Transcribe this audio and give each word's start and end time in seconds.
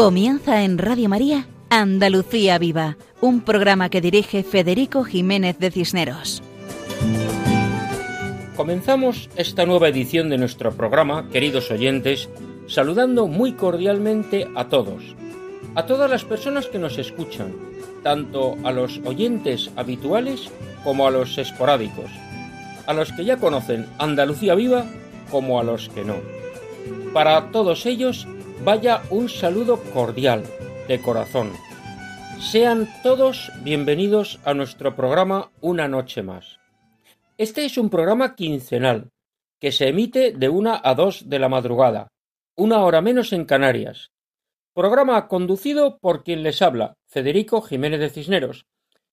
Comienza 0.00 0.64
en 0.64 0.78
Radio 0.78 1.10
María 1.10 1.46
Andalucía 1.68 2.56
Viva, 2.56 2.96
un 3.20 3.42
programa 3.42 3.90
que 3.90 4.00
dirige 4.00 4.42
Federico 4.42 5.04
Jiménez 5.04 5.58
de 5.58 5.70
Cisneros. 5.70 6.42
Comenzamos 8.56 9.28
esta 9.36 9.66
nueva 9.66 9.88
edición 9.88 10.30
de 10.30 10.38
nuestro 10.38 10.72
programa, 10.72 11.28
queridos 11.28 11.70
oyentes, 11.70 12.30
saludando 12.66 13.26
muy 13.26 13.52
cordialmente 13.52 14.48
a 14.56 14.70
todos, 14.70 15.02
a 15.74 15.84
todas 15.84 16.10
las 16.10 16.24
personas 16.24 16.66
que 16.68 16.78
nos 16.78 16.96
escuchan, 16.96 17.52
tanto 18.02 18.56
a 18.64 18.72
los 18.72 19.02
oyentes 19.04 19.70
habituales 19.76 20.48
como 20.82 21.08
a 21.08 21.10
los 21.10 21.36
esporádicos, 21.36 22.10
a 22.86 22.94
los 22.94 23.12
que 23.12 23.26
ya 23.26 23.36
conocen 23.36 23.86
Andalucía 23.98 24.54
Viva 24.54 24.86
como 25.30 25.60
a 25.60 25.62
los 25.62 25.90
que 25.90 26.06
no. 26.06 26.16
Para 27.12 27.50
todos 27.50 27.84
ellos, 27.84 28.26
vaya 28.64 29.02
un 29.10 29.28
saludo 29.28 29.82
cordial, 29.94 30.44
de 30.86 31.00
corazón. 31.00 31.52
Sean 32.38 32.88
todos 33.02 33.50
bienvenidos 33.62 34.38
a 34.44 34.52
nuestro 34.52 34.94
programa 34.94 35.50
Una 35.62 35.88
Noche 35.88 36.22
Más. 36.22 36.58
Este 37.38 37.64
es 37.64 37.78
un 37.78 37.88
programa 37.88 38.34
quincenal, 38.34 39.08
que 39.60 39.72
se 39.72 39.88
emite 39.88 40.32
de 40.32 40.48
una 40.50 40.78
a 40.82 40.94
dos 40.94 41.28
de 41.30 41.38
la 41.38 41.48
madrugada, 41.48 42.08
una 42.54 42.84
hora 42.84 43.00
menos 43.00 43.32
en 43.32 43.46
Canarias. 43.46 44.10
Programa 44.74 45.26
conducido 45.26 45.98
por 45.98 46.22
quien 46.22 46.42
les 46.42 46.60
habla, 46.60 46.94
Federico 47.06 47.62
Jiménez 47.62 48.00
de 48.00 48.10
Cisneros, 48.10 48.66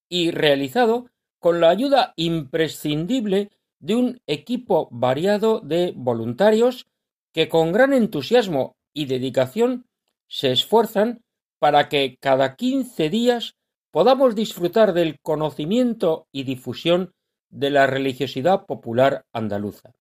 y 0.09 0.31
realizado 0.31 1.07
con 1.39 1.61
la 1.61 1.69
ayuda 1.69 2.13
imprescindible 2.17 3.49
de 3.79 3.95
un 3.95 4.21
equipo 4.27 4.89
variado 4.91 5.61
de 5.61 5.93
voluntarios 5.95 6.87
que 7.33 7.47
con 7.47 7.71
gran 7.71 7.93
entusiasmo 7.93 8.76
y 8.97 9.05
dedicación 9.05 9.85
se 10.27 10.51
esfuerzan 10.51 11.23
para 11.59 11.87
que 11.87 12.17
cada 12.19 12.55
quince 12.55 13.11
días 13.11 13.55
podamos 13.91 14.33
disfrutar 14.33 14.93
del 14.93 15.19
conocimiento 15.21 16.27
y 16.31 16.45
difusión 16.45 17.13
de 17.49 17.69
la 17.69 17.85
religiosidad 17.85 18.65
popular 18.65 19.27
andaluza. 19.31 19.93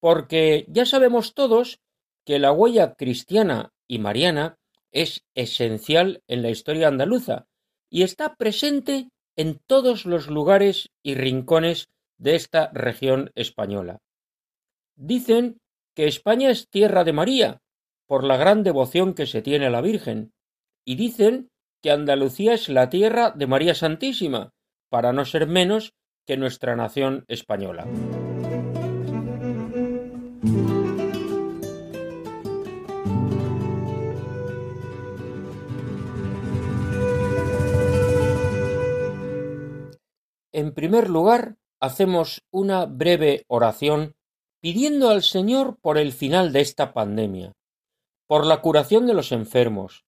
Porque 0.00 0.64
ya 0.68 0.86
sabemos 0.86 1.34
todos 1.34 1.80
que 2.24 2.38
la 2.38 2.50
huella 2.50 2.94
cristiana 2.94 3.74
y 3.86 3.98
mariana 3.98 4.56
es 4.90 5.26
esencial 5.34 6.22
en 6.28 6.40
la 6.40 6.48
historia 6.48 6.88
andaluza 6.88 7.46
y 7.90 8.04
está 8.04 8.36
presente 8.36 9.10
en 9.36 9.60
todos 9.66 10.06
los 10.06 10.28
lugares 10.28 10.88
y 11.02 11.14
rincones 11.14 11.90
de 12.16 12.36
esta 12.36 12.70
región 12.72 13.30
española. 13.34 13.98
Dicen 14.96 15.60
que 15.94 16.06
España 16.06 16.50
es 16.50 16.70
tierra 16.70 17.04
de 17.04 17.12
María, 17.12 17.61
por 18.12 18.24
la 18.24 18.36
gran 18.36 18.62
devoción 18.62 19.14
que 19.14 19.24
se 19.24 19.40
tiene 19.40 19.64
a 19.64 19.70
la 19.70 19.80
Virgen, 19.80 20.34
y 20.84 20.96
dicen 20.96 21.48
que 21.82 21.90
Andalucía 21.90 22.52
es 22.52 22.68
la 22.68 22.90
tierra 22.90 23.30
de 23.30 23.46
María 23.46 23.74
Santísima, 23.74 24.50
para 24.90 25.14
no 25.14 25.24
ser 25.24 25.46
menos 25.46 25.94
que 26.26 26.36
nuestra 26.36 26.76
nación 26.76 27.24
española. 27.26 27.86
En 40.52 40.74
primer 40.74 41.08
lugar, 41.08 41.56
hacemos 41.80 42.42
una 42.52 42.84
breve 42.84 43.44
oración 43.48 44.12
pidiendo 44.60 45.08
al 45.08 45.22
Señor 45.22 45.78
por 45.80 45.96
el 45.96 46.12
final 46.12 46.52
de 46.52 46.60
esta 46.60 46.92
pandemia, 46.92 47.54
por 48.32 48.46
la 48.46 48.62
curación 48.62 49.06
de 49.06 49.12
los 49.12 49.30
enfermos, 49.30 50.06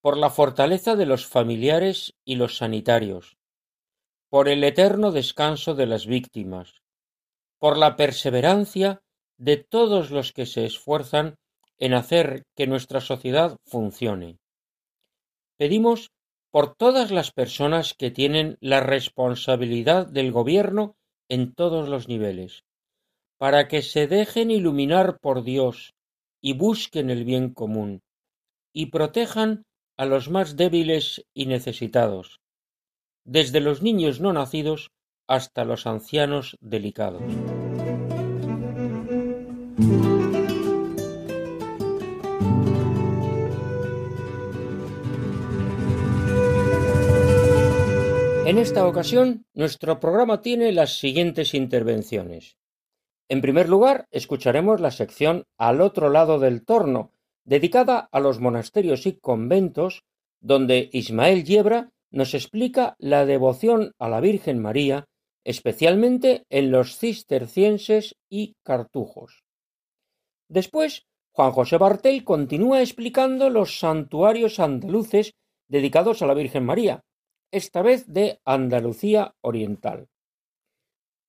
por 0.00 0.16
la 0.16 0.30
fortaleza 0.30 0.96
de 0.96 1.06
los 1.06 1.28
familiares 1.28 2.12
y 2.24 2.34
los 2.34 2.56
sanitarios, 2.56 3.36
por 4.28 4.48
el 4.48 4.64
eterno 4.64 5.12
descanso 5.12 5.76
de 5.76 5.86
las 5.86 6.08
víctimas, 6.08 6.82
por 7.60 7.78
la 7.78 7.94
perseverancia 7.94 9.00
de 9.38 9.58
todos 9.58 10.10
los 10.10 10.32
que 10.32 10.44
se 10.44 10.66
esfuerzan 10.66 11.36
en 11.78 11.94
hacer 11.94 12.42
que 12.56 12.66
nuestra 12.66 13.00
sociedad 13.00 13.56
funcione. 13.64 14.40
Pedimos 15.56 16.10
por 16.50 16.74
todas 16.74 17.12
las 17.12 17.30
personas 17.30 17.94
que 17.94 18.10
tienen 18.10 18.56
la 18.60 18.80
responsabilidad 18.80 20.08
del 20.08 20.32
gobierno 20.32 20.96
en 21.28 21.54
todos 21.54 21.88
los 21.88 22.08
niveles, 22.08 22.64
para 23.38 23.68
que 23.68 23.82
se 23.82 24.08
dejen 24.08 24.50
iluminar 24.50 25.20
por 25.20 25.44
Dios 25.44 25.94
y 26.42 26.54
busquen 26.54 27.08
el 27.08 27.24
bien 27.24 27.54
común, 27.54 28.02
y 28.74 28.86
protejan 28.86 29.64
a 29.96 30.04
los 30.04 30.28
más 30.28 30.56
débiles 30.56 31.24
y 31.32 31.46
necesitados, 31.46 32.40
desde 33.24 33.60
los 33.60 33.80
niños 33.80 34.20
no 34.20 34.32
nacidos 34.32 34.90
hasta 35.28 35.64
los 35.64 35.86
ancianos 35.86 36.58
delicados. 36.60 37.22
En 48.44 48.58
esta 48.58 48.86
ocasión, 48.86 49.46
nuestro 49.54 50.00
programa 50.00 50.42
tiene 50.42 50.72
las 50.72 50.98
siguientes 50.98 51.54
intervenciones. 51.54 52.58
En 53.32 53.40
primer 53.40 53.66
lugar, 53.66 54.08
escucharemos 54.10 54.82
la 54.82 54.90
sección 54.90 55.46
Al 55.56 55.80
otro 55.80 56.10
lado 56.10 56.38
del 56.38 56.66
torno, 56.66 57.12
dedicada 57.46 58.10
a 58.12 58.20
los 58.20 58.40
monasterios 58.40 59.06
y 59.06 59.14
conventos, 59.14 60.04
donde 60.42 60.90
Ismael 60.92 61.42
Yebra 61.42 61.92
nos 62.10 62.34
explica 62.34 62.94
la 62.98 63.24
devoción 63.24 63.94
a 63.98 64.10
la 64.10 64.20
Virgen 64.20 64.60
María, 64.60 65.06
especialmente 65.44 66.44
en 66.50 66.70
los 66.70 66.98
cistercienses 66.98 68.16
y 68.28 68.54
cartujos. 68.62 69.44
Después, 70.50 71.06
Juan 71.34 71.52
José 71.52 71.78
Bartel 71.78 72.24
continúa 72.24 72.82
explicando 72.82 73.48
los 73.48 73.78
santuarios 73.78 74.60
andaluces 74.60 75.32
dedicados 75.68 76.20
a 76.20 76.26
la 76.26 76.34
Virgen 76.34 76.66
María, 76.66 77.00
esta 77.50 77.80
vez 77.80 78.06
de 78.12 78.40
Andalucía 78.44 79.34
Oriental. 79.40 80.10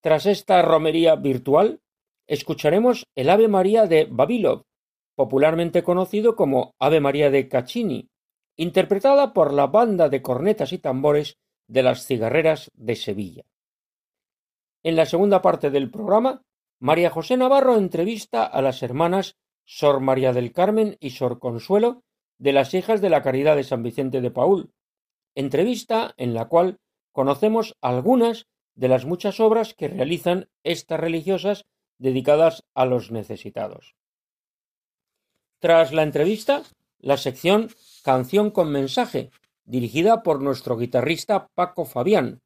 Tras 0.02 0.26
esta 0.26 0.62
romería 0.62 1.16
virtual, 1.16 1.80
escucharemos 2.28 3.06
el 3.16 3.30
Ave 3.30 3.48
María 3.48 3.86
de 3.88 4.08
Babilov, 4.10 4.64
popularmente 5.16 5.84
conocido 5.84 6.36
como 6.36 6.74
Ave 6.80 7.00
María 7.00 7.30
de 7.30 7.48
Caccini, 7.48 8.10
interpretada 8.58 9.34
por 9.34 9.54
la 9.54 9.68
banda 9.68 10.10
de 10.10 10.22
cornetas 10.22 10.74
y 10.74 10.80
tambores 10.80 11.38
de 11.68 11.84
las 11.84 12.06
cigarreras 12.06 12.70
de 12.74 12.96
Sevilla. 12.96 13.44
En 14.84 14.96
la 14.96 15.06
segunda 15.06 15.42
parte 15.42 15.70
del 15.70 15.90
programa, 15.90 16.42
María 16.80 17.10
José 17.10 17.38
Navarro 17.38 17.78
entrevista 17.78 18.46
a 18.46 18.62
las 18.62 18.84
hermanas 18.84 19.38
Sor 19.66 20.02
María 20.02 20.34
del 20.34 20.52
Carmen 20.52 20.98
y 21.00 21.12
Sor 21.12 21.40
Consuelo 21.40 22.02
de 22.38 22.52
las 22.52 22.74
hijas 22.74 23.00
de 23.00 23.10
la 23.10 23.22
Caridad 23.22 23.56
de 23.56 23.64
San 23.64 23.84
Vicente 23.84 24.20
de 24.20 24.32
Paul, 24.32 24.72
entrevista 25.36 26.14
en 26.18 26.34
la 26.34 26.50
cual 26.50 26.78
conocemos 27.14 27.76
algunas 27.82 28.48
de 28.76 28.88
las 28.90 29.06
muchas 29.06 29.40
obras 29.40 29.74
que 29.74 29.88
realizan 29.88 30.50
estas 30.64 31.00
religiosas 31.00 31.66
dedicadas 32.04 32.66
a 32.76 32.86
los 32.86 33.12
necesitados. 33.12 33.96
Tras 35.60 35.94
la 35.94 36.04
entrevista, 36.04 36.64
la 37.00 37.16
sección 37.16 37.70
Canción 38.04 38.52
con 38.52 38.70
mensaje, 38.70 39.32
dirigida 39.64 40.22
por 40.22 40.42
nuestro 40.42 40.78
guitarrista 40.78 41.48
Paco 41.56 41.86
Fabián, 41.86 42.42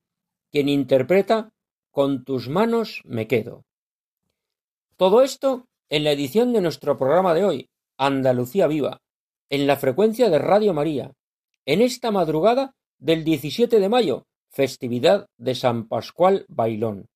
quien 0.52 0.70
interpreta 0.70 1.50
Con 1.90 2.24
tus 2.24 2.48
manos 2.48 3.02
me 3.04 3.28
quedo. 3.28 3.66
Todo 4.96 5.24
esto 5.24 5.66
en 5.90 6.04
la 6.04 6.12
edición 6.12 6.54
de 6.54 6.62
nuestro 6.62 7.00
programa 7.00 7.34
de 7.34 7.44
hoy, 7.44 7.70
Andalucía 7.98 8.68
Viva, 8.68 9.02
en 9.50 9.66
la 9.66 9.78
frecuencia 9.78 10.30
de 10.30 10.38
Radio 10.38 10.76
María, 10.76 11.14
en 11.66 11.82
esta 11.82 12.12
madrugada 12.12 12.76
del 13.00 13.24
17 13.24 13.80
de 13.80 13.90
mayo, 13.90 14.28
festividad 14.52 15.26
de 15.38 15.56
San 15.56 15.88
Pascual 15.88 16.46
Bailón. 16.48 17.08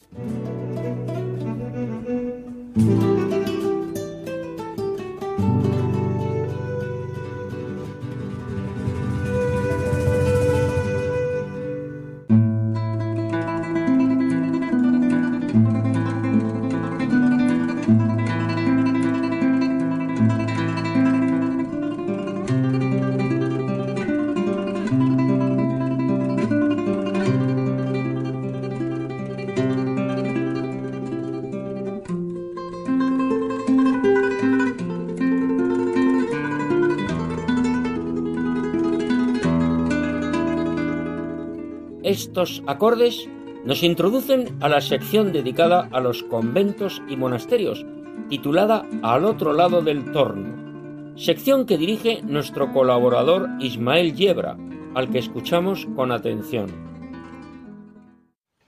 Acordes 42.67 43.29
nos 43.64 43.82
introducen 43.82 44.56
a 44.61 44.69
la 44.70 44.81
sección 44.81 45.32
dedicada 45.32 45.88
a 45.93 46.00
los 46.00 46.23
conventos 46.23 47.02
y 47.06 47.17
monasterios, 47.17 47.84
titulada 48.31 48.87
Al 49.02 49.26
otro 49.26 49.52
lado 49.52 49.82
del 49.82 50.12
torno, 50.12 51.14
sección 51.17 51.67
que 51.67 51.76
dirige 51.76 52.23
nuestro 52.23 52.73
colaborador 52.73 53.50
Ismael 53.61 54.14
Yebra, 54.14 54.56
al 54.94 55.11
que 55.11 55.19
escuchamos 55.19 55.87
con 55.94 56.11
atención. 56.11 56.70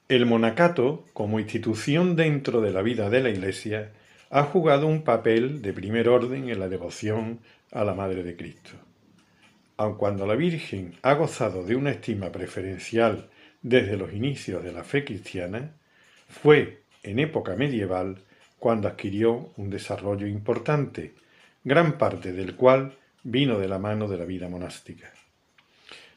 El 0.08 0.26
monacato, 0.26 1.05
como 1.14 1.40
institución 1.40 2.17
dentro 2.17 2.60
de 2.60 2.70
la 2.70 2.82
vida 2.82 3.08
de 3.08 3.22
la 3.22 3.31
Iglesia, 3.31 3.93
ha 4.28 4.43
jugado 4.43 4.87
un 4.87 5.05
papel 5.05 5.62
de 5.62 5.72
primer 5.72 6.10
orden 6.10 6.50
en 6.50 6.60
la 6.60 6.69
devoción 6.69 7.40
a 7.72 7.82
la 7.84 7.94
Madre 7.94 8.22
de 8.25 8.37
Cristo. 8.37 8.72
Aun 9.78 9.94
cuando 9.94 10.26
la 10.26 10.34
Virgen 10.34 10.94
ha 11.00 11.14
gozado 11.14 11.64
de 11.64 11.76
una 11.76 11.90
estima 11.90 12.31
preferencial 12.31 13.31
desde 13.64 13.96
los 13.96 14.12
inicios 14.12 14.62
de 14.62 14.72
la 14.72 14.84
fe 14.84 15.05
cristiana, 15.05 15.72
fue 16.28 16.82
en 17.02 17.19
época 17.19 17.56
medieval 17.56 18.19
cuando 18.58 18.88
adquirió 18.88 19.50
un 19.56 19.70
desarrollo 19.70 20.26
importante, 20.26 21.14
gran 21.64 21.96
parte 21.96 22.34
del 22.34 22.56
cual 22.56 22.93
vino 23.22 23.58
de 23.58 23.66
la 23.66 23.78
mano 23.78 24.06
de 24.06 24.19
la 24.19 24.26
vida 24.26 24.50
monástica. 24.50 25.11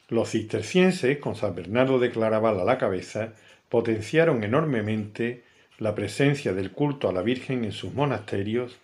Los 0.08 0.30
cistercienses, 0.30 1.18
con 1.18 1.36
San 1.36 1.54
Bernardo 1.54 1.98
de 1.98 2.10
Claraval 2.10 2.60
a 2.60 2.64
la 2.64 2.76
cabeza, 2.76 3.32
potenciaron 3.70 4.44
enormemente 4.44 5.42
la 5.78 5.94
presencia 5.94 6.52
del 6.52 6.72
culto 6.72 7.08
a 7.08 7.12
la 7.14 7.22
Virgen 7.22 7.64
en 7.64 7.72
sus 7.72 7.94
monasterios, 7.94 8.76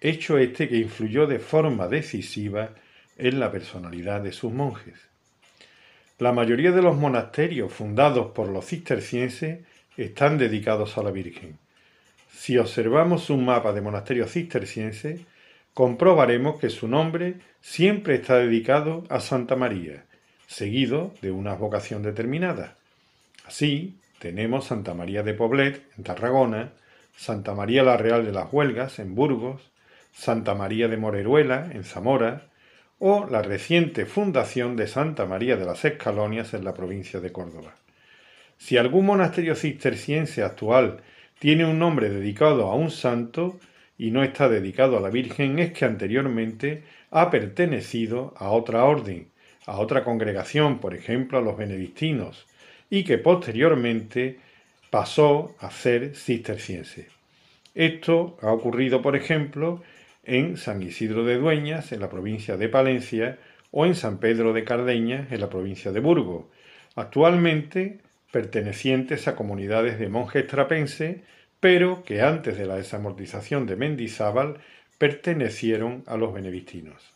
hecho 0.00 0.38
este 0.38 0.68
que 0.68 0.76
influyó 0.76 1.26
de 1.26 1.40
forma 1.40 1.88
decisiva 1.88 2.70
en 3.18 3.40
la 3.40 3.50
personalidad 3.50 4.20
de 4.20 4.32
sus 4.32 4.52
monjes. 4.52 5.11
La 6.22 6.30
mayoría 6.30 6.70
de 6.70 6.82
los 6.82 6.96
monasterios 6.96 7.72
fundados 7.72 8.30
por 8.30 8.48
los 8.48 8.66
cistercienses 8.66 9.58
están 9.96 10.38
dedicados 10.38 10.96
a 10.96 11.02
la 11.02 11.10
Virgen. 11.10 11.58
Si 12.30 12.58
observamos 12.58 13.28
un 13.28 13.44
mapa 13.44 13.72
de 13.72 13.80
monasterios 13.80 14.30
cistercienses, 14.30 15.22
comprobaremos 15.74 16.60
que 16.60 16.70
su 16.70 16.86
nombre 16.86 17.40
siempre 17.60 18.14
está 18.14 18.36
dedicado 18.36 19.02
a 19.08 19.18
Santa 19.18 19.56
María, 19.56 20.04
seguido 20.46 21.12
de 21.22 21.32
una 21.32 21.54
vocación 21.54 22.04
determinada. 22.04 22.76
Así, 23.44 23.98
tenemos 24.20 24.66
Santa 24.66 24.94
María 24.94 25.24
de 25.24 25.34
Poblet, 25.34 25.82
en 25.98 26.04
Tarragona, 26.04 26.70
Santa 27.16 27.52
María 27.56 27.82
la 27.82 27.96
Real 27.96 28.24
de 28.24 28.30
las 28.30 28.46
Huelgas, 28.52 29.00
en 29.00 29.16
Burgos, 29.16 29.72
Santa 30.12 30.54
María 30.54 30.86
de 30.86 30.98
Moreruela, 30.98 31.68
en 31.72 31.82
Zamora, 31.82 32.51
o 33.04 33.26
la 33.28 33.42
reciente 33.42 34.06
fundación 34.06 34.76
de 34.76 34.86
Santa 34.86 35.26
María 35.26 35.56
de 35.56 35.64
las 35.64 35.84
Escalonias 35.84 36.54
en 36.54 36.64
la 36.64 36.72
provincia 36.72 37.18
de 37.18 37.32
Córdoba. 37.32 37.74
Si 38.58 38.76
algún 38.76 39.06
monasterio 39.06 39.56
cisterciense 39.56 40.44
actual 40.44 41.00
tiene 41.40 41.64
un 41.64 41.80
nombre 41.80 42.10
dedicado 42.10 42.70
a 42.70 42.76
un 42.76 42.92
santo 42.92 43.58
y 43.98 44.12
no 44.12 44.22
está 44.22 44.48
dedicado 44.48 44.96
a 44.96 45.00
la 45.00 45.10
Virgen, 45.10 45.58
es 45.58 45.72
que 45.72 45.84
anteriormente 45.84 46.84
ha 47.10 47.28
pertenecido 47.28 48.34
a 48.36 48.50
otra 48.50 48.84
orden, 48.84 49.26
a 49.66 49.80
otra 49.80 50.04
congregación, 50.04 50.78
por 50.78 50.94
ejemplo 50.94 51.38
a 51.38 51.42
los 51.42 51.56
benedictinos, 51.56 52.46
y 52.88 53.02
que 53.02 53.18
posteriormente 53.18 54.38
pasó 54.90 55.56
a 55.58 55.72
ser 55.72 56.14
cisterciense. 56.14 57.08
Esto 57.74 58.38
ha 58.42 58.52
ocurrido, 58.52 59.02
por 59.02 59.16
ejemplo, 59.16 59.82
en 60.24 60.56
San 60.56 60.82
Isidro 60.82 61.24
de 61.24 61.36
Dueñas, 61.36 61.92
en 61.92 62.00
la 62.00 62.10
provincia 62.10 62.56
de 62.56 62.68
Palencia, 62.68 63.38
o 63.70 63.86
en 63.86 63.94
San 63.94 64.18
Pedro 64.18 64.52
de 64.52 64.64
Cardeña, 64.64 65.26
en 65.30 65.40
la 65.40 65.48
provincia 65.48 65.92
de 65.92 66.00
Burgos, 66.00 66.46
actualmente 66.94 68.00
pertenecientes 68.30 69.28
a 69.28 69.36
comunidades 69.36 69.98
de 69.98 70.08
monjes 70.08 70.46
trapenses, 70.46 71.18
pero 71.60 72.02
que 72.04 72.22
antes 72.22 72.56
de 72.58 72.66
la 72.66 72.76
desamortización 72.76 73.66
de 73.66 73.76
Mendizábal 73.76 74.58
pertenecieron 74.98 76.02
a 76.06 76.16
los 76.16 76.32
benedictinos. 76.32 77.12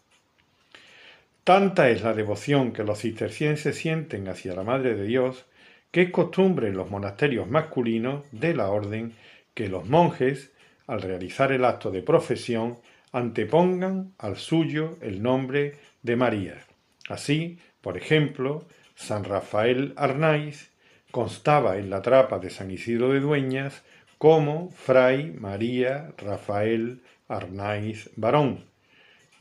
Tanta 1.44 1.91
es 1.91 2.02
la 2.02 2.12
devoción 2.12 2.73
que 2.73 2.85
los 2.85 3.00
cistercienses 3.00 3.76
sienten 3.76 4.29
hacia 4.29 4.55
la 4.55 4.64
Madre 4.64 4.94
de 4.94 5.05
Dios, 5.05 5.47
que 5.91 6.02
es 6.02 6.11
costumbre 6.11 6.69
en 6.69 6.76
los 6.76 6.91
monasterios 6.91 7.49
masculinos 7.49 8.25
de 8.32 8.55
la 8.55 8.69
orden 8.69 9.12
que 9.55 9.69
los 9.69 9.87
monjes, 9.88 10.52
al 10.87 11.02
realizar 11.02 11.52
el 11.52 11.64
acto 11.64 11.91
de 11.91 12.02
profesión, 12.02 12.79
antepongan 13.17 14.13
al 14.19 14.37
suyo 14.37 14.99
el 15.01 15.23
nombre 15.23 15.77
de 16.03 16.17
María. 16.17 16.67
Así, 17.09 17.59
por 17.81 17.97
ejemplo, 17.97 18.67
San 18.95 19.25
Rafael 19.25 19.95
Arnaiz 19.97 20.71
constaba 21.11 21.79
en 21.79 21.89
la 21.89 22.03
trapa 22.03 22.39
de 22.39 22.51
San 22.51 22.71
Isidro 22.71 23.15
de 23.15 23.21
Dueñas 23.21 23.83
como 24.19 24.71
Fray 24.71 25.33
María 25.33 26.13
Rafael 26.19 27.01
Arnaiz 27.27 28.11
Barón, 28.17 28.67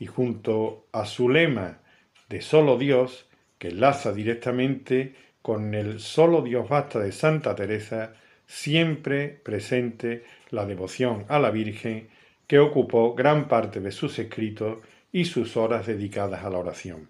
y 0.00 0.06
junto 0.06 0.86
a 0.92 1.04
su 1.04 1.28
lema 1.28 1.80
de 2.30 2.40
solo 2.40 2.78
Dios, 2.78 3.28
que 3.58 3.68
enlaza 3.68 4.14
directamente 4.14 5.14
con 5.42 5.74
el 5.74 6.00
solo 6.00 6.40
Dios 6.40 6.66
basta 6.66 6.98
de 6.98 7.12
Santa 7.12 7.54
Teresa, 7.54 8.14
siempre 8.46 9.28
presente 9.28 10.24
la 10.48 10.64
devoción 10.64 11.26
a 11.28 11.38
la 11.38 11.50
Virgen 11.50 12.08
que 12.46 12.58
ocupó 12.58 13.14
gran 13.14 13.48
parte 13.48 13.80
de 13.80 13.92
sus 13.92 14.18
escritos 14.18 14.78
y 15.12 15.24
sus 15.24 15.56
horas 15.56 15.86
dedicadas 15.86 16.44
a 16.44 16.50
la 16.50 16.58
oración. 16.58 17.08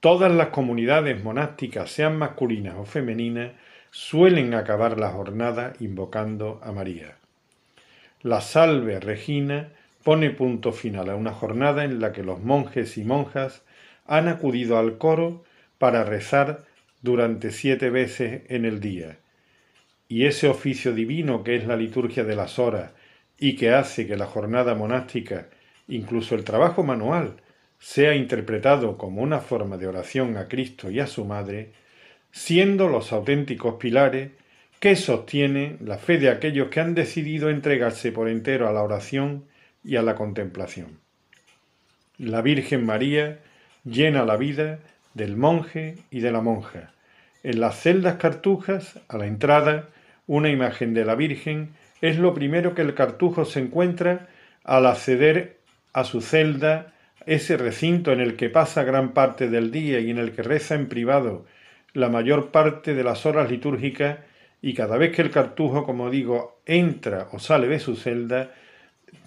Todas 0.00 0.30
las 0.32 0.48
comunidades 0.48 1.22
monásticas, 1.22 1.90
sean 1.90 2.18
masculinas 2.18 2.76
o 2.76 2.84
femeninas, 2.84 3.52
suelen 3.90 4.54
acabar 4.54 4.98
la 4.98 5.10
jornada 5.10 5.72
invocando 5.80 6.60
a 6.62 6.72
María. 6.72 7.16
La 8.22 8.40
salve 8.40 9.00
Regina 9.00 9.70
pone 10.02 10.30
punto 10.30 10.72
final 10.72 11.08
a 11.08 11.16
una 11.16 11.32
jornada 11.32 11.84
en 11.84 12.00
la 12.00 12.12
que 12.12 12.22
los 12.22 12.42
monjes 12.42 12.98
y 12.98 13.04
monjas 13.04 13.62
han 14.06 14.28
acudido 14.28 14.78
al 14.78 14.98
coro 14.98 15.44
para 15.78 16.04
rezar 16.04 16.64
durante 17.00 17.50
siete 17.50 17.88
veces 17.90 18.42
en 18.48 18.64
el 18.64 18.80
día. 18.80 19.16
Y 20.08 20.26
ese 20.26 20.48
oficio 20.48 20.92
divino 20.92 21.42
que 21.42 21.56
es 21.56 21.66
la 21.66 21.76
liturgia 21.76 22.24
de 22.24 22.36
las 22.36 22.58
horas 22.58 22.92
y 23.38 23.56
que 23.56 23.72
hace 23.72 24.06
que 24.06 24.16
la 24.16 24.26
jornada 24.26 24.74
monástica, 24.74 25.48
incluso 25.88 26.34
el 26.34 26.44
trabajo 26.44 26.82
manual, 26.82 27.36
sea 27.78 28.14
interpretado 28.14 28.96
como 28.96 29.22
una 29.22 29.40
forma 29.40 29.76
de 29.76 29.86
oración 29.86 30.36
a 30.36 30.48
Cristo 30.48 30.90
y 30.90 31.00
a 31.00 31.06
su 31.06 31.24
Madre, 31.24 31.72
siendo 32.30 32.88
los 32.88 33.12
auténticos 33.12 33.74
pilares 33.74 34.30
que 34.80 34.96
sostienen 34.96 35.78
la 35.80 35.98
fe 35.98 36.18
de 36.18 36.30
aquellos 36.30 36.68
que 36.68 36.80
han 36.80 36.94
decidido 36.94 37.50
entregarse 37.50 38.12
por 38.12 38.28
entero 38.28 38.68
a 38.68 38.72
la 38.72 38.82
oración 38.82 39.44
y 39.82 39.96
a 39.96 40.02
la 40.02 40.14
contemplación. 40.14 40.98
La 42.18 42.42
Virgen 42.42 42.86
María 42.86 43.40
llena 43.84 44.24
la 44.24 44.36
vida 44.36 44.78
del 45.14 45.36
monje 45.36 45.96
y 46.10 46.20
de 46.20 46.32
la 46.32 46.40
monja. 46.40 46.92
En 47.42 47.60
las 47.60 47.80
celdas 47.80 48.16
cartujas, 48.16 49.00
a 49.08 49.18
la 49.18 49.26
entrada, 49.26 49.88
una 50.26 50.48
imagen 50.48 50.94
de 50.94 51.04
la 51.04 51.14
Virgen 51.14 51.74
es 52.00 52.18
lo 52.18 52.34
primero 52.34 52.74
que 52.74 52.82
el 52.82 52.94
cartujo 52.94 53.44
se 53.44 53.60
encuentra 53.60 54.28
al 54.62 54.86
acceder 54.86 55.58
a 55.92 56.04
su 56.04 56.20
celda, 56.20 56.92
ese 57.26 57.56
recinto 57.56 58.12
en 58.12 58.20
el 58.20 58.36
que 58.36 58.50
pasa 58.50 58.84
gran 58.84 59.12
parte 59.12 59.48
del 59.48 59.70
día 59.70 60.00
y 60.00 60.10
en 60.10 60.18
el 60.18 60.32
que 60.32 60.42
reza 60.42 60.74
en 60.74 60.88
privado 60.88 61.46
la 61.94 62.08
mayor 62.08 62.50
parte 62.50 62.92
de 62.92 63.04
las 63.04 63.24
horas 63.24 63.50
litúrgicas 63.50 64.18
y 64.60 64.74
cada 64.74 64.96
vez 64.96 65.14
que 65.14 65.22
el 65.22 65.30
cartujo, 65.30 65.84
como 65.84 66.10
digo, 66.10 66.60
entra 66.66 67.28
o 67.32 67.38
sale 67.38 67.68
de 67.68 67.78
su 67.78 67.96
celda, 67.96 68.52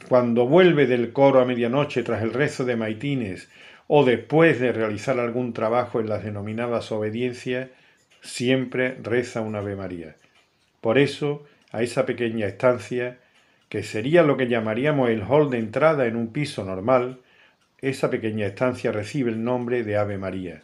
cuando 0.10 0.46
vuelve 0.46 0.86
del 0.86 1.14
coro 1.14 1.40
a 1.40 1.46
medianoche 1.46 2.04
tras 2.04 2.22
el 2.22 2.34
rezo 2.34 2.66
de 2.66 2.76
maitines 2.76 3.50
o 3.88 4.04
después 4.04 4.60
de 4.60 4.74
realizar 4.74 5.20
algún 5.20 5.54
trabajo 5.54 6.00
en 6.00 6.10
las 6.10 6.24
denominadas 6.24 6.92
obediencias, 6.92 7.70
siempre 8.22 8.98
reza 9.02 9.42
una 9.42 9.60
Ave 9.60 9.76
María. 9.76 10.16
Por 10.82 10.98
eso, 10.98 11.46
a 11.72 11.84
esa 11.84 12.06
pequeña 12.06 12.48
estancia, 12.48 13.20
que 13.70 13.84
sería 13.84 14.24
lo 14.24 14.38
que 14.38 14.48
llamaríamos 14.48 15.10
el 15.10 15.24
hall 15.24 15.50
de 15.50 15.60
entrada 15.60 16.06
en 16.06 16.16
un 16.16 16.28
piso 16.28 16.64
normal, 16.64 17.20
esa 17.80 18.10
pequeña 18.10 18.48
estancia 18.48 18.92
recibe 18.92 19.32
el 19.32 19.44
nombre 19.44 19.84
de 19.84 19.98
Ave 19.98 20.18
María, 20.18 20.64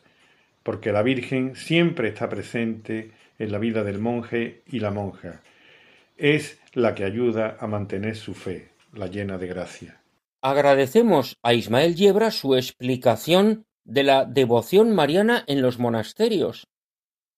porque 0.64 0.92
la 0.92 1.04
Virgen 1.04 1.56
siempre 1.56 2.10
está 2.10 2.30
presente 2.30 3.12
en 3.38 3.52
la 3.52 3.60
vida 3.60 3.84
del 3.84 4.00
monje 4.00 4.64
y 4.68 4.80
la 4.80 4.92
monja. 4.92 5.42
Es 6.18 6.60
la 6.74 6.96
que 6.96 7.04
ayuda 7.04 7.58
a 7.60 7.68
mantener 7.68 8.16
su 8.16 8.34
fe, 8.34 8.70
la 8.94 9.08
llena 9.08 9.38
de 9.38 9.48
gracia. 9.48 10.02
Agradecemos 10.42 11.38
a 11.42 11.54
Ismael 11.54 11.96
Yebra 11.96 12.32
su 12.32 12.56
explicación 12.56 13.66
de 13.86 14.04
la 14.04 14.26
devoción 14.26 14.94
mariana 14.94 15.44
en 15.48 15.62
los 15.62 15.80
monasterios. 15.80 16.68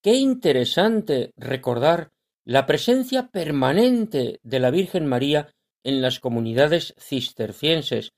Qué 0.01 0.13
interesante 0.13 1.31
recordar 1.35 2.11
la 2.45 2.67
presencia 2.67 3.29
permanente 3.29 4.39
de 4.43 4.59
la 4.59 4.69
Virgen 4.69 5.07
María 5.07 5.49
en 5.83 6.01
las 6.01 6.19
comunidades 6.19 6.93
cistercienses, 6.99 8.13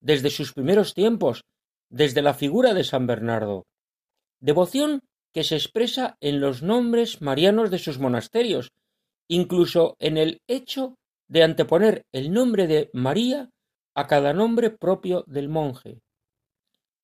desde 0.00 0.30
sus 0.30 0.54
primeros 0.54 0.94
tiempos, 0.94 1.44
desde 1.90 2.22
la 2.22 2.32
figura 2.32 2.72
de 2.72 2.84
San 2.84 3.06
Bernardo. 3.06 3.66
Devoción 4.40 5.02
que 5.32 5.44
se 5.44 5.56
expresa 5.56 6.16
en 6.20 6.40
los 6.40 6.62
nombres 6.62 7.20
marianos 7.20 7.70
de 7.70 7.78
sus 7.78 7.98
monasterios, 7.98 8.72
incluso 9.28 9.96
en 9.98 10.16
el 10.16 10.40
hecho 10.46 10.96
de 11.28 11.42
anteponer 11.42 12.06
el 12.12 12.32
nombre 12.32 12.66
de 12.66 12.88
María 12.94 13.50
a 13.94 14.06
cada 14.06 14.32
nombre 14.32 14.70
propio 14.70 15.24
del 15.26 15.50
monje. 15.50 16.00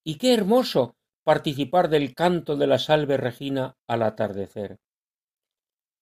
Y 0.04 0.16
qué 0.16 0.32
hermoso 0.32 0.94
participar 1.22 1.90
del 1.90 2.14
canto 2.14 2.56
de 2.56 2.66
la 2.66 2.78
salve 2.78 3.18
regina 3.18 3.76
al 3.86 4.02
atardecer. 4.02 4.78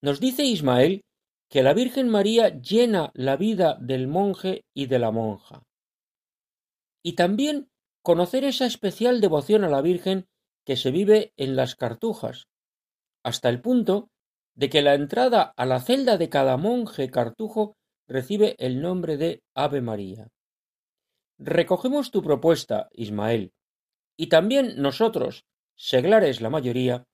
Nos 0.03 0.21
dice 0.21 0.45
Ismael 0.45 1.05
que 1.51 1.63
la 1.63 1.75
Virgen 1.75 2.09
María 2.09 2.61
llena 2.61 3.11
la 3.15 3.37
vida 3.37 3.77
del 3.81 4.07
monje 4.07 4.65
y 4.73 4.87
de 4.87 4.99
la 4.99 5.11
monja. 5.11 5.63
Y 7.03 7.15
también 7.15 7.69
conocer 8.03 8.45
esa 8.45 8.67
especial 8.67 9.21
devoción 9.21 9.65
a 9.65 9.69
la 9.69 9.83
Virgen 9.83 10.27
que 10.65 10.77
se 10.77 10.91
vive 10.91 11.33
en 11.37 11.57
las 11.57 11.75
cartujas, 11.75 12.47
hasta 13.23 13.49
el 13.49 13.61
punto 13.61 14.11
de 14.55 14.71
que 14.71 14.83
la 14.83 14.95
entrada 14.95 15.53
a 15.57 15.67
la 15.67 15.81
celda 15.81 16.17
de 16.17 16.29
cada 16.29 16.57
monje 16.57 17.11
cartujo 17.11 17.77
recibe 18.07 18.57
el 18.59 18.81
nombre 18.81 19.17
de 19.17 19.43
Ave 19.55 19.81
María. 19.81 20.29
Recogemos 21.39 22.11
tu 22.11 22.23
propuesta, 22.23 22.89
Ismael, 22.93 23.53
y 24.17 24.29
también 24.29 24.81
nosotros, 24.81 25.45
seglares 25.77 26.41
la 26.41 26.51
mayoría, 26.51 27.05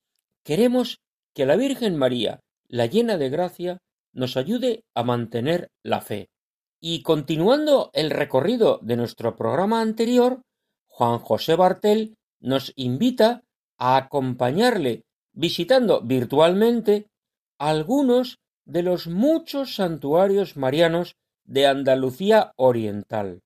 queremos 0.44 1.00
que 1.34 1.46
la 1.46 1.56
Virgen 1.56 1.96
María, 1.96 2.40
la 2.68 2.86
llena 2.86 3.18
de 3.18 3.30
gracia, 3.30 3.78
nos 4.12 4.36
ayude 4.36 4.84
a 4.94 5.02
mantener 5.02 5.70
la 5.82 6.00
fe. 6.00 6.28
Y 6.80 7.02
continuando 7.02 7.90
el 7.92 8.10
recorrido 8.10 8.78
de 8.82 8.96
nuestro 8.96 9.36
programa 9.36 9.80
anterior, 9.80 10.42
Juan 10.86 11.18
José 11.18 11.56
Bartel 11.56 12.14
nos 12.40 12.72
invita 12.76 13.42
a 13.78 13.96
acompañarle 13.96 15.04
visitando 15.32 16.00
virtualmente 16.00 17.08
algunos 17.58 18.38
de 18.64 18.82
los 18.82 19.06
muchos 19.06 19.74
santuarios 19.74 20.56
marianos 20.56 21.16
de 21.44 21.66
Andalucía 21.66 22.52
Oriental. 22.56 23.42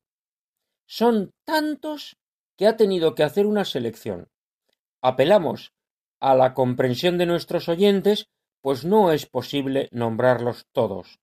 Son 0.87 1.31
tantos 1.45 2.17
que 2.57 2.67
ha 2.67 2.77
tenido 2.77 3.15
que 3.15 3.23
hacer 3.23 3.47
una 3.47 3.65
selección. 3.65 4.29
Apelamos 5.03 5.73
a 6.21 6.35
la 6.35 6.55
comprensión 6.55 7.19
de 7.19 7.27
nuestros 7.27 7.69
oyentes, 7.69 8.27
pues 8.61 8.85
no 8.85 9.12
es 9.12 9.26
posible 9.26 9.88
nombrarlos 9.93 10.67
todos. 10.73 11.21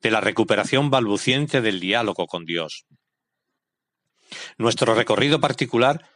de 0.00 0.10
la 0.10 0.20
recuperación 0.20 0.90
balbuciente 0.90 1.60
del 1.60 1.80
diálogo 1.80 2.26
con 2.26 2.44
Dios. 2.44 2.86
Nuestro 4.58 4.94
recorrido 4.94 5.40
particular 5.40 6.08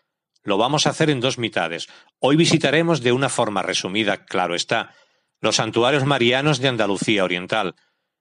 lo 0.42 0.56
vamos 0.56 0.86
a 0.86 0.90
hacer 0.90 1.10
en 1.10 1.20
dos 1.20 1.38
mitades. 1.38 1.88
Hoy 2.18 2.36
visitaremos 2.36 3.02
de 3.02 3.12
una 3.12 3.28
forma 3.28 3.62
resumida, 3.62 4.24
claro 4.24 4.54
está, 4.54 4.94
los 5.40 5.56
santuarios 5.56 6.04
marianos 6.04 6.58
de 6.60 6.68
Andalucía 6.68 7.24
Oriental, 7.24 7.74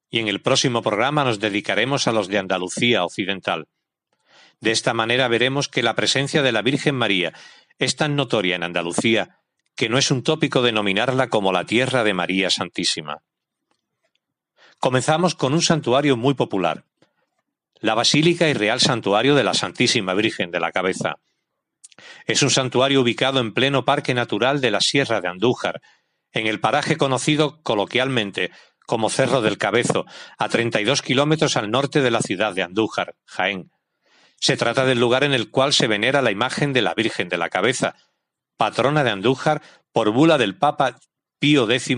y 0.10 0.20
en 0.20 0.28
el 0.28 0.42
próximo 0.42 0.82
programa 0.82 1.24
nos 1.24 1.40
dedicaremos 1.40 2.08
a 2.08 2.12
los 2.12 2.28
de 2.28 2.38
Andalucía 2.38 3.04
Occidental. 3.04 3.68
De 4.60 4.72
esta 4.72 4.94
manera 4.94 5.28
veremos 5.28 5.68
que 5.68 5.84
la 5.84 5.96
presencia 5.96 6.42
de 6.42 6.52
la 6.52 6.62
Virgen 6.62 6.96
María 6.96 7.34
es 7.78 7.96
tan 7.96 8.16
notoria 8.16 8.56
en 8.56 8.64
Andalucía 8.64 9.40
que 9.76 9.90
no 9.90 10.00
es 10.00 10.10
un 10.10 10.24
tópico 10.24 10.64
denominarla 10.64 11.30
como 11.30 11.52
la 11.52 11.66
tierra 11.66 12.04
de 12.04 12.16
María 12.16 12.50
Santísima. 12.50 13.22
Comenzamos 14.80 15.36
con 15.36 15.54
un 15.54 15.62
santuario 15.62 16.18
muy 16.18 16.34
popular, 16.34 16.86
la 17.80 17.94
Basílica 17.94 18.50
y 18.50 18.54
Real 18.54 18.80
Santuario 18.80 19.36
de 19.36 19.44
la 19.44 19.54
Santísima 19.54 20.16
Virgen 20.16 20.50
de 20.50 20.60
la 20.60 20.72
Cabeza. 20.72 21.18
Es 22.26 22.42
un 22.42 22.50
santuario 22.50 23.02
ubicado 23.02 23.40
en 23.40 23.54
pleno 23.54 23.86
Parque 23.86 24.14
Natural 24.14 24.62
de 24.62 24.72
la 24.72 24.82
Sierra 24.82 25.22
de 25.22 25.28
Andújar, 25.28 25.82
en 26.32 26.48
el 26.48 26.60
paraje 26.60 26.98
conocido 26.98 27.62
coloquialmente 27.62 28.52
como 28.86 29.10
Cerro 29.10 29.42
del 29.42 29.58
Cabezo, 29.58 30.06
a 30.38 30.50
32 30.50 31.02
kilómetros 31.02 31.58
al 31.58 31.70
norte 31.70 32.02
de 32.02 32.12
la 32.12 32.22
ciudad 32.22 32.54
de 32.54 32.64
Andújar, 32.64 33.16
Jaén. 33.26 33.70
Se 34.40 34.58
trata 34.58 34.86
del 34.86 35.00
lugar 35.00 35.24
en 35.24 35.34
el 35.34 35.50
cual 35.50 35.74
se 35.74 35.88
venera 35.88 36.22
la 36.22 36.32
imagen 36.32 36.74
de 36.74 36.82
la 36.82 36.94
Virgen 36.94 37.30
de 37.30 37.38
la 37.38 37.50
Cabeza, 37.50 37.96
patrona 38.56 39.04
de 39.04 39.12
Andújar 39.12 39.62
por 39.92 40.12
bula 40.12 40.38
del 40.38 40.56
Papa 40.56 41.00
Pío 41.40 41.70
X 41.70 41.98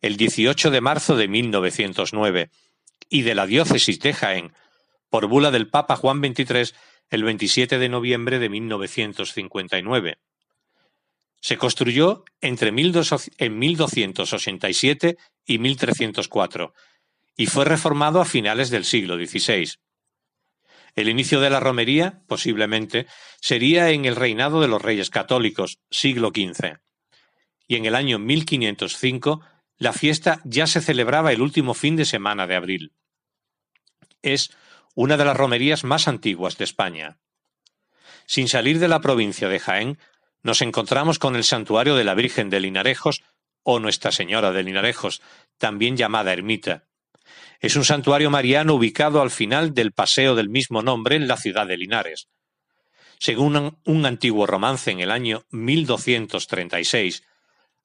el 0.00 0.16
18 0.16 0.70
de 0.70 0.80
marzo 0.80 1.16
de 1.16 1.28
1909 1.28 2.50
y 3.08 3.22
de 3.22 3.34
la 3.34 3.46
diócesis 3.46 4.00
de 4.00 4.12
Jaén 4.12 4.52
por 5.08 5.26
bula 5.26 5.50
del 5.50 5.68
Papa 5.68 5.96
Juan 5.96 6.20
XXIII 6.20 6.74
el 7.10 7.24
27 7.24 7.78
de 7.78 7.88
noviembre 7.88 8.38
de 8.38 8.48
1959. 8.48 10.18
Se 11.40 11.56
construyó 11.56 12.24
entre 12.40 12.68
en 12.68 13.58
1287 13.58 15.16
y 15.46 15.58
1304 15.58 16.74
y 17.36 17.46
fue 17.46 17.64
reformado 17.64 18.20
a 18.20 18.24
finales 18.24 18.70
del 18.70 18.84
siglo 18.84 19.16
XVI. 19.16 19.78
El 20.98 21.08
inicio 21.08 21.40
de 21.40 21.50
la 21.50 21.60
romería, 21.60 22.22
posiblemente, 22.26 23.06
sería 23.40 23.90
en 23.90 24.04
el 24.04 24.16
reinado 24.16 24.60
de 24.60 24.68
los 24.68 24.82
reyes 24.82 25.10
católicos, 25.10 25.78
siglo 25.90 26.30
XV 26.34 26.78
y 27.68 27.76
en 27.76 27.84
el 27.84 27.94
año 27.94 28.18
1505 28.18 29.42
la 29.76 29.92
fiesta 29.92 30.40
ya 30.44 30.66
se 30.66 30.80
celebraba 30.80 31.30
el 31.30 31.42
último 31.42 31.74
fin 31.74 31.94
de 31.94 32.04
semana 32.04 32.48
de 32.48 32.56
abril. 32.56 32.92
Es 34.22 34.50
una 34.94 35.16
de 35.16 35.24
las 35.24 35.36
romerías 35.36 35.84
más 35.84 36.08
antiguas 36.08 36.58
de 36.58 36.64
España. 36.64 37.18
Sin 38.26 38.48
salir 38.48 38.80
de 38.80 38.88
la 38.88 39.00
provincia 39.00 39.48
de 39.48 39.60
Jaén, 39.60 39.98
nos 40.42 40.62
encontramos 40.62 41.20
con 41.20 41.36
el 41.36 41.44
santuario 41.44 41.94
de 41.94 42.04
la 42.04 42.14
Virgen 42.14 42.50
de 42.50 42.58
Linarejos 42.58 43.22
o 43.62 43.78
Nuestra 43.78 44.10
Señora 44.10 44.50
de 44.50 44.64
Linarejos, 44.64 45.22
también 45.58 45.96
llamada 45.96 46.32
Ermita. 46.32 46.87
Es 47.60 47.76
un 47.76 47.84
santuario 47.84 48.30
mariano 48.30 48.74
ubicado 48.74 49.20
al 49.20 49.30
final 49.30 49.74
del 49.74 49.92
paseo 49.92 50.34
del 50.34 50.48
mismo 50.48 50.82
nombre 50.82 51.16
en 51.16 51.28
la 51.28 51.36
ciudad 51.36 51.66
de 51.66 51.76
Linares. 51.76 52.28
Según 53.18 53.78
un 53.84 54.06
antiguo 54.06 54.46
romance 54.46 54.90
en 54.90 55.00
el 55.00 55.10
año 55.10 55.44
1236, 55.50 57.24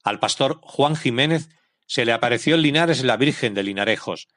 al 0.04 0.20
pastor 0.20 0.60
Juan 0.62 0.94
Jiménez 0.94 1.48
se 1.86 2.04
le 2.04 2.12
apareció 2.12 2.54
en 2.54 2.62
Linares 2.62 3.02
la 3.02 3.16
Virgen 3.16 3.54
de 3.54 3.64
Linarejos. 3.64 4.28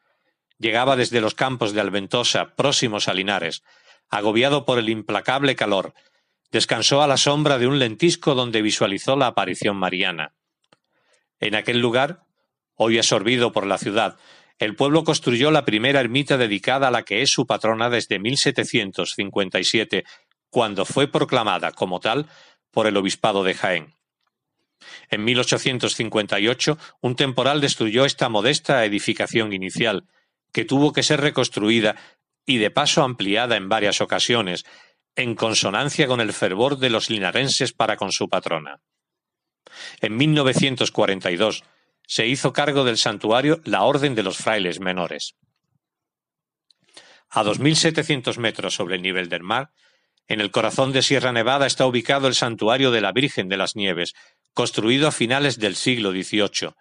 Llegaba 0.58 0.96
desde 0.96 1.22
los 1.22 1.36
campos 1.36 1.74
de 1.74 1.82
Alventosa, 1.82 2.56
próximos 2.56 3.08
a 3.08 3.14
Linares, 3.14 3.62
agobiado 4.10 4.66
por 4.66 4.80
el 4.80 4.90
implacable 4.90 5.56
calor, 5.56 5.94
Descansó 6.52 7.02
a 7.02 7.08
la 7.08 7.18
sombra 7.18 7.58
de 7.58 7.68
un 7.68 7.78
lentisco 7.78 8.34
donde 8.34 8.62
visualizó 8.62 9.16
la 9.18 9.28
aparición 9.28 9.76
mariana. 9.76 10.34
En 11.40 11.56
aquel 11.56 11.80
lugar, 11.80 12.24
hoy 12.76 12.98
absorbido 12.98 13.52
por 13.52 13.66
la 13.66 13.78
ciudad, 13.78 14.18
el 14.60 14.76
pueblo 14.76 15.04
construyó 15.04 15.52
la 15.52 15.66
primera 15.66 16.00
ermita 16.00 16.38
dedicada 16.38 16.88
a 16.88 16.92
la 16.92 17.04
que 17.04 17.22
es 17.22 17.30
su 17.30 17.46
patrona 17.46 17.90
desde 17.90 18.20
1757, 18.20 20.04
cuando 20.50 20.86
fue 20.86 21.08
proclamada 21.08 21.72
como 21.72 22.00
tal 22.00 22.28
por 22.72 22.88
el 22.88 22.98
obispado 22.98 23.44
de 23.44 23.54
Jaén. 23.54 23.94
En 25.10 25.24
1858, 25.24 26.78
un 27.02 27.16
temporal 27.16 27.62
destruyó 27.62 28.06
esta 28.06 28.30
modesta 28.30 28.86
edificación 28.86 29.54
inicial, 29.54 30.06
que 30.52 30.66
tuvo 30.66 30.94
que 30.94 31.04
ser 31.04 31.22
reconstruida 31.22 31.96
y 32.46 32.58
de 32.58 32.72
paso 32.72 33.04
ampliada 33.04 33.58
en 33.58 33.70
varias 33.70 34.02
ocasiones, 34.02 34.66
en 35.16 35.36
consonancia 35.36 36.08
con 36.08 36.22
el 36.22 36.34
fervor 36.34 36.78
de 36.78 36.90
los 36.90 37.10
linarenses 37.10 37.74
para 37.74 37.98
con 37.98 38.12
su 38.12 38.30
patrona. 38.30 38.82
En 40.00 40.16
1942 40.16 41.64
se 42.08 42.26
hizo 42.26 42.54
cargo 42.54 42.86
del 42.86 42.98
santuario 42.98 43.62
la 43.66 43.84
Orden 43.84 44.16
de 44.16 44.24
los 44.24 44.38
Frailes 44.38 44.80
Menores. 44.80 45.36
A 47.30 47.44
2.700 47.44 48.38
metros 48.38 48.74
sobre 48.74 48.96
el 48.96 49.02
nivel 49.02 49.28
del 49.30 49.44
mar, 49.44 49.72
en 50.30 50.42
el 50.42 50.50
corazón 50.50 50.94
de 50.94 51.02
Sierra 51.02 51.32
Nevada 51.32 51.68
está 51.68 51.86
ubicado 51.86 52.28
el 52.28 52.36
santuario 52.36 52.92
de 52.92 53.02
la 53.02 53.12
Virgen 53.12 53.50
de 53.50 53.58
las 53.58 53.76
Nieves, 53.76 54.14
construido 54.54 55.08
a 55.08 55.12
finales 55.12 55.60
del 55.60 55.76
siglo 55.76 56.12
XVIII. 56.12 56.72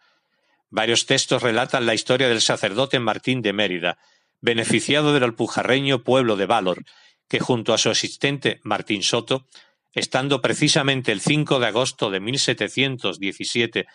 Varios 0.71 1.07
textos 1.07 1.43
relatan 1.43 1.87
la 1.87 1.95
historia 1.95 2.29
del 2.29 2.41
sacerdote 2.41 2.99
Martín 3.01 3.43
de 3.43 3.53
Mérida, 3.53 3.99
beneficiado 4.41 5.13
del 5.13 5.25
alpujarreño 5.25 6.03
pueblo 6.03 6.37
de 6.37 6.47
Valor, 6.47 6.85
que 7.29 7.41
junto 7.41 7.75
a 7.75 7.79
su 7.79 7.91
asistente 7.91 8.61
Martín 8.63 9.03
Soto, 9.03 9.47
estando 9.93 10.41
precisamente 10.41 11.11
el 11.11 11.21
5 11.21 11.59
de 11.59 11.67
agosto 11.67 12.11
de 12.11 12.21
1717 12.21 13.87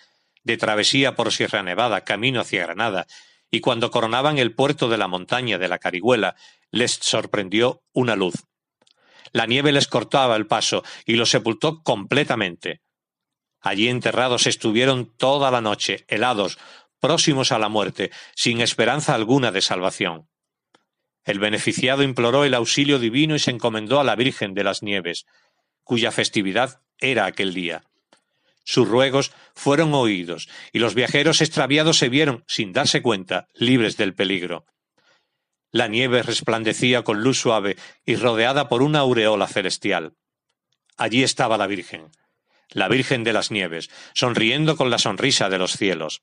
de 0.44 0.58
travesía 0.58 1.16
por 1.16 1.32
Sierra 1.32 1.64
Nevada 1.64 2.04
camino 2.04 2.42
hacia 2.42 2.64
Granada, 2.64 3.08
y 3.50 3.60
cuando 3.60 3.92
coronaban 3.92 4.38
el 4.38 4.56
puerto 4.56 4.88
de 4.90 4.98
la 4.98 5.08
montaña 5.08 5.58
de 5.58 5.68
la 5.68 5.78
Carihuela, 5.78 6.36
les 6.72 6.92
sorprendió 6.92 7.84
una 7.94 8.16
luz. 8.16 8.36
La 9.34 9.46
nieve 9.46 9.72
les 9.72 9.88
cortaba 9.88 10.36
el 10.36 10.48
paso 10.48 10.84
y 11.06 11.16
los 11.16 11.30
sepultó 11.30 11.84
completamente. 11.84 12.82
Allí 13.62 13.88
enterrados 13.90 14.48
estuvieron 14.48 15.06
toda 15.18 15.52
la 15.52 15.62
noche, 15.62 16.06
helados, 16.08 16.58
próximos 17.00 17.52
a 17.52 17.60
la 17.60 17.70
muerte, 17.70 18.12
sin 18.36 18.62
esperanza 18.62 19.14
alguna 19.14 19.52
de 19.52 19.62
salvación. 19.62 20.30
El 21.24 21.40
beneficiado 21.40 22.04
imploró 22.04 22.46
el 22.46 22.54
auxilio 22.54 23.00
divino 23.00 23.36
y 23.36 23.40
se 23.40 23.52
encomendó 23.52 24.00
a 24.00 24.04
la 24.04 24.16
Virgen 24.16 24.54
de 24.54 24.64
las 24.64 24.82
Nieves, 24.82 25.26
cuya 25.84 26.12
festividad 26.12 26.82
era 26.98 27.26
aquel 27.26 27.54
día. 27.54 27.84
Sus 28.64 28.88
ruegos 28.88 29.32
fueron 29.56 29.94
oídos, 29.94 30.48
y 30.72 30.80
los 30.80 30.96
viajeros 30.96 31.42
extraviados 31.42 31.98
se 31.98 32.10
vieron, 32.10 32.44
sin 32.48 32.74
darse 32.74 33.02
cuenta, 33.02 33.48
libres 33.54 33.98
del 33.98 34.14
peligro. 34.14 34.66
La 35.72 35.88
nieve 35.88 36.22
resplandecía 36.22 37.04
con 37.04 37.22
luz 37.22 37.40
suave 37.40 37.78
y 38.06 38.16
rodeada 38.16 38.68
por 38.68 38.82
una 38.82 39.00
aureola 39.00 39.48
celestial. 39.48 40.16
Allí 40.98 41.24
estaba 41.24 41.58
la 41.58 41.68
Virgen, 41.68 42.12
la 42.70 42.88
Virgen 42.88 43.24
de 43.24 43.34
las 43.34 43.52
Nieves, 43.52 43.90
sonriendo 44.14 44.76
con 44.76 44.90
la 44.90 44.98
sonrisa 44.98 45.50
de 45.50 45.58
los 45.58 45.74
cielos. 45.74 46.22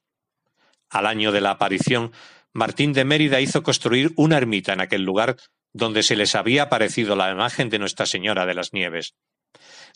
Al 0.91 1.07
año 1.07 1.33
de 1.33 1.41
la 1.41 1.51
aparición, 1.51 2.13
Martín 2.53 2.93
de 2.93 3.05
Mérida 3.05 3.41
hizo 3.41 3.63
construir 3.63 4.13
una 4.17 4.37
ermita 4.37 4.73
en 4.73 4.81
aquel 4.81 5.03
lugar 5.03 5.37
donde 5.73 6.03
se 6.03 6.17
les 6.17 6.35
había 6.35 6.65
aparecido 6.65 7.17
la 7.17 7.31
imagen 7.31 7.69
de 7.71 7.79
Nuestra 7.79 8.07
Señora 8.07 8.47
de 8.47 8.55
las 8.55 8.73
Nieves. 8.73 9.15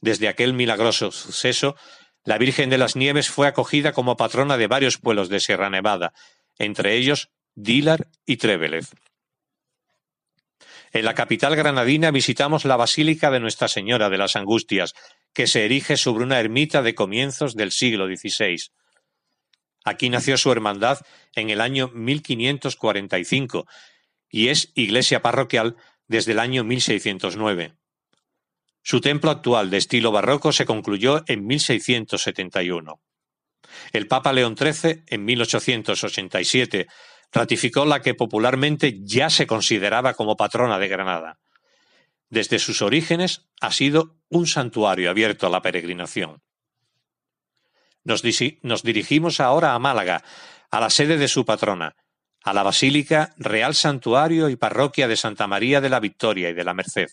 Desde 0.00 0.28
aquel 0.28 0.52
milagroso 0.52 1.11
suceso, 1.11 1.76
la 2.24 2.38
Virgen 2.38 2.70
de 2.70 2.78
las 2.78 2.96
Nieves 2.96 3.28
fue 3.28 3.46
acogida 3.46 3.92
como 3.92 4.16
patrona 4.16 4.56
de 4.56 4.66
varios 4.66 4.98
pueblos 4.98 5.28
de 5.28 5.40
Sierra 5.40 5.70
Nevada, 5.70 6.12
entre 6.58 6.96
ellos 6.96 7.30
Dílar 7.54 8.08
y 8.24 8.37
Trévelez. 8.37 8.92
En 10.92 11.04
la 11.04 11.14
capital 11.14 11.56
granadina 11.56 12.11
visitamos 12.11 12.64
la 12.64 12.76
Basílica 12.76 13.30
de 13.30 13.40
Nuestra 13.40 13.68
Señora 13.68 14.11
de 14.11 14.18
las 14.18 14.37
Angustias, 14.37 14.94
que 15.32 15.46
se 15.46 15.64
erige 15.64 15.96
sobre 15.96 16.24
una 16.24 16.38
ermita 16.38 16.82
de 16.82 16.94
comienzos 16.94 17.56
del 17.56 17.72
siglo 17.72 18.06
XVI. 18.06 18.70
Aquí 19.85 20.11
nació 20.11 20.37
su 20.37 20.52
hermandad 20.52 20.98
en 21.35 21.50
el 21.50 21.61
año 21.61 21.88
1545 21.88 23.66
y 24.30 24.48
es 24.48 24.70
iglesia 24.74 25.22
parroquial 25.22 25.76
desde 26.08 26.32
el 26.32 26.38
año 26.38 26.62
1609. 26.62 27.74
Su 28.83 29.01
templo 29.01 29.31
actual 29.31 29.71
de 29.71 29.79
estilo 29.79 30.11
barroco 30.11 30.53
se 30.53 30.66
concluyó 30.66 31.23
en 31.27 31.47
1671. 31.47 33.01
El 33.92 34.09
Papa 34.09 34.33
León 34.33 34.57
XIII, 34.57 35.05
en 35.07 35.25
1887, 35.25 36.88
ratificó 37.33 37.85
la 37.85 38.03
que 38.03 38.14
popularmente 38.14 39.01
ya 39.03 39.31
se 39.31 39.47
consideraba 39.47 40.14
como 40.14 40.37
patrona 40.37 40.79
de 40.79 40.88
Granada. 40.88 41.38
Desde 42.29 42.59
sus 42.59 42.83
orígenes 42.83 43.47
ha 43.61 43.73
sido 43.73 44.16
un 44.29 44.47
santuario 44.47 45.11
abierto 45.11 45.47
a 45.47 45.51
la 45.51 45.62
peregrinación. 45.62 46.42
Nos, 48.05 48.23
nos, 48.62 48.83
dirigimos 48.83 49.38
ahora 49.38 49.75
a 49.75 49.79
Málaga, 49.79 50.25
a 50.71 50.81
la 50.81 50.90
sede 50.90 51.18
de 51.18 51.29
su 51.29 51.45
patrona, 51.45 51.95
a 52.42 52.53
la 52.53 52.64
Basílica, 52.64 53.33
Real 53.37 53.75
Santuario 53.75 54.49
y 54.49 54.57
Parroquia 54.57 55.07
de 55.07 55.16
Santa 55.16 55.47
María 55.47 55.81
de 55.81 55.88
la 55.88 56.01
Victoria 56.01 56.51
y 56.51 56.55
de 56.55 56.64
la 56.64 56.75
Merced. 56.75 57.11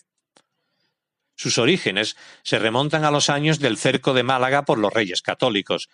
Sus 1.40 1.56
orígenes 1.56 2.18
se 2.42 2.58
remontan 2.58 3.06
a 3.06 3.10
los 3.10 3.30
años 3.30 3.60
del 3.60 3.78
cerco 3.78 4.12
de 4.12 4.22
Málaga 4.22 4.66
por 4.66 4.76
los 4.76 4.92
reyes 4.92 5.22
católicos, 5.22 5.88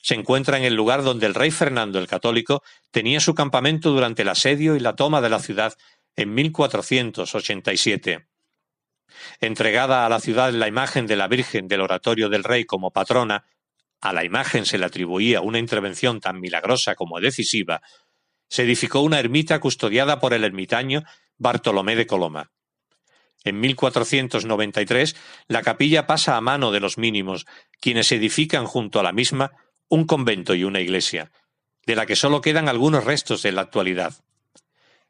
se 0.00 0.14
encuentra 0.14 0.56
en 0.56 0.62
el 0.62 0.76
lugar 0.76 1.02
donde 1.02 1.26
el 1.26 1.34
rey 1.34 1.50
Fernando 1.50 1.98
el 1.98 2.06
Católico 2.06 2.62
tenía 2.92 3.18
su 3.18 3.34
campamento 3.34 3.90
durante 3.90 4.22
el 4.22 4.28
asedio 4.28 4.76
y 4.76 4.78
la 4.78 4.94
toma 4.94 5.20
de 5.20 5.30
la 5.30 5.40
ciudad 5.40 5.74
en 6.14 6.32
1487. 6.32 8.28
Entregada 9.40 10.06
a 10.06 10.08
la 10.08 10.20
ciudad 10.20 10.52
la 10.52 10.68
imagen 10.68 11.08
de 11.08 11.16
la 11.16 11.26
Virgen 11.26 11.66
del 11.66 11.80
Oratorio 11.80 12.28
del 12.28 12.44
Rey 12.44 12.62
como 12.62 12.92
patrona, 12.92 13.46
a 14.00 14.12
la 14.12 14.22
imagen 14.22 14.64
se 14.64 14.78
le 14.78 14.84
atribuía 14.84 15.40
una 15.40 15.58
intervención 15.58 16.20
tan 16.20 16.38
milagrosa 16.38 16.94
como 16.94 17.18
decisiva, 17.18 17.82
se 18.48 18.62
edificó 18.62 19.00
una 19.00 19.18
ermita 19.18 19.58
custodiada 19.58 20.20
por 20.20 20.34
el 20.34 20.44
ermitaño 20.44 21.02
Bartolomé 21.36 21.96
de 21.96 22.06
Coloma. 22.06 22.53
En 23.44 23.60
1493 23.60 25.16
la 25.48 25.62
capilla 25.62 26.06
pasa 26.06 26.36
a 26.36 26.40
mano 26.40 26.72
de 26.72 26.80
los 26.80 26.98
mínimos, 26.98 27.46
quienes 27.80 28.10
edifican 28.10 28.64
junto 28.64 28.98
a 28.98 29.02
la 29.02 29.12
misma 29.12 29.52
un 29.88 30.06
convento 30.06 30.54
y 30.54 30.64
una 30.64 30.80
iglesia, 30.80 31.30
de 31.86 31.94
la 31.94 32.06
que 32.06 32.16
solo 32.16 32.40
quedan 32.40 32.68
algunos 32.68 33.04
restos 33.04 33.44
en 33.44 33.56
la 33.56 33.60
actualidad. 33.60 34.14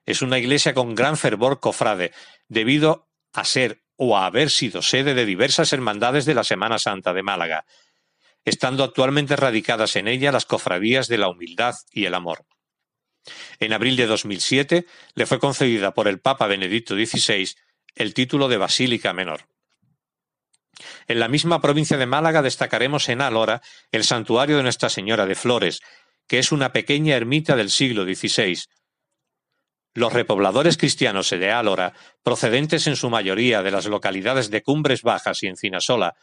Es 0.04 0.20
una 0.20 0.38
iglesia 0.38 0.74
con 0.74 0.94
gran 0.94 1.16
fervor 1.16 1.60
cofrade, 1.60 2.12
debido 2.48 3.08
a 3.32 3.44
ser 3.44 3.84
o 3.96 4.18
a 4.18 4.26
haber 4.26 4.50
sido 4.50 4.82
sede 4.82 5.14
de 5.14 5.24
diversas 5.24 5.72
hermandades 5.72 6.24
de 6.24 6.34
la 6.34 6.44
Semana 6.44 6.78
Santa 6.78 7.14
de 7.14 7.22
Málaga, 7.22 7.64
estando 8.44 8.84
actualmente 8.84 9.36
radicadas 9.36 9.96
en 9.96 10.08
ella 10.08 10.32
las 10.32 10.44
cofradías 10.44 11.08
de 11.08 11.18
la 11.18 11.28
humildad 11.28 11.74
y 11.92 12.04
el 12.04 12.14
amor. 12.14 12.44
En 13.58 13.72
abril 13.72 13.96
de 13.96 14.06
2007 14.06 14.86
le 15.14 15.26
fue 15.26 15.38
concedida 15.38 15.94
por 15.94 16.08
el 16.08 16.20
Papa 16.20 16.46
Benedicto 16.46 16.94
XVI 16.94 17.54
el 17.94 18.14
título 18.14 18.48
de 18.48 18.56
Basílica 18.56 19.12
Menor. 19.12 19.46
En 21.06 21.20
la 21.20 21.28
misma 21.28 21.60
provincia 21.60 21.96
de 21.96 22.06
Málaga 22.06 22.42
destacaremos 22.42 23.08
en 23.08 23.20
Alora 23.20 23.62
el 23.92 24.04
santuario 24.04 24.56
de 24.56 24.62
Nuestra 24.62 24.88
Señora 24.88 25.26
de 25.26 25.34
Flores, 25.34 25.80
que 26.26 26.38
es 26.38 26.52
una 26.52 26.72
pequeña 26.72 27.16
ermita 27.16 27.56
del 27.56 27.70
siglo 27.70 28.04
XVI. 28.04 28.58
Los 29.94 30.12
repobladores 30.12 30.76
cristianos 30.76 31.30
de 31.30 31.52
Álora, 31.52 31.92
procedentes 32.22 32.86
en 32.88 32.96
su 32.96 33.10
mayoría 33.10 33.62
de 33.62 33.70
las 33.70 33.86
localidades 33.86 34.50
de 34.50 34.62
Cumbres 34.62 35.02
Bajas 35.02 35.42
y 35.42 35.46
Encinasola, 35.46 36.16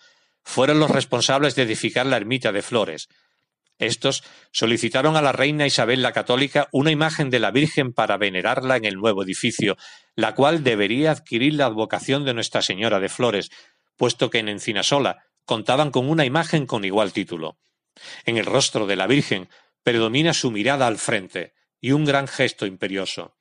fueron 0.43 0.79
los 0.79 0.91
responsables 0.91 1.55
de 1.55 1.63
edificar 1.63 2.05
la 2.05 2.17
ermita 2.17 2.51
de 2.51 2.61
Flores. 2.63 3.07
Estos 3.77 4.23
solicitaron 4.51 5.15
a 5.15 5.21
la 5.21 5.31
reina 5.31 5.65
Isabel 5.65 6.01
la 6.01 6.11
Católica 6.11 6.67
una 6.71 6.91
imagen 6.91 7.29
de 7.29 7.39
la 7.39 7.51
Virgen 7.51 7.93
para 7.93 8.17
venerarla 8.17 8.77
en 8.77 8.85
el 8.85 8.95
nuevo 8.95 9.23
edificio, 9.23 9.77
la 10.15 10.35
cual 10.35 10.63
debería 10.63 11.11
adquirir 11.11 11.53
la 11.53 11.65
advocación 11.65 12.25
de 12.25 12.33
Nuestra 12.33 12.61
Señora 12.61 12.99
de 12.99 13.09
Flores, 13.09 13.51
puesto 13.95 14.29
que 14.29 14.39
en 14.39 14.49
Encinasola 14.49 15.25
contaban 15.45 15.91
con 15.91 16.09
una 16.09 16.25
imagen 16.25 16.65
con 16.65 16.85
igual 16.85 17.13
título. 17.13 17.57
En 18.25 18.37
el 18.37 18.45
rostro 18.45 18.87
de 18.87 18.95
la 18.95 19.07
Virgen 19.07 19.49
predomina 19.83 20.33
su 20.33 20.51
mirada 20.51 20.87
al 20.87 20.97
frente 20.97 21.53
y 21.79 21.91
un 21.91 22.05
gran 22.05 22.27
gesto 22.27 22.65
imperioso. 22.65 23.35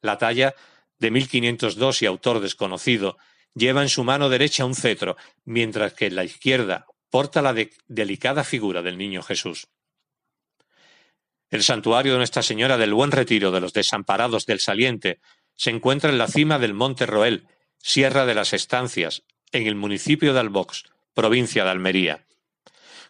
La 0.00 0.18
talla, 0.18 0.54
de 0.98 1.10
1502 1.10 2.02
y 2.02 2.06
autor 2.06 2.40
desconocido, 2.40 3.18
lleva 3.54 3.82
en 3.82 3.88
su 3.88 4.04
mano 4.04 4.28
derecha 4.28 4.64
un 4.64 4.74
cetro, 4.74 5.16
mientras 5.44 5.94
que 5.94 6.06
en 6.06 6.16
la 6.16 6.24
izquierda 6.24 6.86
porta 7.10 7.42
la 7.42 7.54
delicada 7.88 8.44
figura 8.44 8.82
del 8.82 8.98
niño 8.98 9.22
Jesús. 9.22 9.68
El 11.48 11.62
santuario 11.62 12.12
de 12.12 12.18
Nuestra 12.18 12.42
Señora 12.42 12.76
del 12.76 12.92
Buen 12.92 13.12
Retiro 13.12 13.50
de 13.50 13.60
los 13.60 13.72
Desamparados 13.72 14.46
del 14.46 14.60
Saliente 14.60 15.20
se 15.56 15.70
encuentra 15.70 16.10
en 16.10 16.18
la 16.18 16.28
cima 16.28 16.58
del 16.58 16.74
Monte 16.74 17.06
Roel, 17.06 17.48
Sierra 17.78 18.26
de 18.26 18.34
las 18.34 18.52
Estancias, 18.52 19.22
en 19.52 19.66
el 19.66 19.74
municipio 19.74 20.34
de 20.34 20.40
Albox, 20.40 20.84
provincia 21.14 21.64
de 21.64 21.70
Almería. 21.70 22.26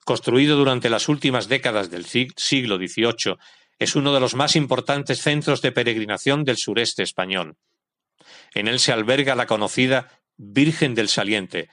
Construido 0.05 0.57
durante 0.57 0.91
las 0.91 1.09
últimas 1.09 1.49
décadas 1.49 1.91
del 1.91 2.07
siglo 2.07 2.77
XVIII, 2.77 3.37
es 3.79 3.97
uno 3.97 4.15
de 4.15 4.21
los 4.21 4.35
más 4.35 4.57
importantes 4.57 5.21
centros 5.21 5.61
de 5.63 5.73
peregrinación 5.73 6.45
del 6.45 6.57
sureste 6.57 7.03
español. 7.03 7.57
En 8.55 8.69
él 8.69 8.79
se 8.79 8.93
alberga 8.93 9.35
la 9.35 9.47
conocida 9.47 10.09
Virgen 10.37 10.95
del 10.95 11.09
Saliente, 11.09 11.69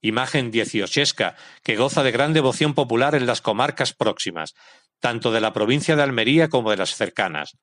imagen 0.00 0.50
dieciochesca 0.50 1.36
que 1.62 1.76
goza 1.76 2.02
de 2.02 2.12
gran 2.12 2.32
devoción 2.32 2.74
popular 2.74 3.14
en 3.14 3.26
las 3.26 3.40
comarcas 3.40 3.92
próximas, 3.92 4.54
tanto 5.00 5.32
de 5.32 5.40
la 5.40 5.52
provincia 5.52 5.96
de 5.96 6.02
Almería 6.02 6.48
como 6.48 6.70
de 6.70 6.76
las 6.76 6.94
cercanas. 6.94 7.56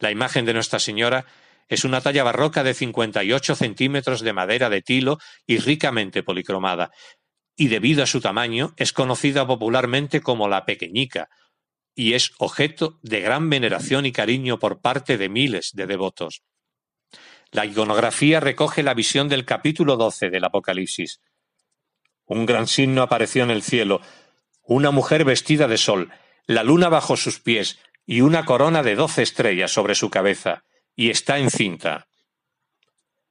La 0.00 0.10
imagen 0.10 0.46
de 0.46 0.54
Nuestra 0.54 0.78
Señora 0.78 1.26
es 1.68 1.84
una 1.84 2.00
talla 2.00 2.24
barroca 2.24 2.64
de 2.64 2.74
58 2.74 3.54
centímetros 3.54 4.22
de 4.22 4.32
madera 4.32 4.68
de 4.70 4.82
tilo 4.82 5.18
y 5.46 5.58
ricamente 5.58 6.22
policromada, 6.22 6.90
y 7.54 7.68
debido 7.68 8.02
a 8.02 8.06
su 8.06 8.20
tamaño 8.20 8.72
es 8.76 8.92
conocida 8.92 9.46
popularmente 9.46 10.22
como 10.22 10.48
la 10.48 10.64
pequeñica, 10.64 11.28
y 11.94 12.14
es 12.14 12.32
objeto 12.38 12.98
de 13.02 13.20
gran 13.20 13.50
veneración 13.50 14.06
y 14.06 14.12
cariño 14.12 14.58
por 14.58 14.80
parte 14.80 15.18
de 15.18 15.28
miles 15.28 15.72
de 15.74 15.86
devotos. 15.86 16.42
La 17.52 17.66
iconografía 17.66 18.40
recoge 18.40 18.82
la 18.82 18.94
visión 18.94 19.28
del 19.28 19.44
capítulo 19.44 19.96
12 19.96 20.30
del 20.30 20.44
Apocalipsis. 20.44 21.20
Un 22.24 22.46
gran 22.46 22.68
signo 22.68 23.02
apareció 23.02 23.42
en 23.42 23.50
el 23.50 23.62
cielo, 23.62 24.00
una 24.62 24.92
mujer 24.92 25.24
vestida 25.24 25.68
de 25.68 25.76
sol, 25.76 26.10
la 26.46 26.62
luna 26.62 26.88
bajo 26.88 27.16
sus 27.16 27.38
pies 27.38 27.78
y 28.10 28.22
una 28.22 28.44
corona 28.44 28.82
de 28.82 28.96
doce 28.96 29.22
estrellas 29.22 29.70
sobre 29.70 29.94
su 29.94 30.10
cabeza, 30.10 30.64
y 30.96 31.10
está 31.10 31.38
encinta. 31.38 32.08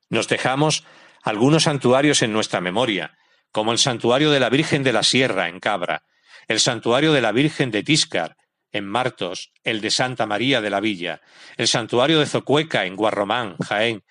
Nos 0.10 0.30
dejamos 0.30 0.86
algunos 1.22 1.64
santuarios 1.64 2.22
en 2.22 2.32
nuestra 2.32 2.62
memoria, 2.62 3.18
como 3.52 3.74
el 3.74 3.78
santuario 3.78 4.32
de 4.32 4.40
la 4.40 4.48
Virgen 4.48 4.84
de 4.84 4.94
la 4.94 5.04
Sierra 5.04 5.50
en 5.50 5.60
Cabra, 5.60 6.04
el 6.48 6.62
santuario 6.62 7.12
de 7.12 7.20
la 7.20 7.34
Virgen 7.34 7.72
de 7.72 7.84
Tíscar 7.84 8.38
en 8.72 8.86
Martos, 8.86 9.52
el 9.66 9.82
de 9.82 9.92
Santa 9.92 10.26
María 10.26 10.62
de 10.62 10.70
la 10.70 10.80
Villa, 10.80 11.20
el 11.58 11.68
santuario 11.68 12.22
de 12.22 12.26
Zocueca 12.26 12.86
en 12.86 12.96
Guarromán, 12.96 13.58
Jaén, 13.58 14.06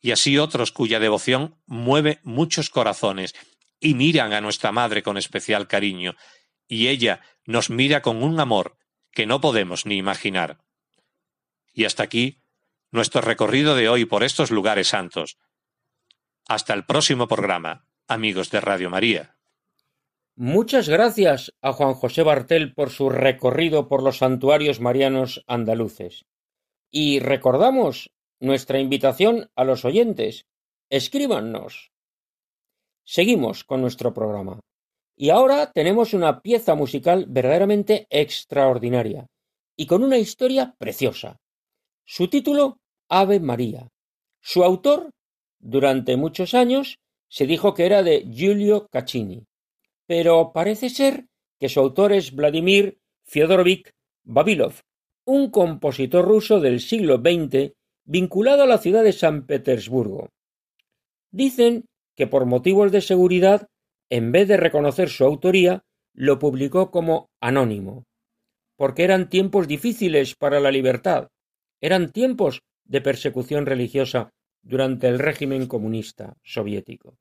y 0.00 0.12
así 0.12 0.38
otros 0.38 0.70
cuya 0.70 1.00
devoción 1.00 1.60
mueve 1.66 2.20
muchos 2.22 2.70
corazones 2.70 3.34
y 3.80 3.94
miran 3.94 4.32
a 4.32 4.40
nuestra 4.40 4.70
Madre 4.70 5.02
con 5.02 5.16
especial 5.16 5.66
cariño, 5.66 6.14
y 6.68 6.86
ella 6.86 7.22
nos 7.44 7.70
mira 7.70 8.02
con 8.02 8.22
un 8.22 8.38
amor 8.38 8.76
que 9.12 9.26
no 9.26 9.40
podemos 9.40 9.86
ni 9.86 9.96
imaginar. 9.96 10.58
Y 11.72 11.84
hasta 11.84 12.02
aquí 12.02 12.42
nuestro 12.90 13.20
recorrido 13.22 13.74
de 13.74 13.88
hoy 13.88 14.04
por 14.04 14.22
estos 14.22 14.50
lugares 14.50 14.88
santos. 14.88 15.38
Hasta 16.46 16.74
el 16.74 16.84
próximo 16.84 17.28
programa, 17.28 17.86
amigos 18.08 18.50
de 18.50 18.60
Radio 18.60 18.90
María. 18.90 19.36
Muchas 20.34 20.88
gracias 20.88 21.54
a 21.60 21.72
Juan 21.72 21.94
José 21.94 22.22
Bartel 22.22 22.74
por 22.74 22.90
su 22.90 23.10
recorrido 23.10 23.88
por 23.88 24.02
los 24.02 24.18
santuarios 24.18 24.80
marianos 24.80 25.44
andaluces. 25.46 26.24
Y 26.90 27.20
recordamos 27.20 28.10
nuestra 28.40 28.78
invitación 28.78 29.50
a 29.54 29.64
los 29.64 29.84
oyentes. 29.84 30.46
Escríbanos. 30.90 31.92
Seguimos 33.04 33.64
con 33.64 33.80
nuestro 33.80 34.12
programa. 34.12 34.60
Y 35.16 35.30
ahora 35.30 35.72
tenemos 35.72 36.14
una 36.14 36.40
pieza 36.40 36.74
musical 36.74 37.26
verdaderamente 37.28 38.06
extraordinaria 38.10 39.26
y 39.76 39.86
con 39.86 40.02
una 40.02 40.18
historia 40.18 40.74
preciosa. 40.78 41.36
Su 42.04 42.28
título, 42.28 42.78
Ave 43.08 43.40
María. 43.40 43.88
Su 44.40 44.64
autor, 44.64 45.10
durante 45.60 46.16
muchos 46.16 46.54
años, 46.54 46.98
se 47.28 47.46
dijo 47.46 47.74
que 47.74 47.86
era 47.86 48.02
de 48.02 48.26
Giulio 48.30 48.88
Caccini 48.90 49.44
pero 50.12 50.52
parece 50.52 50.90
ser 50.90 51.26
que 51.58 51.70
su 51.70 51.80
autor 51.80 52.12
es 52.12 52.34
Vladimir 52.34 52.98
Fyodorovich 53.24 53.92
Babilov, 54.24 54.74
un 55.24 55.50
compositor 55.50 56.26
ruso 56.26 56.60
del 56.60 56.80
siglo 56.80 57.16
XX 57.16 57.72
vinculado 58.04 58.64
a 58.64 58.66
la 58.66 58.76
ciudad 58.76 59.04
de 59.04 59.14
San 59.14 59.46
Petersburgo. 59.46 60.28
Dicen 61.30 61.86
que 62.14 62.26
por 62.26 62.44
motivos 62.44 62.92
de 62.92 63.00
seguridad, 63.00 63.68
en 64.12 64.30
vez 64.30 64.46
de 64.46 64.58
reconocer 64.58 65.08
su 65.08 65.24
autoría, 65.24 65.86
lo 66.12 66.38
publicó 66.38 66.90
como 66.90 67.30
anónimo, 67.40 68.04
porque 68.76 69.04
eran 69.04 69.30
tiempos 69.30 69.66
difíciles 69.66 70.34
para 70.34 70.60
la 70.60 70.70
libertad, 70.70 71.30
eran 71.80 72.12
tiempos 72.12 72.60
de 72.84 73.00
persecución 73.00 73.64
religiosa 73.64 74.34
durante 74.60 75.08
el 75.08 75.18
régimen 75.18 75.66
comunista 75.66 76.36
soviético. 76.42 77.16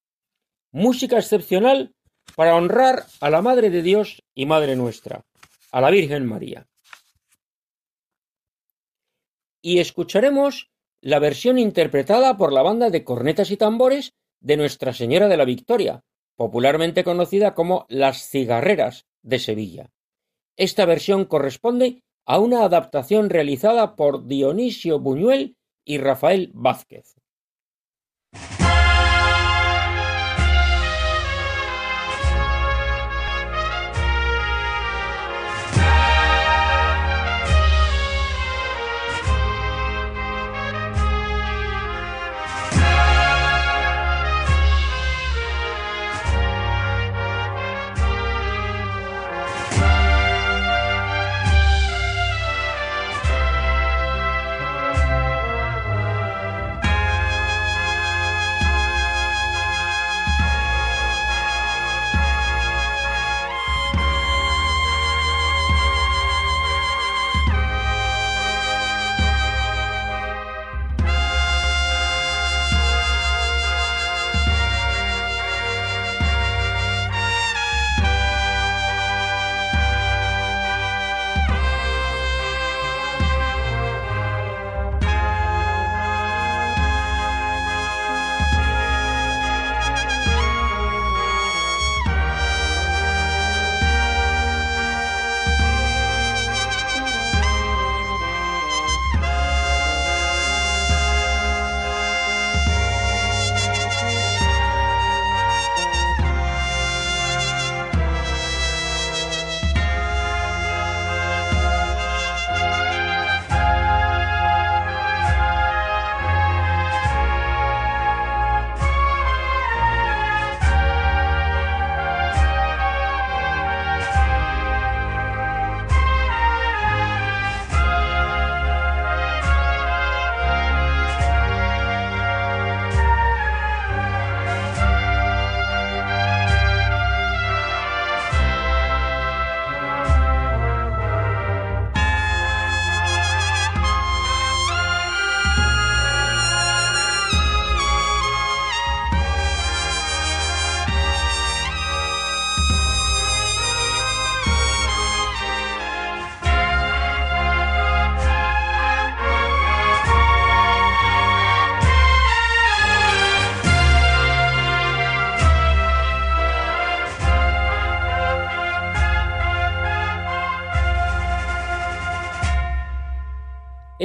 Música 0.74 1.18
excepcional 1.18 1.94
para 2.36 2.58
honrar 2.58 3.06
a 3.22 3.30
la 3.30 3.42
Madre 3.42 3.70
de 3.70 3.84
Dios 3.84 4.22
y 4.36 4.46
Madre 4.46 4.76
nuestra, 4.76 5.24
a 5.72 5.80
la 5.80 5.92
Virgen 5.92 6.26
María. 6.26 6.68
Y 9.62 9.80
escucharemos 9.80 10.70
la 11.00 11.20
versión 11.20 11.58
interpretada 11.58 12.36
por 12.36 12.52
la 12.52 12.64
banda 12.64 12.90
de 12.90 13.06
cornetas 13.06 13.50
y 13.50 13.56
tambores 13.56 14.12
de 14.42 14.58
Nuestra 14.58 14.92
Señora 14.92 15.30
de 15.30 15.38
la 15.38 15.46
Victoria, 15.46 16.04
popularmente 16.42 17.04
conocida 17.04 17.54
como 17.54 17.86
Las 17.88 18.28
Cigarreras 18.28 19.06
de 19.22 19.38
Sevilla. 19.38 19.92
Esta 20.58 20.88
versión 20.88 21.26
corresponde 21.26 22.02
a 22.26 22.40
una 22.40 22.64
adaptación 22.64 23.30
realizada 23.30 23.96
por 23.96 24.26
Dionisio 24.26 24.98
Buñuel 24.98 25.56
y 25.86 26.00
Rafael 26.00 26.50
Vázquez. 26.56 27.21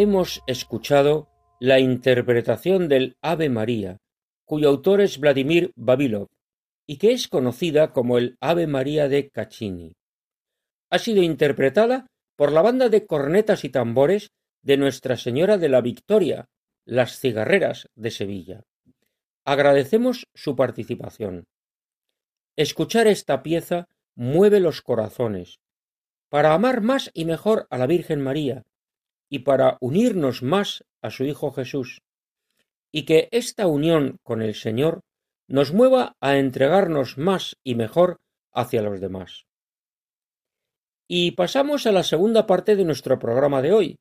Hemos 0.06 0.40
escuchado 0.46 1.28
la 1.58 1.80
interpretación 1.80 2.86
del 2.86 3.16
Ave 3.22 3.48
María, 3.48 3.98
cuyo 4.44 4.68
autor 4.68 5.00
es 5.00 5.18
Vladimir 5.18 5.72
Babilov, 5.74 6.28
y 6.86 6.98
que 6.98 7.10
es 7.10 7.26
conocida 7.26 7.92
como 7.92 8.16
el 8.16 8.36
Ave 8.40 8.68
María 8.68 9.08
de 9.08 9.30
Caccini. 9.30 9.94
Ha 10.90 11.00
sido 11.00 11.24
interpretada 11.24 12.06
por 12.36 12.52
la 12.52 12.62
banda 12.62 12.88
de 12.88 13.04
cornetas 13.04 13.64
y 13.64 13.68
tambores 13.68 14.30
de 14.62 14.76
Nuestra 14.76 15.16
Señora 15.16 15.58
de 15.58 15.70
la 15.70 15.80
Victoria, 15.80 16.46
las 16.84 17.18
Cigarreras 17.18 17.88
de 17.96 18.12
Sevilla. 18.12 18.62
Agradecemos 19.44 20.28
su 20.34 20.54
participación. 20.54 21.46
Escuchar 22.54 23.08
esta 23.08 23.42
pieza 23.42 23.88
mueve 24.14 24.60
los 24.60 24.82
corazones, 24.82 25.58
para 26.28 26.54
amar 26.54 26.80
más 26.80 27.10
y 27.12 27.24
mejor 27.24 27.66
a 27.70 27.78
la 27.78 27.88
Virgen 27.88 28.20
María, 28.20 28.62
y 29.28 29.40
para 29.40 29.76
unirnos 29.80 30.42
más 30.42 30.84
a 31.02 31.10
su 31.10 31.24
Hijo 31.24 31.52
Jesús, 31.52 32.02
y 32.92 33.04
que 33.04 33.28
esta 33.32 33.66
unión 33.66 34.18
con 34.22 34.42
el 34.42 34.54
Señor 34.54 35.00
nos 35.48 35.72
mueva 35.72 36.16
a 36.20 36.36
entregarnos 36.36 37.18
más 37.18 37.56
y 37.62 37.74
mejor 37.74 38.18
hacia 38.52 38.82
los 38.82 39.00
demás. 39.00 39.44
Y 41.08 41.32
pasamos 41.32 41.86
a 41.86 41.92
la 41.92 42.02
segunda 42.02 42.46
parte 42.46 42.74
de 42.74 42.84
nuestro 42.84 43.18
programa 43.18 43.62
de 43.62 43.72
hoy, 43.72 43.96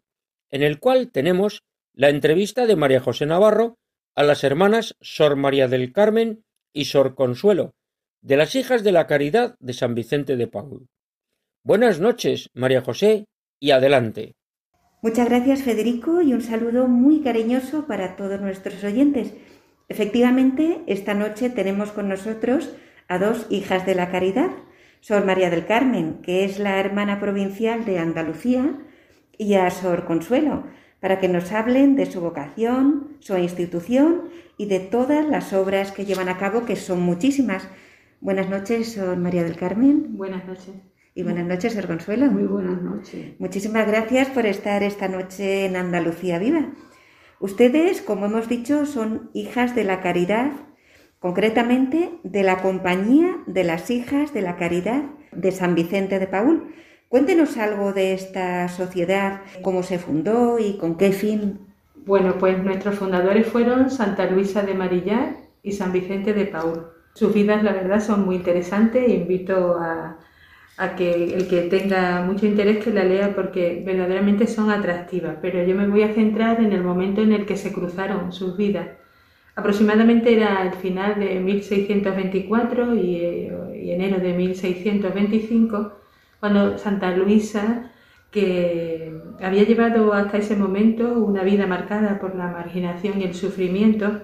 en 0.49 0.63
el 0.63 0.79
cual 0.79 1.11
tenemos 1.11 1.61
la 1.93 2.09
entrevista 2.09 2.65
de 2.65 2.75
María 2.75 2.99
José 2.99 3.25
Navarro 3.25 3.77
a 4.15 4.23
las 4.23 4.43
hermanas 4.43 4.95
Sor 5.01 5.35
María 5.35 5.67
del 5.67 5.91
Carmen 5.91 6.43
y 6.73 6.85
Sor 6.85 7.15
Consuelo, 7.15 7.73
de 8.21 8.37
las 8.37 8.55
hijas 8.55 8.83
de 8.83 8.91
la 8.91 9.07
Caridad 9.07 9.55
de 9.59 9.73
San 9.73 9.93
Vicente 9.93 10.35
de 10.35 10.47
Paul. 10.47 10.87
Buenas 11.63 11.99
noches, 11.99 12.49
María 12.53 12.81
José, 12.81 13.25
y 13.59 13.71
adelante. 13.71 14.35
Muchas 15.05 15.29
gracias, 15.29 15.61
Federico, 15.61 16.23
y 16.23 16.33
un 16.33 16.41
saludo 16.41 16.87
muy 16.87 17.21
cariñoso 17.21 17.85
para 17.85 18.15
todos 18.15 18.41
nuestros 18.41 18.83
oyentes. 18.83 19.35
Efectivamente, 19.87 20.81
esta 20.87 21.13
noche 21.13 21.51
tenemos 21.51 21.91
con 21.91 22.09
nosotros 22.09 22.75
a 23.07 23.19
dos 23.19 23.45
hijas 23.51 23.85
de 23.85 23.93
la 23.93 24.09
Caridad, 24.09 24.49
Sor 25.01 25.23
María 25.23 25.51
del 25.51 25.67
Carmen, 25.67 26.21
que 26.23 26.43
es 26.43 26.57
la 26.57 26.79
hermana 26.79 27.19
provincial 27.19 27.85
de 27.85 27.99
Andalucía, 27.99 28.79
y 29.37 29.53
a 29.53 29.69
Sor 29.69 30.05
Consuelo, 30.05 30.63
para 30.99 31.19
que 31.19 31.27
nos 31.27 31.51
hablen 31.51 31.95
de 31.95 32.07
su 32.07 32.19
vocación, 32.19 33.17
su 33.19 33.37
institución 33.37 34.23
y 34.57 34.65
de 34.65 34.79
todas 34.79 35.23
las 35.23 35.53
obras 35.53 35.91
que 35.91 36.05
llevan 36.05 36.29
a 36.29 36.39
cabo, 36.39 36.65
que 36.65 36.75
son 36.75 37.01
muchísimas. 37.01 37.69
Buenas 38.21 38.49
noches, 38.49 38.93
Sor 38.93 39.17
María 39.17 39.43
del 39.43 39.55
Carmen. 39.55 40.17
Buenas 40.17 40.47
noches. 40.47 40.94
Y 41.17 41.23
buenas 41.23 41.45
noches, 41.45 41.73
Sor 41.73 41.87
Consuelo. 41.87 42.29
Muy 42.29 42.43
buenas 42.43 42.81
noches. 42.81 43.39
Muchísimas 43.39 43.87
gracias 43.87 44.27
por 44.27 44.45
estar 44.45 44.83
esta 44.83 45.07
noche 45.07 45.65
en 45.65 45.77
Andalucía 45.77 46.39
Viva. 46.39 46.73
Ustedes, 47.39 48.01
como 48.01 48.25
hemos 48.25 48.49
dicho, 48.49 48.85
son 48.85 49.29
hijas 49.33 49.75
de 49.75 49.85
la 49.85 50.01
caridad 50.01 50.51
concretamente 51.19 52.19
de 52.23 52.43
la 52.43 52.61
Compañía 52.61 53.37
de 53.47 53.63
las 53.63 53.89
Hijas 53.91 54.33
de 54.33 54.41
la 54.41 54.57
Caridad 54.57 55.03
de 55.31 55.53
San 55.53 55.73
Vicente 55.73 56.19
de 56.19 56.27
Paul. 56.27 56.75
Cuéntenos 57.07 57.55
algo 57.55 57.93
de 57.93 58.11
esta 58.13 58.67
sociedad, 58.67 59.39
cómo 59.61 59.83
se 59.83 59.99
fundó 59.99 60.59
y 60.59 60.77
con 60.77 60.97
qué 60.97 61.13
fin. 61.13 61.61
Bueno, 61.95 62.37
pues 62.37 62.61
nuestros 62.61 62.95
fundadores 62.95 63.47
fueron 63.47 63.89
Santa 63.89 64.29
Luisa 64.29 64.63
de 64.63 64.73
Marillar 64.73 65.37
y 65.63 65.71
San 65.71 65.93
Vicente 65.93 66.33
de 66.33 66.45
Paul. 66.47 66.87
Sus 67.13 67.33
vidas, 67.33 67.63
la 67.63 67.71
verdad, 67.71 68.01
son 68.01 68.25
muy 68.25 68.35
interesantes 68.35 69.01
e 69.07 69.13
invito 69.13 69.77
a, 69.79 70.19
a 70.77 70.95
que 70.95 71.35
el 71.35 71.47
que 71.47 71.61
tenga 71.63 72.21
mucho 72.21 72.45
interés 72.45 72.83
que 72.83 72.91
la 72.91 73.03
lea 73.03 73.33
porque 73.35 73.81
verdaderamente 73.85 74.47
son 74.47 74.69
atractivas. 74.71 75.37
Pero 75.41 75.63
yo 75.63 75.75
me 75.75 75.87
voy 75.87 76.03
a 76.03 76.13
centrar 76.13 76.61
en 76.61 76.73
el 76.73 76.83
momento 76.83 77.21
en 77.21 77.31
el 77.33 77.45
que 77.45 77.57
se 77.57 77.73
cruzaron 77.73 78.33
sus 78.33 78.57
vidas 78.57 78.87
Aproximadamente 79.55 80.33
era 80.33 80.63
el 80.63 80.73
final 80.73 81.17
de 81.17 81.39
1624 81.39 82.95
y, 82.95 83.49
enero 83.89 84.19
de 84.19 84.33
1625, 84.33 85.93
cuando 86.41 86.77
Santa 86.77 87.15
Luisa, 87.15 87.91
que 88.31 89.17
había 89.41 89.63
llevado 89.63 90.11
hasta 90.11 90.37
ese 90.37 90.57
momento 90.57 91.13
una 91.13 91.43
vida 91.43 91.67
marcada 91.67 92.19
por 92.19 92.35
la 92.35 92.49
marginación 92.49 93.21
y 93.21 93.23
el 93.23 93.33
sufrimiento, 93.33 94.23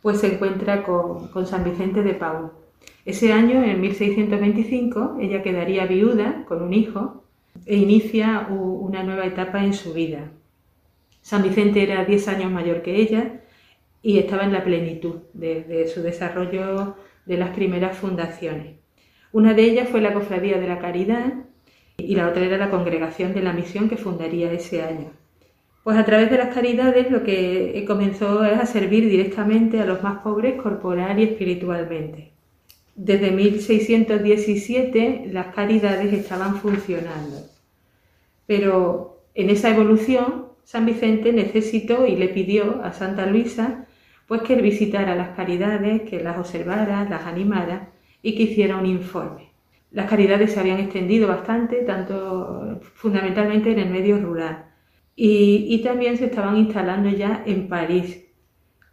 pues 0.00 0.20
se 0.20 0.34
encuentra 0.34 0.82
con, 0.82 1.28
con 1.28 1.46
San 1.46 1.62
Vicente 1.64 2.02
de 2.02 2.14
Paul. 2.14 2.63
Ese 3.04 3.34
año, 3.34 3.62
en 3.62 3.82
1625, 3.82 5.18
ella 5.20 5.42
quedaría 5.42 5.84
viuda 5.84 6.44
con 6.46 6.62
un 6.62 6.72
hijo 6.72 7.24
e 7.66 7.76
inicia 7.76 8.46
una 8.48 9.02
nueva 9.02 9.26
etapa 9.26 9.62
en 9.62 9.74
su 9.74 9.92
vida. 9.92 10.30
San 11.20 11.42
Vicente 11.42 11.82
era 11.82 12.04
10 12.04 12.28
años 12.28 12.50
mayor 12.50 12.82
que 12.82 12.96
ella 12.96 13.40
y 14.02 14.18
estaba 14.18 14.44
en 14.44 14.52
la 14.52 14.64
plenitud 14.64 15.16
de, 15.34 15.86
su 15.86 16.02
desarrollo 16.02 16.96
de 17.26 17.36
las 17.36 17.50
primeras 17.50 17.96
fundaciones. 17.96 18.76
Una 19.32 19.52
de 19.52 19.64
ellas 19.64 19.88
fue 19.88 20.00
la 20.00 20.14
Cofradía 20.14 20.58
de 20.58 20.68
la 20.68 20.78
Caridad 20.78 21.32
y 21.98 22.14
la 22.14 22.28
otra 22.28 22.44
era 22.44 22.56
la 22.56 22.70
Congregación 22.70 23.34
de 23.34 23.42
la 23.42 23.52
Misión 23.52 23.88
que 23.88 23.96
fundaría 23.96 24.52
ese 24.52 24.82
año. 24.82 25.12
Pues 25.82 25.98
a 25.98 26.04
través 26.04 26.30
de 26.30 26.38
las 26.38 26.54
caridades 26.54 27.10
lo 27.10 27.22
que 27.22 27.84
comenzó 27.86 28.44
es 28.44 28.58
a 28.58 28.66
servir 28.66 29.08
directamente 29.08 29.80
a 29.80 29.86
los 29.86 30.02
más 30.02 30.22
pobres 30.22 30.60
corporal 30.60 31.18
y 31.18 31.24
espiritualmente. 31.24 32.33
Desde 32.96 33.30
1617 33.30 35.28
las 35.32 35.54
caridades 35.54 36.12
estaban 36.12 36.56
funcionando, 36.56 37.42
pero 38.46 39.24
en 39.34 39.50
esa 39.50 39.70
evolución 39.70 40.46
San 40.64 40.86
Vicente 40.86 41.32
necesitó 41.32 42.06
y 42.06 42.16
le 42.16 42.28
pidió 42.28 42.82
a 42.82 42.92
Santa 42.92 43.26
Luisa 43.26 43.86
pues 44.26 44.42
que 44.42 44.54
él 44.54 44.62
visitara 44.62 45.14
las 45.14 45.36
caridades, 45.36 46.02
que 46.02 46.20
las 46.20 46.38
observara, 46.38 47.04
las 47.08 47.26
animara 47.26 47.90
y 48.22 48.34
que 48.34 48.44
hiciera 48.44 48.76
un 48.76 48.86
informe. 48.86 49.50
Las 49.90 50.08
caridades 50.08 50.52
se 50.52 50.60
habían 50.60 50.80
extendido 50.80 51.28
bastante, 51.28 51.82
tanto 51.82 52.80
fundamentalmente 52.94 53.70
en 53.70 53.78
el 53.78 53.90
medio 53.90 54.18
rural, 54.18 54.64
y, 55.16 55.80
también 55.84 56.16
se 56.16 56.24
estaban 56.24 56.56
instalando 56.56 57.08
ya 57.10 57.44
en 57.46 57.68
París. 57.68 58.23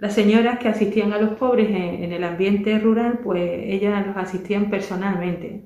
Las 0.02 0.16
señoras 0.16 0.58
que 0.58 0.68
asistían 0.68 1.14
a 1.14 1.20
los 1.20 1.34
pobres 1.34 1.70
en, 1.70 2.12
el 2.12 2.24
ambiente 2.24 2.80
rural, 2.80 3.20
pues 3.24 3.44
ellas 3.68 4.04
los 4.08 4.18
asistían 4.18 4.72
personalmente. 4.72 5.62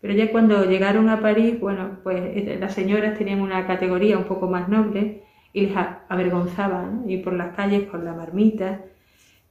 Pero 0.00 0.14
ya 0.14 0.32
cuando 0.32 0.64
llegaron 0.64 1.10
a 1.10 1.20
París, 1.20 1.60
bueno, 1.60 1.98
pues 2.02 2.16
eh, 2.18 2.56
las 2.58 2.72
señoras 2.72 3.18
tenían 3.18 3.42
una 3.42 3.66
categoría 3.66 4.16
un 4.16 4.24
poco 4.24 4.48
más 4.48 4.70
noble 4.70 5.20
y 5.52 5.66
les 5.66 5.76
avergonzaban 6.08 7.04
ir 7.10 7.22
por 7.22 7.34
las 7.34 7.54
calles 7.54 7.82
con 7.90 8.06
la 8.06 8.14
marmita 8.14 8.80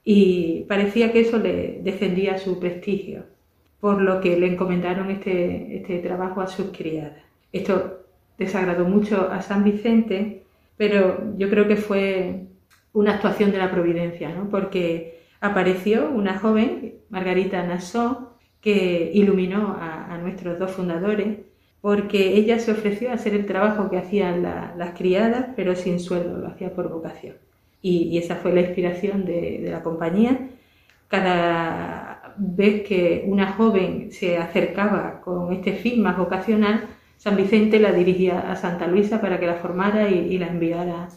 y 0.02 0.64
parecía 0.68 1.12
que 1.12 1.20
eso 1.20 1.38
le 1.38 1.80
defendía 1.84 2.36
su 2.36 2.58
prestigio, 2.58 3.26
por 3.80 4.02
lo 4.02 4.20
que 4.20 4.36
le 4.36 4.48
encomendaron 4.48 5.12
este, 5.12 5.76
este 5.76 6.00
trabajo 6.00 6.40
a 6.40 6.48
sus 6.48 6.76
criadas. 6.76 7.22
Esto 7.52 8.00
desagradó 8.36 8.84
mucho 8.84 9.30
a 9.30 9.42
San 9.42 9.62
Vicente, 9.62 10.42
pero 10.76 11.36
yo 11.38 11.48
creo 11.48 11.68
que 11.68 11.76
fue 11.76 12.48
una 12.94 13.14
actuación 13.14 13.52
de 13.52 13.58
la 13.58 13.70
providencia, 13.70 14.30
¿no? 14.30 14.48
porque 14.48 15.20
apareció 15.40 16.08
una 16.08 16.38
joven, 16.38 16.94
Margarita 17.10 17.62
Nassau, 17.62 18.30
que 18.62 19.10
iluminó 19.12 19.76
a, 19.78 20.16
nuestros 20.22 20.58
dos 20.58 20.70
fundadores, 20.70 21.40
porque 21.82 22.34
ella 22.36 22.58
se 22.58 22.72
ofreció 22.72 23.10
a 23.10 23.14
hacer 23.14 23.34
el 23.34 23.44
trabajo 23.44 23.90
que 23.90 23.98
hacían 23.98 24.42
las 24.42 24.96
criadas, 24.96 25.48
pero 25.54 25.76
sin 25.76 26.00
sueldo, 26.00 26.38
lo 26.38 26.48
hacía 26.48 26.72
por 26.72 26.88
vocación 26.88 27.36
y, 27.84 28.16
esa 28.16 28.36
fue 28.36 28.52
la 28.54 28.62
inspiración 28.62 29.26
de, 29.26 29.68
la 29.70 29.82
compañía. 29.82 30.48
Cada 31.08 32.34
vez 32.38 32.82
que 32.88 33.24
una 33.28 33.52
joven 33.52 34.10
se 34.10 34.38
acercaba 34.38 35.20
con 35.20 35.52
este 35.52 35.74
fin 35.74 36.02
más 36.02 36.16
vocacional, 36.16 36.86
San 37.18 37.36
Vicente 37.36 37.78
la 37.78 37.92
dirigía 37.92 38.50
a 38.50 38.56
Santa 38.56 38.86
Luisa 38.86 39.20
para 39.20 39.38
que 39.38 39.46
la 39.46 39.56
formara 39.56 40.08
y, 40.08 40.38
la 40.38 40.46
enviara 40.46 41.08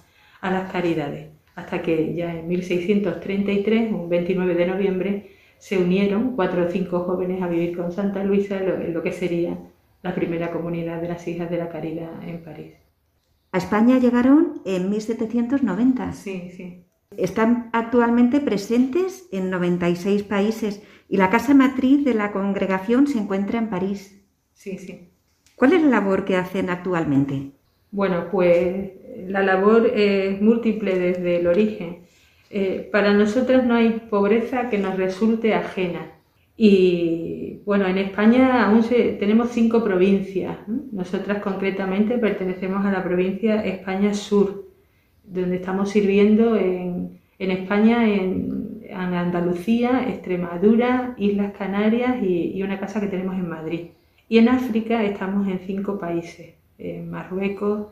a 0.41 0.51
las 0.51 0.69
caridades, 0.71 1.29
hasta 1.58 1.82
que 1.82 2.13
ya 2.13 2.34
en 2.36 2.48
1633, 2.48 3.91
un 3.91 4.08
29 4.10 4.54
de 4.54 4.67
noviembre, 4.67 5.32
se 5.58 5.80
unieron 5.80 6.36
cuatro 6.36 6.63
o 6.63 6.70
cinco 6.70 7.00
jóvenes 7.00 7.41
a 7.41 7.48
vivir 7.48 7.76
con 7.76 7.91
Santa 7.91 8.24
Luisa 8.24 8.60
en 8.60 8.93
lo 8.93 9.02
que 9.02 9.12
sería 9.12 9.58
la 10.04 10.13
primera 10.13 10.52
comunidad 10.52 11.02
de 11.02 11.08
las 11.08 11.28
hijas 11.28 11.50
de 11.50 11.58
la 11.58 11.70
caridad 11.70 12.12
en 12.24 12.43
París. 12.43 12.74
A 13.52 13.58
España 13.58 13.98
llegaron 13.98 14.62
en 14.65 14.91
1790. 14.91 16.13
Sí, 16.13 16.52
sí. 16.56 16.84
Están 17.17 17.72
actualmente 17.74 18.39
presentes 18.39 19.28
en 19.32 19.50
96 19.50 20.22
países 20.24 20.84
y 21.10 21.17
la 21.17 21.32
casa 21.32 21.56
matriz 21.56 22.06
de 22.06 22.13
la 22.13 22.32
congregación 22.32 23.08
se 23.08 23.17
encuentra 23.17 23.58
en 23.58 23.72
París. 23.72 24.24
Sí, 24.54 24.78
sí. 24.78 25.10
¿Cuál 25.56 25.74
es 25.74 25.82
la 25.82 25.89
labor 25.89 26.24
que 26.24 26.36
hacen 26.36 26.70
actualmente? 26.70 27.54
Bueno, 27.89 28.28
pues 28.30 28.91
la 29.27 29.43
labor 29.43 29.91
es 29.93 30.41
múltiple 30.41 30.97
desde 30.97 31.38
el 31.38 31.47
origen. 31.47 31.99
Eh, 32.49 32.88
para 32.91 33.13
nosotros 33.13 33.65
no 33.65 33.75
hay 33.75 34.01
pobreza 34.10 34.69
que 34.69 34.77
nos 34.77 34.95
resulte 34.95 35.53
ajena. 35.53 36.13
Y 36.56 37.62
bueno, 37.65 37.86
en 37.88 37.99
España 37.99 38.65
aún 38.65 38.84
tenemos 39.19 39.49
cinco 39.51 39.84
provincias. 39.84 40.58
Nosotras 40.91 41.41
concretamente 41.41 42.17
pertenecemos 42.17 42.86
a 42.86 42.91
la 42.91 43.03
provincia 43.03 43.63
España 43.63 44.13
Sur. 44.13 44.65
donde 45.23 45.58
estamos 45.58 45.89
sirviendo 45.89 46.56
en, 46.56 47.19
España, 47.38 48.08
en, 48.10 48.82
Andalucía, 48.95 50.08
Extremadura, 50.08 51.15
Islas 51.17 51.51
Canarias 51.58 52.23
y, 52.23 52.63
una 52.63 52.80
casa 52.80 53.01
que 53.01 53.08
tenemos 53.08 53.36
en 53.36 53.49
Madrid. 53.49 53.82
Y 54.30 54.38
en 54.38 54.47
África 54.49 55.03
estamos 55.03 55.47
en 55.47 55.60
cinco 55.60 55.99
países, 55.99 56.56
en 56.77 57.10
Marruecos, 57.12 57.88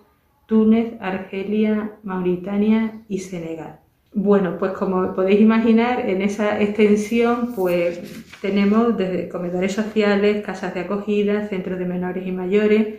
Túnez, 0.45 0.93
Argelia, 0.99 1.93
Mauritania 2.03 3.01
y 3.08 3.19
Senegal. 3.19 3.79
Bueno, 4.13 4.58
pues 4.58 4.71
como 4.71 5.13
podéis 5.13 5.41
imaginar, 5.41 6.10
en 6.10 6.21
esa 6.21 6.62
extensión 6.62 7.53
pues 7.53 7.99
tenemos 8.41 8.97
desde 8.97 9.27
comedores 9.27 9.73
sociales, 9.73 10.43
casas 10.45 10.73
de 10.73 10.81
acogida, 10.81 11.47
centros 11.47 11.77
de 11.77 11.86
menores 11.86 12.25
y 12.25 12.31
mayores, 12.31 12.95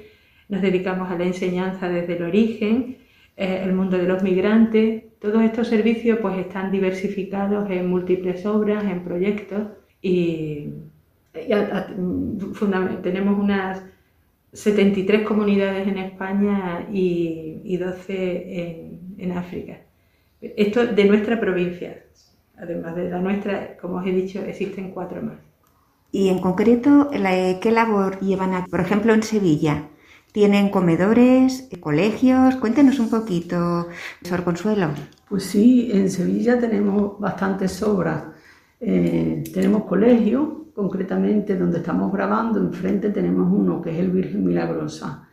nos 0.49 0.63
dedicamos 0.63 1.11
a 1.11 1.17
la 1.17 1.25
enseñanza 1.25 1.89
desde 1.89 2.17
el 2.17 2.23
origen, 2.25 2.99
eh, 3.37 3.63
el 3.65 3.73
mundo 3.73 3.97
de 3.97 4.05
los 4.05 4.23
migrantes. 4.23 5.05
Todos 5.19 5.43
estos 5.43 5.69
servicios 5.69 6.19
pues 6.21 6.39
están 6.39 6.71
diversificados 6.71 7.71
en 7.71 7.89
múltiples 7.89 8.45
obras, 8.47 8.85
en 8.85 9.03
proyectos 9.03 9.69
y, 10.03 10.69
tenemos 13.03 13.39
unas 13.39 13.83
73 14.57 15.27
comunidades 15.27 15.87
en 15.87 15.99
España 15.99 16.88
y, 16.90 17.77
12 17.77 19.19
en, 19.19 19.33
África. 19.33 19.81
Esto 20.40 20.87
de 20.87 21.05
nuestra 21.05 21.38
provincia. 21.38 22.03
Además 22.57 22.97
de 22.97 23.11
la 23.11 23.19
nuestra, 23.19 23.77
como 23.77 23.97
os 23.99 24.07
he 24.07 24.12
dicho, 24.12 24.40
existen 24.40 24.92
cuatro 24.92 25.21
más. 25.21 25.37
Y 26.11 26.29
en 26.31 26.38
concreto, 26.38 27.11
¿qué 27.61 27.71
labor 27.71 28.19
llevan, 28.21 28.64
por 28.71 28.81
ejemplo, 28.81 29.12
en 29.12 29.23
Sevilla? 29.23 29.88
¿Tienen 30.33 30.71
comedores, 30.71 31.69
colegios? 31.81 32.57
Cuéntenos 32.57 32.99
un 32.99 33.11
poquito, 33.11 33.88
Sor 34.23 34.42
Consuelo. 34.45 34.88
Pues 35.29 35.45
sí, 35.45 35.90
en 35.92 36.11
Sevilla 36.11 36.59
tenemos 36.59 37.19
bastantes 37.19 37.83
obras. 37.83 38.25
Eh, 38.81 39.45
tenemos 39.53 39.85
colegios, 39.85 40.49
concretamente 40.77 41.57
donde 41.57 41.79
estamos 41.79 42.12
grabando, 42.12 42.61
enfrente 42.61 43.09
tenemos 43.09 43.51
uno 43.51 43.81
que 43.81 43.93
es 43.93 43.99
el 43.99 44.11
Virgen 44.11 44.45
Milagrosa. 44.45 45.27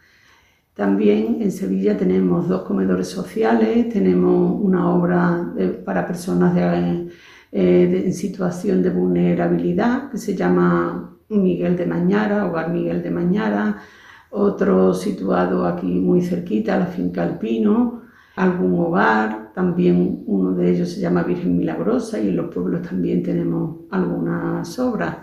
También 0.74 1.42
en 1.42 1.52
Sevilla 1.52 1.98
tenemos 1.98 2.48
dos 2.48 2.62
comedores 2.64 3.10
sociales, 3.10 3.90
tenemos 3.90 4.58
una 4.62 4.90
obra 4.90 5.54
para 5.84 6.08
personas 6.08 6.56
eh, 6.56 8.04
en 8.06 8.14
situación 8.14 8.82
de 8.82 8.90
vulnerabilidad 8.90 10.10
que 10.10 10.18
se 10.18 10.34
llama 10.34 11.18
Miguel 11.28 11.76
de 11.76 11.88
Mañara, 11.88 12.46
Hogar 12.46 12.70
Miguel 12.72 13.04
de 13.04 13.12
Mañara, 13.12 13.82
otro 14.30 14.94
situado 14.94 15.66
aquí 15.66 16.00
muy 16.00 16.22
cerquita, 16.22 16.80
la 16.80 16.86
finca 16.86 17.22
Alpino, 17.22 18.03
algún 18.36 18.80
hogar, 18.80 19.52
también 19.54 20.24
uno 20.26 20.54
de 20.54 20.72
ellos 20.72 20.92
se 20.92 21.00
llama 21.00 21.24
Virgen 21.24 21.58
Milagrosa 21.58 22.20
y 22.20 22.30
en 22.30 22.38
los 22.38 22.54
pueblos 22.54 22.82
también 22.82 23.22
tenemos 23.22 23.82
algunas 23.92 24.78
obras. 24.80 25.18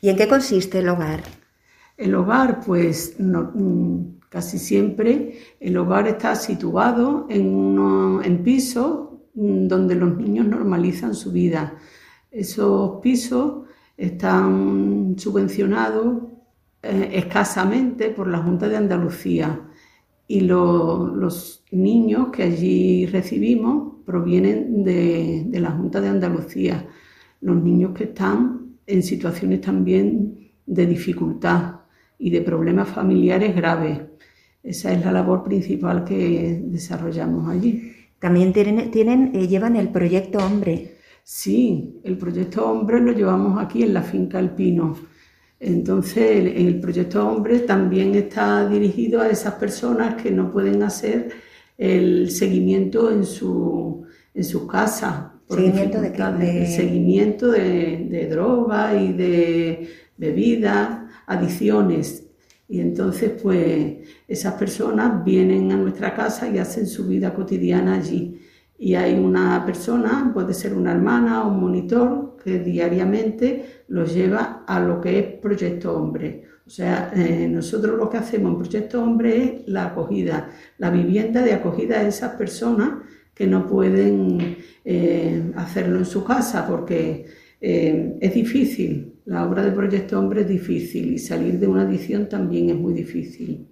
¿Y 0.00 0.08
en 0.08 0.16
qué 0.16 0.26
consiste 0.26 0.78
el 0.78 0.88
hogar? 0.88 1.22
El 1.96 2.14
hogar, 2.14 2.60
pues 2.64 3.16
mm, 3.18 3.98
casi 4.30 4.58
siempre 4.58 5.38
el 5.60 5.76
hogar 5.76 6.08
está 6.08 6.34
situado 6.34 7.26
en, 7.28 8.20
en 8.24 8.42
pisos 8.42 9.10
mm, 9.34 9.66
donde 9.66 9.94
los 9.94 10.16
niños 10.16 10.46
normalizan 10.46 11.14
su 11.14 11.32
vida. 11.32 11.74
Esos 12.30 13.00
pisos 13.02 13.66
están 13.98 15.14
subvencionados 15.18 16.22
eh, 16.82 17.10
escasamente 17.12 18.08
por 18.08 18.28
la 18.28 18.38
Junta 18.38 18.66
de 18.66 18.78
Andalucía 18.78 19.60
y 20.30 20.42
los 20.42 21.64
niños 21.72 22.28
que 22.28 22.44
allí 22.44 23.04
recibimos 23.06 23.94
provienen 24.06 24.84
de, 24.84 25.42
de 25.44 25.58
la 25.58 25.72
Junta 25.72 26.00
de 26.00 26.06
Andalucía, 26.06 26.86
los 27.40 27.60
niños 27.60 27.94
que 27.96 28.04
están 28.04 28.76
en 28.86 29.02
situaciones 29.02 29.60
también 29.60 30.52
de 30.66 30.86
dificultad 30.86 31.80
y 32.16 32.30
de 32.30 32.42
problemas 32.42 32.88
familiares 32.88 33.56
graves. 33.56 34.02
Esa 34.62 34.92
es 34.92 35.04
la 35.04 35.10
labor 35.10 35.42
principal 35.42 36.04
que 36.04 36.62
desarrollamos 36.64 37.48
allí. 37.48 37.90
También 38.20 38.52
tienen, 38.52 38.92
tienen 38.92 39.32
eh, 39.34 39.48
llevan 39.48 39.74
el 39.74 39.88
proyecto 39.88 40.38
Hombre. 40.38 40.94
Sí, 41.24 42.00
el 42.04 42.16
proyecto 42.16 42.70
Hombre 42.70 43.00
lo 43.00 43.10
llevamos 43.10 43.60
aquí 43.60 43.82
en 43.82 43.94
la 43.94 44.02
finca 44.02 44.38
Alpino 44.38 44.94
entonces, 45.60 46.54
el, 46.56 46.80
proyecto 46.80 47.28
Hombre 47.28 47.60
también 47.60 48.14
está 48.14 48.66
dirigido 48.66 49.20
a 49.20 49.28
esas 49.28 49.54
personas 49.54 50.20
que 50.20 50.30
no 50.30 50.50
pueden 50.50 50.82
hacer 50.82 51.28
el 51.76 52.30
seguimiento 52.30 53.10
en 53.10 53.24
su, 53.24 54.06
en 54.32 54.44
sus 54.44 54.66
casas. 54.66 55.32
¿Seguimiento 55.50 56.00
de 56.00 56.12
qué? 56.12 56.66
seguimiento 56.66 57.50
de, 57.50 58.06
de 58.08 58.26
drogas 58.28 59.02
y 59.02 59.12
de 59.12 59.88
bebidas, 60.16 61.00
adicciones. 61.26 62.24
Y 62.66 62.80
entonces, 62.80 63.32
pues, 63.42 63.96
esas 64.26 64.54
personas 64.54 65.22
vienen 65.24 65.72
a 65.72 65.76
nuestra 65.76 66.14
casa 66.14 66.48
y 66.48 66.56
hacen 66.56 66.86
su 66.86 67.06
vida 67.06 67.34
cotidiana 67.34 67.96
allí. 67.96 68.40
Y 68.78 68.94
hay 68.94 69.12
una 69.18 69.62
persona, 69.66 70.30
puede 70.32 70.54
ser 70.54 70.72
una 70.72 70.92
hermana 70.92 71.42
o 71.44 71.50
un 71.50 71.60
monitor, 71.60 72.36
que 72.42 72.58
diariamente 72.58 73.79
los 73.90 74.14
lleva 74.14 74.64
a 74.66 74.80
lo 74.80 75.00
que 75.00 75.18
es 75.18 75.26
Proyecto 75.40 75.96
Hombre. 75.96 76.44
O 76.64 76.70
sea, 76.70 77.12
eh, 77.14 77.48
nosotros 77.48 77.98
lo 77.98 78.08
que 78.08 78.18
hacemos 78.18 78.52
en 78.52 78.58
Proyecto 78.58 79.02
Hombre 79.02 79.44
es 79.44 79.68
la 79.68 79.86
acogida, 79.86 80.50
la 80.78 80.90
vivienda 80.90 81.42
de 81.42 81.52
acogida 81.52 81.98
a 81.98 82.06
esas 82.06 82.36
personas 82.36 83.02
que 83.34 83.48
no 83.48 83.66
pueden 83.66 84.56
eh, 84.84 85.52
hacerlo 85.56 85.98
en 85.98 86.04
su 86.04 86.22
casa 86.22 86.66
porque 86.68 87.26
eh, 87.60 88.16
es 88.20 88.34
difícil. 88.34 89.14
La 89.24 89.44
obra 89.44 89.64
de 89.64 89.72
Proyecto 89.72 90.20
Hombre 90.20 90.42
es 90.42 90.48
difícil 90.48 91.12
y 91.14 91.18
salir 91.18 91.58
de 91.58 91.66
una 91.66 91.82
adicción 91.82 92.28
también 92.28 92.70
es 92.70 92.76
muy 92.76 92.94
difícil. 92.94 93.66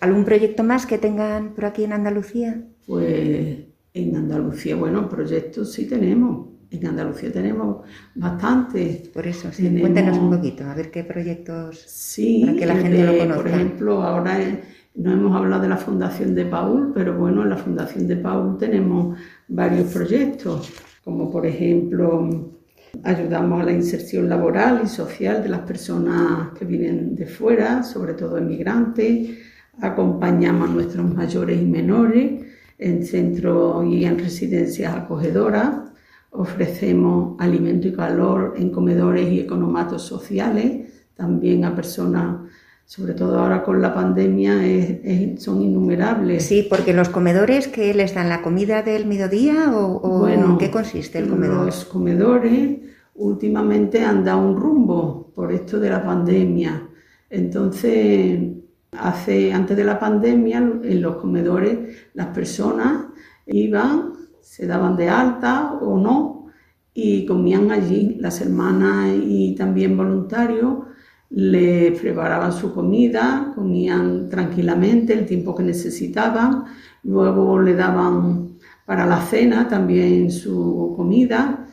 ¿Algún 0.00 0.24
proyecto 0.24 0.64
más 0.64 0.84
que 0.84 0.98
tengan 0.98 1.54
por 1.54 1.66
aquí 1.66 1.84
en 1.84 1.92
Andalucía? 1.92 2.60
Pues 2.86 3.58
en 3.94 4.16
Andalucía, 4.16 4.74
bueno, 4.74 5.08
proyectos 5.08 5.72
sí 5.72 5.86
tenemos. 5.86 6.53
En 6.70 6.86
Andalucía 6.86 7.32
tenemos 7.32 7.86
bastantes. 8.14 9.08
Por 9.08 9.26
eso, 9.26 9.50
sí. 9.52 9.78
Cuéntanos 9.80 10.18
un 10.18 10.30
poquito, 10.30 10.64
a 10.64 10.74
ver 10.74 10.90
qué 10.90 11.04
proyectos 11.04 11.84
sí, 11.86 12.42
para 12.44 12.58
que 12.58 12.66
la 12.66 12.76
gente 12.76 13.04
lo 13.04 13.18
conozca. 13.18 13.42
Por 13.42 13.48
ejemplo, 13.50 14.02
ahora 14.02 14.38
no 14.94 15.12
hemos 15.12 15.36
hablado 15.36 15.62
de 15.62 15.68
la 15.68 15.76
Fundación 15.76 16.34
de 16.34 16.46
Paul, 16.46 16.92
pero 16.94 17.16
bueno, 17.18 17.42
en 17.42 17.50
la 17.50 17.56
Fundación 17.56 18.06
de 18.06 18.16
Paul 18.16 18.56
tenemos 18.58 19.18
varios 19.48 19.92
proyectos, 19.92 20.72
como 21.04 21.30
por 21.30 21.46
ejemplo 21.46 22.52
ayudamos 23.02 23.60
a 23.60 23.64
la 23.64 23.72
inserción 23.72 24.28
laboral 24.28 24.82
y 24.84 24.86
social 24.86 25.42
de 25.42 25.48
las 25.48 25.60
personas 25.60 26.56
que 26.56 26.64
vienen 26.64 27.16
de 27.16 27.26
fuera, 27.26 27.82
sobre 27.82 28.14
todo 28.14 28.38
emigrantes, 28.38 29.30
acompañamos 29.80 30.70
a 30.70 30.72
nuestros 30.72 31.12
mayores 31.12 31.60
y 31.60 31.66
menores 31.66 32.42
en 32.78 33.04
centros 33.04 33.84
y 33.86 34.04
en 34.04 34.18
residencias 34.18 34.94
acogedoras 34.94 35.83
Ofrecemos 36.36 37.36
alimento 37.38 37.86
y 37.86 37.92
calor 37.92 38.54
en 38.56 38.70
comedores 38.70 39.30
y 39.30 39.38
economatos 39.38 40.02
sociales, 40.02 40.90
también 41.14 41.64
a 41.64 41.76
personas, 41.76 42.38
sobre 42.84 43.14
todo 43.14 43.38
ahora 43.38 43.62
con 43.62 43.80
la 43.80 43.94
pandemia, 43.94 44.56
son 45.38 45.62
innumerables. 45.62 46.44
Sí, 46.44 46.66
porque 46.68 46.92
los 46.92 47.08
comedores, 47.08 47.68
¿qué 47.68 47.94
les 47.94 48.14
dan? 48.14 48.28
¿La 48.28 48.42
comida 48.42 48.82
del 48.82 49.06
mediodía 49.06 49.72
o, 49.72 50.28
en 50.28 50.58
qué 50.58 50.72
consiste 50.72 51.20
el 51.20 51.28
comedor? 51.28 51.66
Los 51.66 51.84
comedores 51.84 52.78
últimamente 53.14 54.02
han 54.02 54.24
dado 54.24 54.40
un 54.40 54.56
rumbo 54.56 55.30
por 55.36 55.52
esto 55.52 55.78
de 55.78 55.90
la 55.90 56.04
pandemia. 56.04 56.88
Entonces, 57.30 58.40
hace, 58.98 59.52
antes 59.52 59.76
de 59.76 59.84
la 59.84 60.00
pandemia, 60.00 60.58
en 60.58 61.00
los 61.00 61.16
comedores 61.16 61.78
las 62.14 62.28
personas 62.28 63.06
iban 63.46 64.13
se 64.44 64.66
daban 64.66 64.96
de 64.96 65.08
alta 65.08 65.78
o 65.80 65.98
no 65.98 66.46
y 66.92 67.26
comían 67.26 67.72
allí. 67.72 68.16
Las 68.20 68.40
hermanas 68.40 69.12
y 69.26 69.54
también 69.56 69.96
voluntarios 69.96 70.84
le 71.30 71.92
preparaban 71.92 72.52
su 72.52 72.72
comida, 72.72 73.52
comían 73.54 74.28
tranquilamente 74.28 75.14
el 75.14 75.26
tiempo 75.26 75.54
que 75.54 75.64
necesitaban, 75.64 76.64
luego 77.02 77.60
le 77.60 77.74
daban 77.74 78.58
para 78.86 79.06
la 79.06 79.20
cena 79.20 79.66
también 79.66 80.30
su 80.30 80.92
comida, 80.96 81.66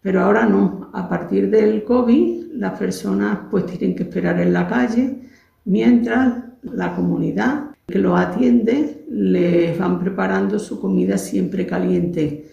pero 0.00 0.22
ahora 0.22 0.46
no, 0.46 0.90
a 0.92 1.08
partir 1.08 1.50
del 1.50 1.84
COVID 1.84 2.54
las 2.54 2.78
personas 2.78 3.38
pues 3.50 3.66
tienen 3.66 3.94
que 3.94 4.04
esperar 4.04 4.40
en 4.40 4.52
la 4.52 4.66
calle 4.66 5.20
mientras 5.64 6.42
la 6.62 6.94
comunidad 6.94 7.73
que 7.86 7.98
lo 7.98 8.16
atiende 8.16 9.04
les 9.10 9.78
van 9.78 9.98
preparando 9.98 10.58
su 10.58 10.80
comida 10.80 11.18
siempre 11.18 11.66
caliente. 11.66 12.50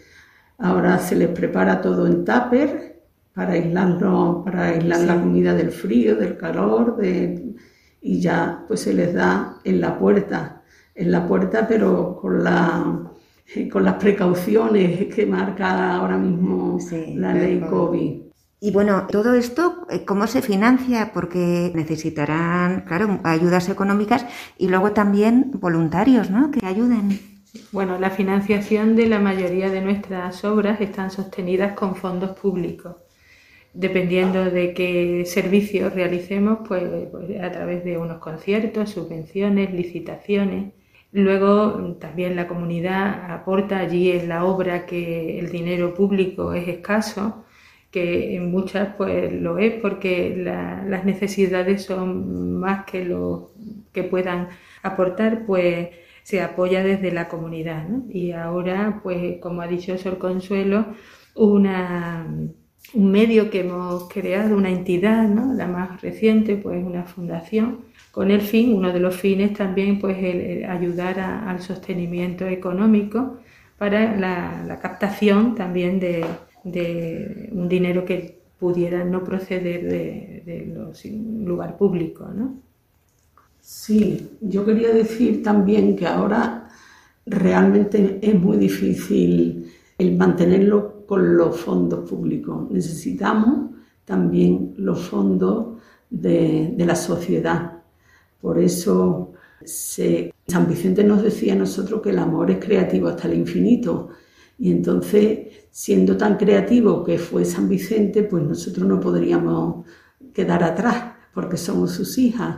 Ahora 0.57 0.99
se 0.99 1.15
les 1.15 1.29
prepara 1.29 1.81
todo 1.81 2.05
en 2.05 2.23
tupper 2.25 3.01
para 3.33 3.53
aislarlo, 3.53 4.41
para 4.43 4.67
aislar 4.67 5.01
la 5.01 5.19
comida 5.19 5.53
del 5.53 5.71
frío, 5.71 6.15
del 6.15 6.37
calor, 6.37 6.97
y 7.03 8.19
ya 8.19 8.65
pues 8.67 8.81
se 8.81 8.93
les 8.93 9.13
da 9.13 9.59
en 9.63 9.79
la 9.79 9.97
puerta, 9.97 10.63
en 10.93 11.11
la 11.11 11.27
puerta 11.27 11.67
pero 11.67 12.17
con 12.19 12.43
la 12.43 13.11
con 13.69 13.83
las 13.83 13.95
precauciones 13.95 15.13
que 15.13 15.25
marca 15.25 15.95
ahora 15.95 16.17
mismo 16.17 16.79
la 17.15 17.33
ley 17.33 17.59
COVID. 17.59 18.30
Y 18.63 18.69
bueno, 18.69 19.07
todo 19.11 19.33
esto, 19.33 19.87
eh, 19.89 20.05
¿cómo 20.05 20.27
se 20.27 20.43
financia? 20.43 21.09
Porque 21.15 21.71
necesitarán, 21.73 22.81
claro, 22.81 23.19
ayudas 23.23 23.67
económicas 23.69 24.27
y 24.55 24.67
luego 24.67 24.91
también 24.91 25.49
voluntarios, 25.55 26.29
¿no? 26.29 26.51
Que 26.51 26.63
ayuden. 26.63 27.19
Bueno, 27.71 27.97
la 27.97 28.11
financiación 28.11 28.95
de 28.95 29.07
la 29.07 29.17
mayoría 29.17 29.71
de 29.71 29.81
nuestras 29.81 30.45
obras 30.45 30.79
están 30.79 31.09
sostenidas 31.09 31.73
con 31.73 31.95
fondos 31.95 32.37
públicos. 32.39 32.97
Dependiendo 33.73 34.45
de 34.45 34.75
qué 34.75 35.23
servicios 35.25 35.95
realicemos, 35.95 36.59
pues, 36.67 36.83
pues 37.09 37.41
a 37.41 37.51
través 37.51 37.83
de 37.83 37.97
unos 37.97 38.19
conciertos, 38.19 38.91
subvenciones, 38.91 39.73
licitaciones. 39.73 40.71
Luego 41.11 41.95
también 41.99 42.35
la 42.35 42.47
comunidad 42.47 43.31
aporta 43.31 43.79
allí 43.79 44.11
en 44.11 44.29
la 44.29 44.45
obra 44.45 44.85
que 44.85 45.39
el 45.39 45.49
dinero 45.49 45.95
público 45.95 46.53
es 46.53 46.67
escaso, 46.67 47.43
que 47.91 48.35
en 48.35 48.51
muchas 48.51 48.95
pues 48.95 49.31
lo 49.33 49.57
es 49.57 49.73
porque 49.81 50.35
las 50.43 51.05
necesidades 51.05 51.83
son 51.83 52.57
más 52.59 52.85
que 52.85 53.05
lo 53.05 53.51
que 53.93 54.03
puedan 54.03 54.49
aportar, 54.81 55.45
pues 55.45 55.89
se 56.23 56.41
apoya 56.41 56.83
desde 56.83 57.11
la 57.11 57.27
comunidad. 57.27 57.87
Y 58.09 58.31
ahora, 58.31 59.01
pues 59.03 59.39
como 59.41 59.61
ha 59.61 59.67
dicho 59.67 59.97
Sor 59.97 60.17
Consuelo, 60.17 60.85
una, 61.35 62.25
un 62.93 63.11
medio 63.11 63.49
que 63.49 63.61
hemos 63.61 64.07
creado, 64.09 64.55
una 64.55 64.69
entidad, 64.69 65.27
¿no? 65.27 65.53
la 65.53 65.67
más 65.67 66.01
reciente, 66.01 66.55
pues 66.55 66.83
una 66.83 67.03
fundación 67.03 67.91
con 68.11 68.29
el 68.29 68.41
fin, 68.41 68.73
uno 68.73 68.91
de 68.91 68.99
los 68.99 69.15
fines 69.15 69.53
también, 69.53 69.99
pues 69.99 70.17
el, 70.21 70.65
ayudar 70.65 71.19
al 71.19 71.61
sostenimiento 71.61 72.45
económico 72.45 73.39
para 73.77 74.15
la, 74.17 74.79
captación 74.81 75.55
también 75.55 75.99
de, 75.99 76.25
un 76.63 77.67
dinero 77.67 78.05
que 78.05 78.41
pudiera 78.59 79.03
no 79.03 79.23
proceder 79.23 79.83
de, 79.83 80.73
los 80.73 81.03
lugar 81.05 81.77
público, 81.77 82.27
¿no? 82.35 82.59
Sí, 83.59 84.37
yo 84.41 84.65
quería 84.65 84.91
decir 84.91 85.43
también 85.43 85.95
que 85.95 86.07
ahora 86.07 86.69
realmente 87.25 88.19
es 88.21 88.35
muy 88.39 88.57
difícil 88.57 89.71
el 89.97 90.17
mantenerlo 90.17 91.05
con 91.05 91.37
los 91.37 91.59
fondos 91.59 92.09
públicos. 92.09 92.69
Necesitamos 92.71 93.71
también 94.05 94.73
los 94.77 95.01
fondos 95.01 95.77
de, 96.09 96.73
de 96.75 96.85
la 96.85 96.95
sociedad 96.95 97.81
por 98.41 98.57
eso 98.57 99.33
San 99.63 100.67
Vicente 100.67 101.03
nos 101.03 101.21
decía 101.21 101.53
a 101.53 101.57
nosotros 101.57 102.01
que 102.01 102.09
el 102.09 102.19
amor 102.19 102.49
es 102.49 102.57
creativo 102.57 103.07
hasta 103.07 103.27
el 103.27 103.35
infinito. 103.35 104.09
Y 104.61 104.69
entonces, 104.69 105.39
siendo 105.71 106.15
tan 106.15 106.37
creativo 106.37 107.03
que 107.03 107.17
fue 107.17 107.45
San 107.45 107.67
Vicente, 107.67 108.21
pues 108.21 108.43
nosotros 108.43 108.87
no 108.87 108.99
podríamos 108.99 109.87
quedar 110.35 110.63
atrás 110.63 111.13
porque 111.33 111.57
somos 111.57 111.93
sus 111.93 112.15
hijas. 112.19 112.57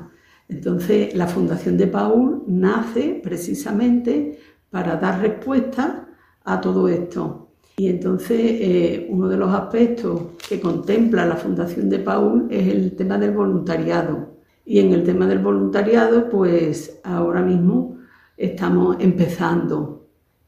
Entonces, 0.49 1.15
la 1.15 1.27
Fundación 1.27 1.77
de 1.77 1.87
Paul 1.87 2.43
nace 2.45 3.21
precisamente 3.23 4.37
para 4.69 4.97
dar 4.97 5.21
respuesta 5.21 6.09
a 6.43 6.59
todo 6.59 6.89
esto. 6.89 7.53
Y 7.77 7.87
entonces, 7.87 8.37
eh, 8.37 9.07
uno 9.09 9.29
de 9.29 9.37
los 9.37 9.55
aspectos 9.55 10.23
que 10.49 10.59
contempla 10.59 11.25
la 11.25 11.37
Fundación 11.37 11.89
de 11.89 11.99
Paul 11.99 12.47
es 12.49 12.67
el 12.67 12.97
tema 12.97 13.17
del 13.17 13.31
voluntariado. 13.31 14.39
Y 14.65 14.79
en 14.79 14.91
el 14.91 15.05
tema 15.05 15.25
del 15.25 15.39
voluntariado, 15.39 16.29
pues 16.29 16.99
ahora 17.05 17.41
mismo 17.41 17.99
estamos 18.35 18.97
empezando. 18.99 20.02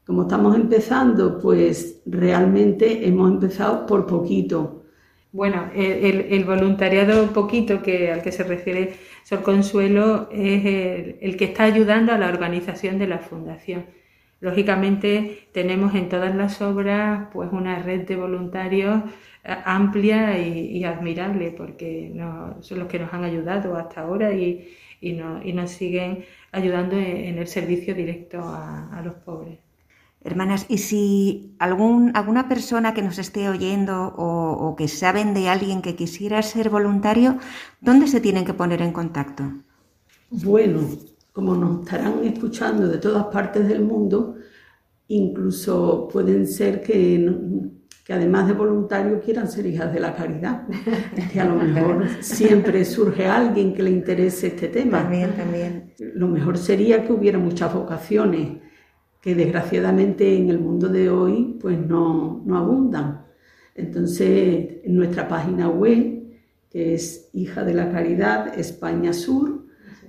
Como 0.06 0.22
estamos 0.22 0.54
empezando, 0.54 1.40
pues 1.40 2.00
realmente 2.06 3.08
hemos 3.08 3.28
empezado 3.30 3.86
por 3.86 4.06
poquito. 4.06 4.84
Bueno, 5.32 5.68
el, 5.74 6.44
voluntariado 6.44 7.26
poquito 7.32 7.82
que, 7.82 8.12
al 8.12 8.22
que 8.22 8.32
se 8.32 8.44
refiere 8.44 8.94
Sor 9.24 9.42
Consuelo 9.42 10.28
es 10.30 10.64
el, 11.20 11.36
que 11.36 11.46
está 11.46 11.64
ayudando 11.64 12.12
a 12.12 12.18
la 12.18 12.28
organización 12.28 12.98
de 12.98 13.08
la 13.08 13.18
fundación. 13.18 13.86
Lógicamente 14.40 15.48
tenemos 15.52 15.94
en 15.94 16.08
todas 16.08 16.34
las 16.36 16.62
obras 16.62 17.28
pues 17.32 17.50
una 17.52 17.80
red 17.82 18.06
de 18.06 18.16
voluntarios 18.16 19.02
amplia 19.44 20.38
y, 20.38 20.84
admirable 20.84 21.50
porque 21.50 22.12
son 22.60 22.78
los 22.78 22.88
que 22.88 22.98
nos 23.00 23.12
han 23.12 23.24
ayudado 23.24 23.76
hasta 23.76 24.02
ahora 24.02 24.32
y, 24.32 24.68
nos 25.02 25.70
siguen 25.70 26.24
ayudando 26.52 26.96
en, 26.96 27.38
el 27.38 27.46
servicio 27.48 27.94
directo 27.94 28.38
a, 28.40 29.02
los 29.04 29.14
pobres. 29.16 29.65
Hermanas, 30.26 30.66
y 30.68 30.78
si 30.78 31.54
algún, 31.58 32.10
alguna 32.14 32.48
persona 32.48 32.94
que 32.94 33.02
nos 33.02 33.18
esté 33.18 33.48
oyendo 33.48 34.14
o, 34.16 34.74
que 34.76 34.88
saben 34.88 35.34
de 35.34 35.48
alguien 35.48 35.82
que 35.82 35.94
quisiera 35.94 36.42
ser 36.42 36.68
voluntario, 36.68 37.38
¿dónde 37.80 38.08
se 38.08 38.20
tienen 38.20 38.44
que 38.44 38.52
poner 38.52 38.82
en 38.82 38.92
contacto? 38.92 39.44
Bueno, 40.30 40.80
como 41.32 41.54
nos 41.54 41.84
estarán 41.84 42.24
escuchando 42.24 42.88
de 42.88 42.98
todas 42.98 43.26
partes 43.26 43.68
del 43.68 43.82
mundo, 43.82 44.34
incluso 45.08 46.08
pueden 46.12 46.46
ser 46.46 46.82
que 46.82 47.24
que 48.06 48.12
además 48.12 48.46
de 48.46 48.52
voluntarios 48.52 49.20
quieran 49.24 49.50
ser 49.50 49.66
hijas 49.66 49.92
de 49.92 49.98
la 49.98 50.14
caridad. 50.14 50.62
que 51.32 51.40
a 51.40 51.44
lo 51.44 51.56
mejor 51.56 52.06
siempre 52.20 52.84
surge 52.84 53.26
alguien 53.26 53.74
que 53.74 53.82
le 53.82 53.90
interese 53.90 54.46
este 54.46 54.68
tema. 54.68 55.02
También, 55.02 55.32
también. 55.32 55.92
Lo 56.14 56.28
mejor 56.28 56.56
sería 56.56 57.04
que 57.04 57.12
hubiera 57.12 57.36
muchas 57.36 57.74
vocaciones, 57.74 58.58
que 59.26 59.34
desgraciadamente 59.34 60.36
en 60.36 60.50
el 60.50 60.60
mundo 60.60 60.88
de 60.88 61.10
hoy 61.10 61.58
pues 61.60 61.76
no, 61.76 62.44
no 62.46 62.56
abundan. 62.56 63.26
Entonces, 63.74 64.76
en 64.84 64.94
nuestra 64.94 65.26
página 65.26 65.68
web, 65.68 66.22
que 66.70 66.94
es 66.94 67.28
Hija 67.32 67.64
de 67.64 67.74
la 67.74 67.90
Caridad 67.90 68.56
España 68.56 69.12
Sur, 69.12 69.66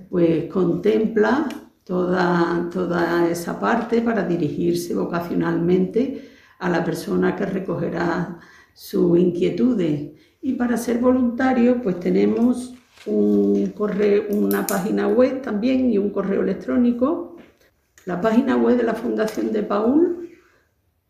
pues 0.08 0.44
contempla 0.44 1.48
toda, 1.82 2.70
toda 2.72 3.28
esa 3.28 3.58
parte 3.58 4.02
para 4.02 4.22
dirigirse 4.22 4.94
vocacionalmente 4.94 6.28
a 6.60 6.68
la 6.70 6.84
persona 6.84 7.34
que 7.34 7.44
recogerá 7.44 8.38
sus 8.72 9.18
inquietudes. 9.18 10.12
Y 10.42 10.52
para 10.52 10.76
ser 10.76 10.98
voluntario, 10.98 11.82
pues 11.82 11.98
tenemos 11.98 12.72
un 13.04 13.66
correo, 13.76 14.28
una 14.30 14.64
página 14.64 15.08
web 15.08 15.42
también 15.42 15.90
y 15.90 15.98
un 15.98 16.10
correo 16.10 16.42
electrónico. 16.42 17.34
La 18.08 18.20
página 18.22 18.56
web 18.56 18.78
de 18.78 18.84
la 18.84 18.94
Fundación 18.94 19.52
de 19.52 19.62
Paul 19.62 20.30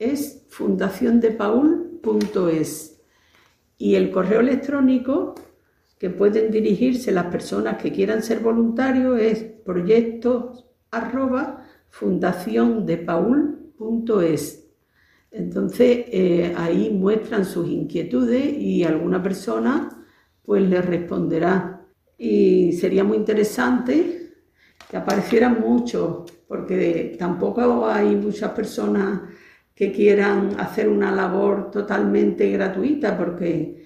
es 0.00 0.44
fundaciondepaul.es 0.48 3.00
y 3.76 3.94
el 3.94 4.10
correo 4.10 4.40
electrónico 4.40 5.36
que 5.96 6.10
pueden 6.10 6.50
dirigirse 6.50 7.12
las 7.12 7.26
personas 7.26 7.80
que 7.80 7.92
quieran 7.92 8.24
ser 8.24 8.40
voluntarios 8.40 9.20
es 9.20 9.44
proyectos 9.44 10.66
arroba 10.90 11.64
fundaciondepaul.es. 11.88 14.68
Entonces 15.30 16.04
eh, 16.08 16.52
ahí 16.56 16.90
muestran 16.90 17.44
sus 17.44 17.68
inquietudes 17.68 18.58
y 18.58 18.82
alguna 18.82 19.22
persona 19.22 20.04
pues 20.42 20.68
les 20.68 20.84
responderá. 20.84 21.86
Y 22.18 22.72
sería 22.72 23.04
muy 23.04 23.18
interesante 23.18 24.32
que 24.90 24.96
aparecieran 24.96 25.60
muchos, 25.60 26.24
porque 26.48 27.14
tampoco 27.18 27.86
hay 27.86 28.16
muchas 28.16 28.50
personas 28.52 29.20
que 29.74 29.92
quieran 29.92 30.56
hacer 30.58 30.88
una 30.88 31.12
labor 31.12 31.70
totalmente 31.70 32.50
gratuita, 32.50 33.16
porque 33.16 33.84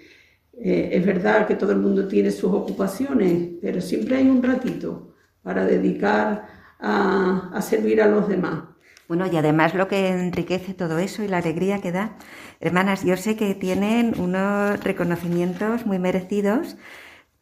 eh, 0.54 0.90
es 0.92 1.04
verdad 1.04 1.46
que 1.46 1.56
todo 1.56 1.72
el 1.72 1.78
mundo 1.78 2.08
tiene 2.08 2.30
sus 2.30 2.52
ocupaciones, 2.52 3.50
pero 3.60 3.80
siempre 3.80 4.16
hay 4.16 4.28
un 4.28 4.42
ratito 4.42 5.14
para 5.42 5.66
dedicar 5.66 6.62
a 6.84 7.60
servir 7.62 8.02
a 8.02 8.08
los 8.08 8.26
demás. 8.28 8.72
Bueno, 9.12 9.26
y 9.30 9.36
además 9.36 9.74
lo 9.74 9.88
que 9.88 10.08
enriquece 10.08 10.72
todo 10.72 10.98
eso 10.98 11.22
y 11.22 11.28
la 11.28 11.36
alegría 11.36 11.82
que 11.82 11.92
da. 11.92 12.16
Hermanas, 12.60 13.04
yo 13.04 13.16
sé 13.18 13.36
que 13.36 13.54
tienen 13.54 14.14
unos 14.18 14.82
reconocimientos 14.82 15.84
muy 15.84 15.98
merecidos, 15.98 16.78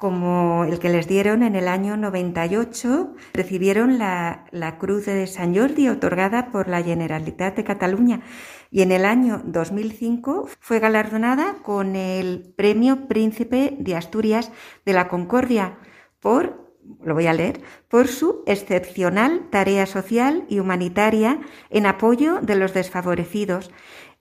como 0.01 0.65
el 0.65 0.79
que 0.79 0.89
les 0.89 1.07
dieron 1.07 1.43
en 1.43 1.55
el 1.55 1.69
año 1.69 1.97
98. 1.97 3.15
Recibieron 3.35 3.99
la, 3.99 4.47
la 4.51 4.79
Cruz 4.79 5.07
de 5.07 5.27
San 5.27 5.55
Jordi 5.55 5.89
otorgada 5.89 6.51
por 6.51 6.69
la 6.69 6.83
Generalitat 6.83 7.55
de 7.55 7.65
Cataluña 7.65 8.23
y 8.71 8.83
en 8.83 8.93
el 8.93 9.05
año 9.05 9.43
2005 9.45 10.49
fue 10.59 10.81
galardonada 10.81 11.57
con 11.63 11.97
el 11.97 12.55
Premio 12.57 13.09
Príncipe 13.09 13.77
de 13.79 13.95
Asturias 13.95 14.51
de 14.87 14.93
la 14.95 15.09
Concordia 15.09 15.77
por 16.19 16.71
lo 17.03 17.15
voy 17.15 17.27
a 17.27 17.33
leer, 17.33 17.61
por 17.89 18.09
su 18.09 18.43
excepcional 18.47 19.49
tarea 19.51 19.87
social 19.87 20.45
y 20.49 20.59
humanitaria 20.59 21.41
en 21.71 21.87
apoyo 21.87 22.41
de 22.41 22.57
los 22.57 22.75
desfavorecidos, 22.75 23.71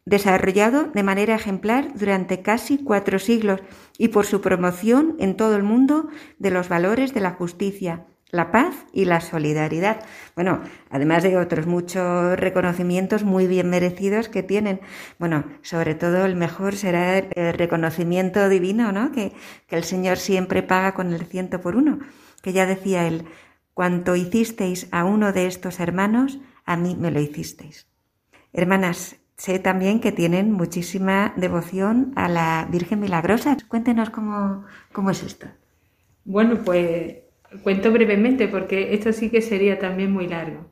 desarrollado 0.10 0.86
de 0.86 1.04
manera 1.04 1.36
ejemplar 1.36 1.94
durante 1.94 2.42
casi 2.42 2.80
cuatro 2.80 3.20
siglos 3.20 3.62
y 3.98 4.08
por 4.08 4.26
su 4.26 4.42
promoción 4.42 5.16
en 5.20 5.38
todo 5.38 5.56
el 5.56 5.64
mundo 5.64 6.10
de 6.40 6.50
los 6.50 6.68
valores 6.68 7.14
de 7.14 7.20
la 7.20 7.32
justicia, 7.32 8.06
la 8.32 8.52
paz 8.52 8.74
y 8.92 9.06
la 9.06 9.22
solidaridad. 9.22 10.04
Bueno, 10.36 10.62
además 10.90 11.22
de 11.22 11.38
otros 11.38 11.68
muchos 11.68 12.40
reconocimientos 12.40 13.24
muy 13.24 13.46
bien 13.46 13.70
merecidos 13.70 14.30
que 14.30 14.42
tienen. 14.42 14.82
Bueno, 15.20 15.46
sobre 15.62 15.94
todo 15.94 16.26
el 16.26 16.36
mejor 16.36 16.76
será 16.76 17.20
el 17.20 17.54
reconocimiento 17.54 18.50
divino, 18.50 18.92
¿no? 18.92 19.12
Que, 19.12 19.34
el 19.70 19.84
Señor 19.84 20.18
siempre 20.18 20.64
paga 20.64 20.96
con 20.96 21.14
el 21.14 21.26
ciento 21.28 21.62
por 21.62 21.76
uno. 21.76 22.00
Que 22.42 22.52
ya 22.52 22.66
decía 22.66 23.08
él, 23.08 23.26
cuanto 23.76 24.16
hicisteis 24.16 24.88
a 24.92 25.04
uno 25.04 25.34
de 25.34 25.46
estos 25.46 25.80
hermanos, 25.80 26.40
a 26.66 26.78
mí 26.78 26.96
me 26.96 27.12
lo 27.12 27.20
hicisteis. 27.20 27.88
Hermanas, 28.54 29.19
sé 29.40 29.58
también 29.58 30.00
que 30.00 30.12
tienen 30.12 30.52
muchísima 30.52 31.34
devoción 31.36 32.14
a 32.16 32.30
la 32.30 32.68
Virgen 32.70 33.00
Milagrosa. 33.00 33.58
Cuéntenos 33.68 34.12
cómo, 34.12 34.66
cómo 34.92 35.10
es 35.10 35.24
esto. 35.24 35.48
Bueno, 36.26 36.60
pues 36.64 37.16
Cuento 37.64 37.92
brevemente 37.92 38.48
porque 38.48 38.94
esto 38.94 39.12
sí 39.12 39.30
que 39.30 39.42
sería 39.42 39.80
también 39.80 40.12
muy 40.12 40.28
largo. 40.28 40.68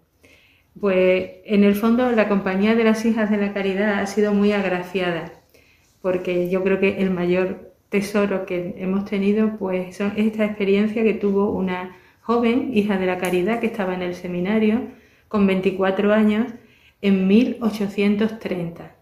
Pues 0.80 1.32
en 1.45 1.63
el 1.63 1.74
fondo 1.76 2.11
la 2.11 2.28
compañía 2.28 2.76
de 2.76 2.84
las 2.84 3.03
hijas 3.03 3.32
de 3.32 3.38
la 3.38 3.51
caridad 3.51 3.99
ha 3.99 4.05
sido 4.05 4.34
muy 4.34 4.51
agraciada 4.51 5.32
porque 6.03 6.49
yo 6.49 6.63
creo 6.63 6.80
que 6.80 6.99
el 6.99 7.09
mayor 7.09 7.74
tesoro 7.89 8.45
que 8.45 8.76
hemos 8.78 9.05
tenido 9.05 9.57
pues 9.57 9.97
son 9.97 10.13
esta 10.18 10.45
experiencia 10.45 11.03
que 11.03 11.15
tuvo 11.15 11.49
una 11.51 11.97
joven 12.22 12.72
hija 12.78 12.97
de 12.99 13.07
la 13.07 13.18
caridad 13.18 13.59
que 13.59 13.68
estaba 13.68 13.95
en 13.95 14.03
el 14.03 14.13
seminario 14.13 14.82
con 15.28 15.47
24 15.47 16.13
años 16.13 16.53
en 17.02 17.28
1830. 17.28 18.98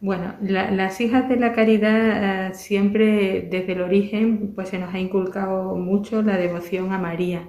Bueno, 0.00 0.34
las 0.40 1.00
hijas 1.00 1.28
de 1.28 1.36
la 1.36 1.52
caridad 1.52 2.50
eh, 2.50 2.54
siempre 2.54 3.48
desde 3.50 3.72
el 3.72 3.80
origen 3.80 4.52
pues 4.54 4.68
se 4.68 4.78
nos 4.78 4.94
ha 4.94 5.00
inculcado 5.00 5.74
mucho 5.74 6.22
la 6.22 6.36
devoción 6.36 6.92
a 6.92 6.98
María, 6.98 7.48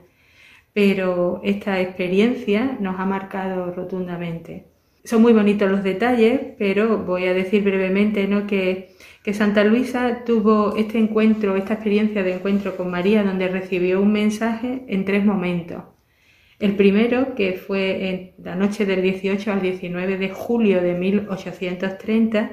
pero 0.74 1.42
esta 1.44 1.80
experiencia 1.80 2.78
nos 2.80 3.00
ha 3.00 3.06
marcado 3.06 3.72
rotundamente. 3.72 4.66
Son 5.04 5.22
muy 5.22 5.34
bonitos 5.34 5.70
los 5.70 5.84
detalles, 5.84 6.42
pero 6.58 6.98
voy 6.98 7.26
a 7.28 7.34
decir 7.36 7.64
brevemente 7.64 8.28
¿no? 8.28 8.48
que, 8.48 8.96
que 9.24 9.34
Santa 9.36 9.64
Luisa 9.64 10.24
tuvo 10.26 10.76
este 10.76 10.98
encuentro, 10.98 11.56
esta 11.56 11.76
experiencia 11.76 12.24
de 12.24 12.34
encuentro 12.34 12.76
con 12.76 12.90
María, 12.90 13.24
donde 13.24 13.48
recibió 13.48 14.02
un 14.02 14.12
mensaje 14.12 14.86
en 14.88 15.06
tres 15.06 15.24
momentos. 15.24 15.84
El 16.60 16.76
primero, 16.76 17.36
que 17.36 17.54
fue 17.54 18.10
en 18.10 18.32
la 18.44 18.56
noche 18.56 18.86
del 18.86 19.02
18 19.02 19.52
al 19.52 19.62
19 19.62 20.18
de 20.18 20.30
julio 20.30 20.82
de 20.82 20.94
1830, 20.94 22.52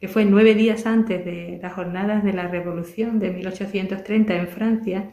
que 0.00 0.08
fue 0.08 0.24
nueve 0.24 0.54
días 0.54 0.86
antes 0.86 1.24
de 1.24 1.58
las 1.60 1.72
jornadas 1.72 2.22
de 2.22 2.32
la 2.32 2.46
Revolución 2.46 3.18
de 3.18 3.30
1830 3.30 4.36
en 4.36 4.46
Francia, 4.46 5.10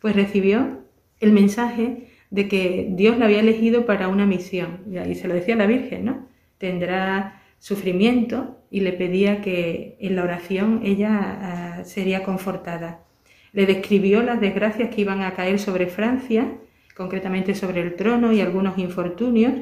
pues 0.00 0.16
recibió 0.16 0.84
el 1.20 1.32
mensaje 1.32 2.08
de 2.30 2.48
que 2.48 2.88
Dios 2.90 3.16
la 3.16 3.26
había 3.26 3.40
elegido 3.40 3.86
para 3.86 4.08
una 4.08 4.26
misión. 4.26 4.82
Y 5.08 5.14
se 5.14 5.28
lo 5.28 5.34
decía 5.34 5.54
la 5.54 5.66
Virgen, 5.66 6.04
¿no? 6.04 6.28
Tendrá 6.58 7.42
sufrimiento 7.60 8.58
y 8.70 8.80
le 8.80 8.92
pedía 8.92 9.40
que 9.40 9.96
en 10.00 10.16
la 10.16 10.24
oración 10.24 10.80
ella 10.84 11.78
ah, 11.80 11.84
sería 11.84 12.24
confortada. 12.24 13.04
Le 13.52 13.66
describió 13.66 14.22
las 14.22 14.40
desgracias 14.40 14.92
que 14.92 15.00
iban 15.00 15.22
a 15.22 15.34
caer 15.34 15.58
sobre 15.60 15.86
Francia 15.86 16.58
concretamente 16.98 17.54
sobre 17.54 17.80
el 17.80 17.94
trono 17.94 18.32
y 18.32 18.40
algunos 18.40 18.76
infortunios, 18.76 19.54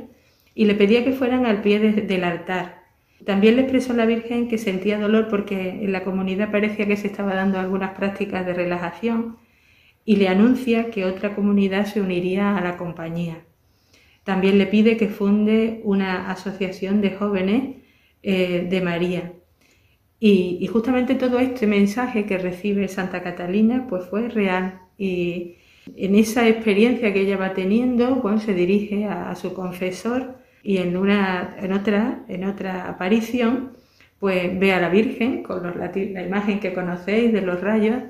y 0.54 0.64
le 0.64 0.74
pedía 0.74 1.04
que 1.04 1.12
fueran 1.12 1.44
al 1.44 1.60
pie 1.60 1.78
del 1.78 2.24
altar. 2.24 2.86
También 3.26 3.56
le 3.56 3.62
expresó 3.62 3.92
la 3.92 4.06
Virgen 4.06 4.48
que 4.48 4.56
sentía 4.56 4.98
dolor 4.98 5.28
porque 5.28 5.68
en 5.68 5.92
la 5.92 6.02
comunidad 6.02 6.50
parecía 6.50 6.86
que 6.86 6.96
se 6.96 7.08
estaba 7.08 7.34
dando 7.34 7.58
algunas 7.60 7.90
prácticas 7.90 8.46
de 8.46 8.54
relajación 8.54 9.36
y 10.06 10.16
le 10.16 10.28
anuncia 10.28 10.90
que 10.90 11.04
otra 11.04 11.34
comunidad 11.34 11.84
se 11.84 12.00
uniría 12.00 12.56
a 12.56 12.62
la 12.62 12.78
compañía. 12.78 13.44
También 14.24 14.56
le 14.56 14.66
pide 14.66 14.96
que 14.96 15.08
funde 15.08 15.80
una 15.84 16.30
asociación 16.30 17.02
de 17.02 17.10
jóvenes 17.10 17.76
eh, 18.22 18.66
de 18.68 18.80
María. 18.80 19.34
Y, 20.18 20.56
y, 20.60 20.66
justamente 20.68 21.14
todo 21.14 21.38
este 21.38 21.66
mensaje 21.66 22.24
que 22.24 22.38
recibe 22.38 22.88
Santa 22.88 23.22
Catalina 23.22 23.86
pues 23.86 24.06
fue 24.06 24.28
real 24.30 24.80
y, 24.96 25.56
en 25.94 26.14
esa 26.16 26.48
experiencia 26.48 27.12
que 27.12 27.20
ella 27.20 27.36
va 27.36 27.54
teniendo, 27.54 28.20
pues, 28.22 28.42
se 28.42 28.54
dirige 28.54 29.04
a, 29.06 29.34
su 29.36 29.54
confesor 29.54 30.38
y 30.62 30.78
en, 30.78 30.96
una, 30.96 31.56
en, 31.60 31.72
otra, 31.72 32.24
en 32.28 32.44
otra 32.44 32.88
aparición 32.88 33.76
pues 34.18 34.58
ve 34.58 34.72
a 34.72 34.80
la 34.80 34.88
Virgen 34.88 35.42
con 35.42 35.62
la, 35.78 35.92
imagen 36.26 36.58
que 36.58 36.72
conocéis 36.72 37.32
de 37.32 37.42
los 37.42 37.60
rayos, 37.60 38.02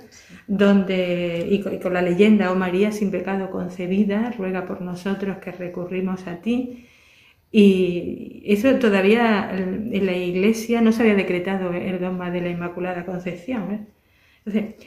donde, 0.46 1.46
y 1.50 1.60
con, 1.60 1.92
la 1.92 2.02
leyenda, 2.02 2.52
oh 2.52 2.54
María 2.54 2.92
sin 2.92 3.10
pecado 3.10 3.50
concebida, 3.50 4.32
ruega 4.38 4.66
por 4.66 4.80
nosotros 4.82 5.38
que 5.38 5.50
recurrimos 5.52 6.26
a 6.28 6.36
ti. 6.40 6.86
Y 7.50 8.42
eso 8.46 8.78
todavía 8.78 9.50
en 9.52 10.06
la 10.06 10.16
iglesia 10.16 10.80
no 10.80 10.92
se 10.92 11.02
había 11.02 11.14
decretado 11.14 11.72
el 11.72 12.00
dogma 12.00 12.30
de 12.30 12.40
la 12.40 12.50
Inmaculada 12.50 13.04
Concepción. 13.04 13.72
¿eh? 13.72 13.86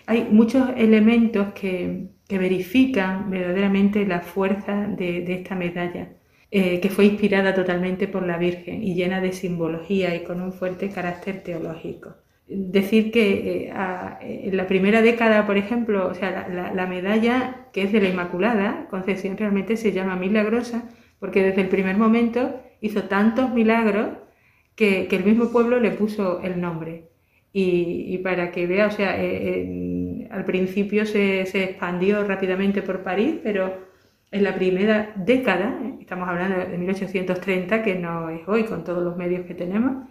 Hay 0.06 0.28
muchos 0.32 0.70
elementos 0.78 1.54
que, 1.54 2.10
que 2.30 2.38
verifican 2.38 3.32
verdaderamente 3.32 4.06
la 4.06 4.22
fuerza 4.22 4.86
de, 4.88 5.34
esta 5.34 5.56
medalla, 5.56 6.10
eh, 6.52 6.80
que 6.80 6.90
fue 6.90 7.06
inspirada 7.06 7.56
totalmente 7.56 8.08
por 8.08 8.26
la 8.26 8.38
Virgen 8.38 8.84
y 8.84 8.94
llena 8.94 9.20
de 9.20 9.32
simbología 9.32 10.16
y 10.16 10.24
con 10.24 10.40
un 10.40 10.54
fuerte 10.54 10.90
carácter 10.90 11.42
teológico. 11.42 12.18
Decir 12.48 13.12
que 13.12 13.66
eh, 13.66 13.74
en 14.22 14.56
la 14.56 14.68
primera 14.68 15.02
década, 15.02 15.48
por 15.48 15.58
ejemplo, 15.58 16.08
o 16.08 16.14
sea, 16.14 16.48
la, 16.48 16.86
medalla 16.86 17.68
que 17.74 17.82
es 17.82 17.92
de 17.92 18.00
la 18.00 18.10
Inmaculada 18.10 18.88
Concepción 18.92 19.36
realmente 19.36 19.76
se 19.76 19.92
llama 19.92 20.16
milagrosa 20.16 20.88
porque 21.20 21.44
desde 21.44 21.62
el 21.62 21.70
primer 21.70 21.98
momento 21.98 22.62
hizo 22.80 23.06
tantos 23.06 23.52
milagros 23.52 24.10
que, 24.76 25.08
el 25.10 25.24
mismo 25.24 25.52
pueblo 25.52 25.80
le 25.80 25.92
puso 25.92 26.42
el 26.42 26.62
nombre. 26.62 27.09
Y, 27.52 28.18
para 28.20 28.52
que 28.52 28.68
vea, 28.68 28.88
o 28.88 28.92
sea, 28.92 29.16
eh, 29.18 30.28
al 30.30 30.46
principio 30.46 31.06
se, 31.06 31.42
expandió 31.42 32.24
rápidamente 32.24 32.82
por 32.82 33.04
París, 33.04 33.36
pero 33.44 33.88
en 34.32 34.44
la 34.44 34.54
primera 34.56 35.14
década, 35.16 35.80
¿eh? 35.84 35.96
estamos 36.02 36.30
hablando 36.30 36.60
de 36.60 36.78
1830, 36.78 37.82
que 37.82 37.96
no 37.96 38.30
es 38.30 38.48
hoy 38.48 38.66
con 38.66 38.84
todos 38.84 39.04
los 39.04 39.18
medios 39.18 39.46
que 39.48 39.56
tenemos, 39.56 40.08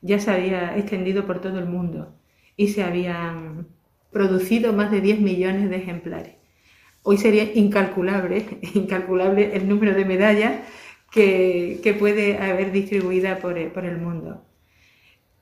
ya 0.00 0.18
se 0.18 0.30
había 0.30 0.76
extendido 0.76 1.26
por 1.26 1.40
todo 1.40 1.58
el 1.58 1.66
mundo 1.66 2.16
y 2.56 2.68
se 2.68 2.82
habían 2.82 3.68
producido 4.12 4.72
más 4.72 4.90
de 4.90 5.00
10 5.00 5.20
millones 5.20 5.70
de 5.70 5.76
ejemplares. 5.76 6.34
Hoy 7.02 7.18
sería 7.18 7.44
incalculable, 7.54 8.44
incalculable 8.74 9.56
el 9.56 9.68
número 9.68 9.94
de 9.94 10.04
medallas 10.04 10.54
que, 11.12 11.96
puede 11.98 12.38
haber 12.38 12.72
distribuida 12.72 13.38
por 13.38 13.56
el 13.58 13.98
mundo. 13.98 14.42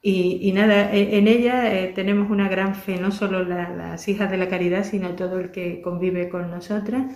Y, 0.00 0.52
nada, 0.52 0.92
e, 0.92 1.18
en 1.18 1.26
ella 1.26 1.74
eh, 1.74 1.92
tenemos 1.94 2.30
una 2.30 2.48
gran 2.48 2.74
fe, 2.74 3.00
no 3.00 3.10
solo 3.10 3.44
las 3.44 4.06
hijas 4.08 4.30
de 4.30 4.36
la 4.36 4.48
caridad, 4.48 4.84
sino 4.84 5.16
todo 5.16 5.40
el 5.40 5.50
que 5.50 5.80
convive 5.82 6.28
con 6.28 6.50
nosotras 6.50 7.12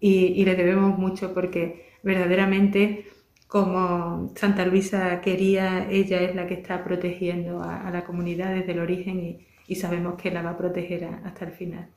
y, 0.00 0.44
le 0.44 0.54
debemos 0.54 0.98
mucho 0.98 1.32
porque 1.32 1.86
verdaderamente 2.02 3.06
como 3.46 4.32
Santa 4.34 4.66
Luisa 4.66 5.20
quería, 5.20 5.88
ella 5.90 6.20
es 6.20 6.34
la 6.34 6.46
que 6.46 6.54
está 6.54 6.82
protegiendo 6.84 7.62
a, 7.62 7.90
la 7.90 8.04
comunidad 8.04 8.54
desde 8.54 8.72
el 8.72 8.80
origen 8.80 9.38
y, 9.66 9.74
sabemos 9.74 10.14
que 10.14 10.30
la 10.30 10.42
va 10.42 10.50
a 10.50 10.58
proteger 10.58 11.04
hasta 11.24 11.44
el 11.44 11.52
final. 11.52 11.88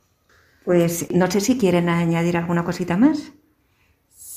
Pues 0.65 1.11
no 1.11 1.29
sé 1.29 1.39
si 1.41 1.57
quieren 1.57 1.89
añadir 1.89 2.37
alguna 2.37 2.63
cosita 2.63 2.97
más. 2.97 3.33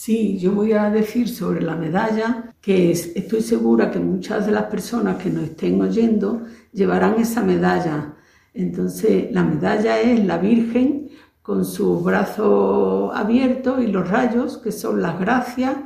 Sí, 0.04 0.36
yo 0.36 0.50
voy 0.50 0.72
a 0.72 0.90
decir 0.90 1.28
sobre 1.28 1.62
la 1.62 1.76
medalla 1.76 2.56
que 2.60 2.90
estoy 2.90 3.40
segura 3.40 3.88
que 3.92 4.00
muchas 4.00 4.46
de 4.46 4.50
las 4.50 4.64
personas 4.64 5.22
que 5.22 5.30
nos 5.30 5.44
estén 5.44 5.80
oyendo 5.80 6.42
llevarán 6.72 7.20
esa 7.20 7.40
medalla. 7.40 8.16
Entonces, 8.52 9.30
la 9.30 9.44
medalla 9.44 10.00
es 10.00 10.24
la 10.24 10.38
Virgen 10.38 11.08
con 11.40 11.64
sus 11.64 12.02
brazos 12.02 13.12
abiertos 13.14 13.80
y 13.80 13.86
los 13.86 14.10
rayos, 14.10 14.58
que 14.58 14.72
son 14.72 15.00
las 15.00 15.20
gracias 15.20 15.76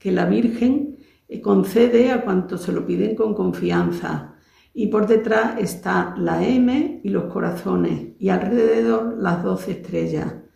que 0.00 0.10
la 0.10 0.24
Virgen 0.24 0.98
concede 1.40 2.10
a 2.10 2.22
cuantos 2.22 2.62
se 2.62 2.72
lo 2.72 2.84
piden 2.84 3.14
con 3.14 3.34
confianza. 3.34 4.34
Y 4.74 4.88
por 4.88 5.06
detrás 5.06 5.60
está 5.60 6.16
la 6.18 6.44
M 6.44 7.02
y 7.04 7.08
los 7.08 7.32
corazones 7.32 8.14
y 8.18 8.30
alrededor 8.30 9.16
las 9.16 9.44
doce 9.44 9.70
estrellas. 9.70 10.49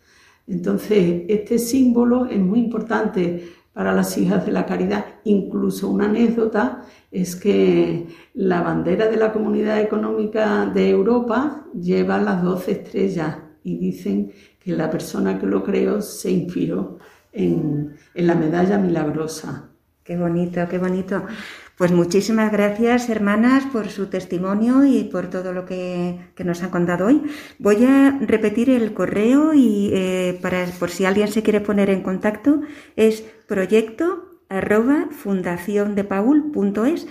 Entonces, 0.47 1.23
este 1.27 1.57
símbolo 1.57 2.25
es 2.25 2.39
muy 2.39 2.59
importante 2.59 3.49
para 3.73 3.93
las 3.93 4.17
hijas 4.17 4.45
de 4.45 4.51
la 4.51 4.65
caridad. 4.65 5.05
Incluso 5.25 5.89
una 5.89 6.05
anécdota 6.05 6.85
es 7.11 7.35
que 7.35 8.07
la 8.33 8.61
bandera 8.61 9.07
de 9.07 9.17
la 9.17 9.33
Comunidad 9.33 9.81
Económica 9.81 10.65
de 10.65 10.89
Europa 10.89 11.65
lleva 11.73 12.17
las 12.19 12.41
doce 12.41 12.71
estrellas 12.71 13.37
y 13.63 13.77
dicen 13.77 14.31
que 14.59 14.71
la 14.71 14.89
persona 14.89 15.39
que 15.39 15.47
lo 15.47 15.63
creó 15.63 16.01
se 16.01 16.31
inspiró 16.31 16.99
en, 17.33 17.95
en 18.13 18.27
la 18.27 18.35
medalla 18.35 18.77
milagrosa. 18.77 19.71
Qué 20.03 20.15
bonito, 20.15 20.61
qué 20.69 20.77
bonito. 20.77 21.23
Pues 21.77 21.91
muchísimas 21.91 22.51
gracias, 22.53 23.09
hermanas, 23.09 23.65
por 23.65 23.89
su 23.89 24.07
testimonio 24.07 24.85
y 24.85 25.03
por 25.03 25.29
todo 25.29 25.51
lo 25.51 25.65
que, 25.65 26.17
nos 26.43 26.63
han 26.63 26.69
contado 26.69 27.07
hoy. 27.07 27.23
Voy 27.59 27.83
a 27.83 28.17
repetir 28.21 28.69
el 28.69 28.93
correo 28.93 29.53
y 29.53 29.89
eh, 29.93 30.39
para, 30.41 30.65
por 30.79 30.89
si 30.89 31.03
alguien 31.03 31.27
se 31.27 31.43
quiere 31.43 31.59
poner 31.59 31.89
en 31.89 32.01
contacto, 32.01 32.61
es 32.95 33.23
proyecto 33.47 34.39
arroba 34.47 35.09
fundaciondepaul.es 35.11 37.07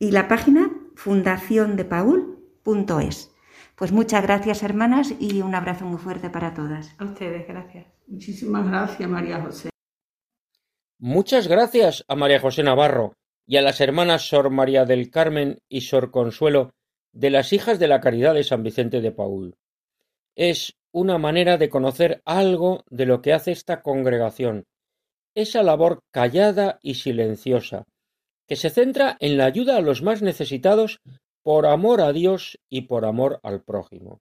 y 0.00 0.10
la 0.10 0.26
página 0.26 0.72
fundaciondepaul.es. 0.96 3.30
Pues 3.76 3.92
muchas 3.92 4.24
gracias, 4.24 4.64
hermanas, 4.64 5.14
y 5.20 5.42
un 5.42 5.54
abrazo 5.54 5.84
muy 5.84 5.98
fuerte 5.98 6.28
para 6.28 6.54
todas. 6.54 6.92
A 6.98 7.04
ustedes, 7.04 7.46
gracias. 7.46 7.86
Muchísimas 8.08 8.66
gracias, 8.66 9.08
María 9.08 9.40
José. 9.40 9.70
Muchas 10.98 11.46
gracias 11.46 12.04
a 12.08 12.16
María 12.16 12.40
José 12.40 12.64
Navarro 12.64 13.12
y 13.48 13.56
a 13.56 13.62
las 13.62 13.80
hermanas 13.80 14.28
Sor 14.28 14.50
María 14.50 14.84
del 14.84 15.10
Carmen 15.10 15.58
y 15.70 15.80
Sor 15.80 16.10
Consuelo 16.10 16.74
de 17.12 17.30
las 17.30 17.54
Hijas 17.54 17.78
de 17.78 17.88
la 17.88 18.00
Caridad 18.00 18.34
de 18.34 18.44
San 18.44 18.62
Vicente 18.62 19.00
de 19.00 19.10
Paul. 19.10 19.56
Es 20.36 20.76
una 20.92 21.16
manera 21.16 21.56
de 21.56 21.70
conocer 21.70 22.20
algo 22.26 22.84
de 22.90 23.06
lo 23.06 23.22
que 23.22 23.32
hace 23.32 23.50
esta 23.52 23.80
congregación, 23.80 24.66
esa 25.34 25.62
labor 25.62 26.00
callada 26.12 26.78
y 26.82 26.96
silenciosa, 26.96 27.84
que 28.46 28.56
se 28.56 28.68
centra 28.68 29.16
en 29.18 29.38
la 29.38 29.46
ayuda 29.46 29.78
a 29.78 29.80
los 29.80 30.02
más 30.02 30.20
necesitados 30.20 31.00
por 31.42 31.64
amor 31.64 32.02
a 32.02 32.12
Dios 32.12 32.58
y 32.68 32.82
por 32.82 33.06
amor 33.06 33.40
al 33.42 33.62
prójimo. 33.62 34.20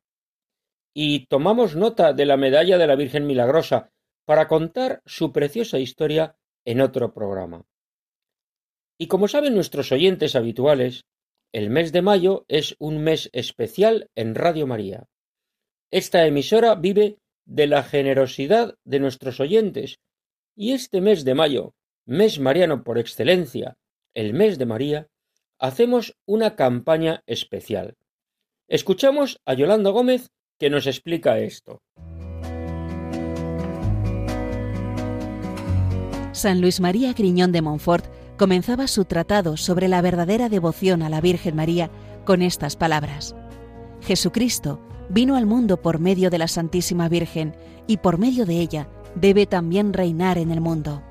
Y 0.94 1.28
tomamos 1.28 1.76
nota 1.76 2.14
de 2.14 2.26
la 2.26 2.38
medalla 2.38 2.78
de 2.78 2.88
la 2.88 2.96
Virgen 2.96 3.28
Milagrosa 3.28 3.90
para 4.26 4.48
contar 4.48 5.02
su 5.06 5.34
preciosa 5.34 5.80
historia 5.80 6.38
en 6.64 6.80
otro 6.80 7.14
programa. 7.14 7.66
Y 8.98 9.08
como 9.08 9.28
saben 9.28 9.54
nuestros 9.54 9.92
oyentes 9.92 10.36
habituales, 10.36 11.06
el 11.54 11.70
mes 11.70 11.92
de 11.92 12.02
mayo 12.02 12.46
es 12.48 12.76
un 12.80 13.04
mes 13.04 13.30
especial 13.32 14.10
en 14.16 14.36
Radio 14.36 14.68
María. 14.68 15.08
Esta 15.92 16.26
emisora 16.26 16.76
vive 16.76 17.20
de 17.46 17.68
la 17.68 17.84
generosidad 17.84 18.76
de 18.84 19.00
nuestros 19.00 19.40
oyentes, 19.40 20.00
y 20.56 20.74
este 20.74 21.00
mes 21.00 21.24
de 21.24 21.36
mayo, 21.36 21.76
mes 22.06 22.40
mariano 22.40 22.84
por 22.84 22.98
excelencia, 22.98 23.78
el 24.14 24.34
mes 24.34 24.58
de 24.58 24.66
María, 24.66 25.08
hacemos 25.60 26.18
una 26.26 26.56
campaña 26.56 27.24
especial. 27.28 27.96
Escuchamos 28.68 29.40
a 29.46 29.54
Yolanda 29.54 29.92
Gómez 29.92 30.32
que 30.58 30.70
nos 30.70 30.88
explica 30.88 31.40
esto. 31.40 31.82
San 36.34 36.62
Luis 36.62 36.80
María 36.80 37.14
Griñón 37.14 37.52
de 37.52 37.62
Montfort 37.62 38.17
comenzaba 38.38 38.88
su 38.88 39.06
tratado 39.06 39.58
sobre 39.58 39.88
la 39.88 40.02
verdadera 40.02 40.50
devoción 40.50 41.02
a 41.02 41.10
la 41.10 41.22
Virgen 41.22 41.56
María 41.56 41.90
con 42.26 42.42
estas 42.42 42.76
palabras. 42.76 43.36
Jesucristo 44.02 44.80
vino 45.10 45.36
al 45.36 45.46
mundo 45.46 45.82
por 45.82 46.00
medio 46.00 46.30
de 46.30 46.38
la 46.38 46.48
Santísima 46.48 47.10
Virgen 47.10 47.56
y 47.88 47.98
por 47.98 48.18
medio 48.18 48.46
de 48.46 48.60
ella 48.60 48.90
debe 49.16 49.46
también 49.46 49.94
reinar 49.94 50.38
en 50.38 50.52
el 50.52 50.62
mundo 50.62 51.02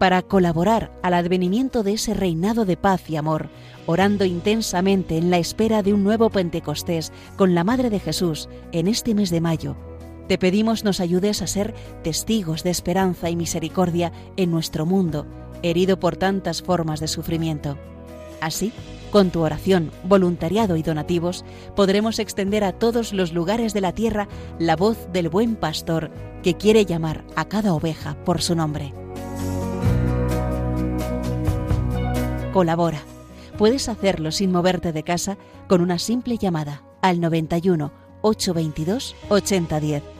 para 0.00 0.22
colaborar 0.22 0.90
al 1.02 1.12
advenimiento 1.12 1.82
de 1.82 1.92
ese 1.92 2.14
reinado 2.14 2.64
de 2.64 2.78
paz 2.78 3.10
y 3.10 3.16
amor, 3.16 3.50
orando 3.84 4.24
intensamente 4.24 5.18
en 5.18 5.28
la 5.30 5.36
espera 5.36 5.82
de 5.82 5.92
un 5.92 6.02
nuevo 6.02 6.30
Pentecostés 6.30 7.12
con 7.36 7.54
la 7.54 7.64
Madre 7.64 7.90
de 7.90 8.00
Jesús 8.00 8.48
en 8.72 8.88
este 8.88 9.14
mes 9.14 9.28
de 9.28 9.42
mayo. 9.42 9.76
Te 10.26 10.38
pedimos 10.38 10.84
nos 10.84 11.00
ayudes 11.00 11.42
a 11.42 11.46
ser 11.46 11.74
testigos 12.02 12.62
de 12.62 12.70
esperanza 12.70 13.28
y 13.28 13.36
misericordia 13.36 14.10
en 14.38 14.50
nuestro 14.50 14.86
mundo, 14.86 15.26
herido 15.62 15.98
por 15.98 16.16
tantas 16.16 16.62
formas 16.62 17.00
de 17.00 17.08
sufrimiento. 17.08 17.76
Así, 18.40 18.72
con 19.10 19.30
tu 19.30 19.40
oración, 19.40 19.90
voluntariado 20.04 20.76
y 20.76 20.82
donativos, 20.82 21.44
podremos 21.74 22.18
extender 22.18 22.64
a 22.64 22.72
todos 22.72 23.12
los 23.12 23.32
lugares 23.32 23.74
de 23.74 23.80
la 23.80 23.92
tierra 23.92 24.28
la 24.58 24.76
voz 24.76 25.08
del 25.12 25.28
buen 25.28 25.56
pastor 25.56 26.10
que 26.42 26.54
quiere 26.54 26.84
llamar 26.84 27.24
a 27.36 27.46
cada 27.46 27.74
oveja 27.74 28.16
por 28.24 28.40
su 28.40 28.54
nombre. 28.54 28.94
Colabora. 32.52 33.02
Puedes 33.58 33.88
hacerlo 33.88 34.32
sin 34.32 34.52
moverte 34.52 34.92
de 34.92 35.02
casa 35.02 35.36
con 35.68 35.82
una 35.82 35.98
simple 35.98 36.38
llamada 36.38 36.82
al 37.02 37.20
91 37.20 37.92
822 38.22 39.14
8010 39.28 40.19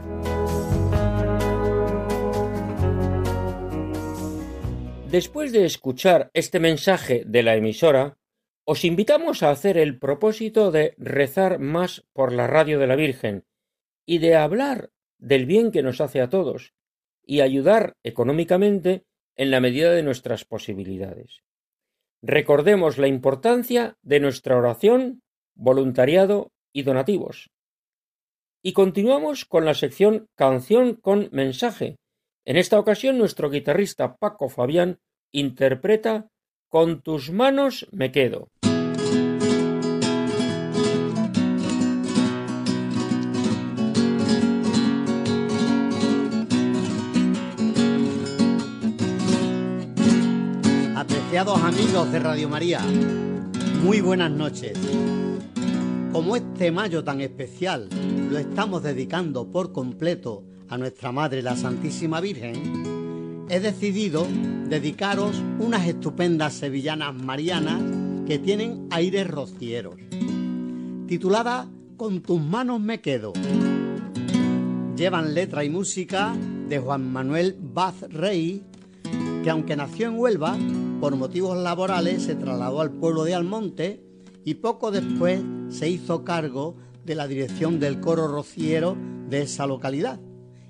Después 5.11 5.51
de 5.51 5.65
escuchar 5.65 6.31
este 6.33 6.61
mensaje 6.61 7.23
de 7.27 7.43
la 7.43 7.57
emisora, 7.57 8.17
os 8.65 8.85
invitamos 8.85 9.43
a 9.43 9.49
hacer 9.49 9.77
el 9.77 9.99
propósito 9.99 10.71
de 10.71 10.95
rezar 10.97 11.59
más 11.59 12.07
por 12.13 12.31
la 12.31 12.47
radio 12.47 12.79
de 12.79 12.87
la 12.87 12.95
Virgen 12.95 13.43
y 14.05 14.19
de 14.19 14.37
hablar 14.37 14.91
del 15.19 15.45
bien 15.45 15.73
que 15.73 15.83
nos 15.83 15.99
hace 15.99 16.21
a 16.21 16.29
todos, 16.29 16.73
y 17.25 17.41
ayudar 17.41 17.97
económicamente 18.03 19.03
en 19.35 19.51
la 19.51 19.59
medida 19.59 19.91
de 19.91 20.01
nuestras 20.01 20.45
posibilidades. 20.45 21.43
Recordemos 22.21 22.97
la 22.97 23.07
importancia 23.07 23.97
de 24.03 24.21
nuestra 24.21 24.55
oración, 24.55 25.23
voluntariado 25.55 26.53
y 26.71 26.83
donativos. 26.83 27.51
Y 28.63 28.71
continuamos 28.71 29.43
con 29.43 29.65
la 29.65 29.73
sección 29.73 30.29
Canción 30.35 30.95
con 30.95 31.27
mensaje. 31.33 31.97
En 32.43 32.57
esta 32.57 32.79
ocasión 32.79 33.19
nuestro 33.19 33.51
guitarrista 33.51 34.17
Paco 34.17 34.49
Fabián 34.49 34.99
interpreta 35.31 36.31
Con 36.69 37.03
tus 37.03 37.29
manos 37.29 37.87
me 37.91 38.11
quedo. 38.11 38.47
Apreciados 50.95 51.61
amigos 51.61 52.11
de 52.11 52.19
Radio 52.19 52.49
María, 52.49 52.79
muy 53.83 54.01
buenas 54.01 54.31
noches. 54.31 54.79
Como 56.11 56.35
este 56.35 56.71
mayo 56.71 57.03
tan 57.03 57.21
especial 57.21 57.87
lo 58.31 58.39
estamos 58.39 58.81
dedicando 58.81 59.51
por 59.51 59.71
completo 59.71 60.50
a 60.71 60.77
nuestra 60.77 61.11
Madre 61.11 61.41
la 61.41 61.57
Santísima 61.57 62.21
Virgen, 62.21 63.45
he 63.49 63.59
decidido 63.59 64.25
dedicaros 64.69 65.43
unas 65.59 65.85
estupendas 65.85 66.53
sevillanas 66.53 67.13
marianas 67.13 67.81
que 68.25 68.39
tienen 68.39 68.87
aires 68.89 69.27
rocieros, 69.27 69.95
titulada 71.07 71.67
Con 71.97 72.21
tus 72.21 72.41
manos 72.41 72.79
me 72.79 73.01
quedo. 73.01 73.33
Llevan 74.95 75.33
letra 75.33 75.65
y 75.65 75.69
música 75.69 76.33
de 76.69 76.79
Juan 76.79 77.11
Manuel 77.11 77.57
Baz 77.59 78.03
Rey, 78.09 78.63
que 79.43 79.49
aunque 79.49 79.75
nació 79.75 80.07
en 80.07 80.17
Huelva, 80.17 80.57
por 81.01 81.17
motivos 81.17 81.57
laborales 81.57 82.23
se 82.23 82.35
trasladó 82.35 82.79
al 82.79 82.91
pueblo 82.91 83.25
de 83.25 83.35
Almonte 83.35 84.01
y 84.45 84.53
poco 84.53 84.89
después 84.89 85.41
se 85.67 85.89
hizo 85.89 86.23
cargo 86.23 86.77
de 87.03 87.15
la 87.15 87.27
dirección 87.27 87.77
del 87.77 87.99
coro 87.99 88.29
rociero 88.29 88.95
de 89.27 89.41
esa 89.41 89.67
localidad 89.67 90.21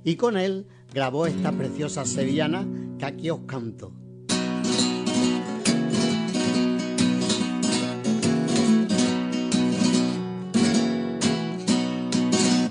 y 0.04 0.16
con 0.16 0.38
él 0.38 0.68
grabó 0.94 1.28
esta 1.28 1.52
preciosa 1.52 2.06
sevillana 2.06 2.68
que 2.98 3.06
aquí 3.06 3.30
os 3.30 3.42
canto. 3.42 3.94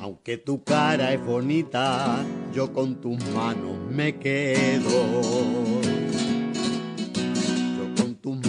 Aunque 0.01 0.39
tu 0.39 0.63
cara 0.65 1.13
es 1.13 1.25
bonita, 1.25 2.25
yo 2.55 2.73
con 2.73 3.01
tus 3.01 3.19
manos 3.31 3.79
me 3.91 4.19
quedo. 4.19 6.01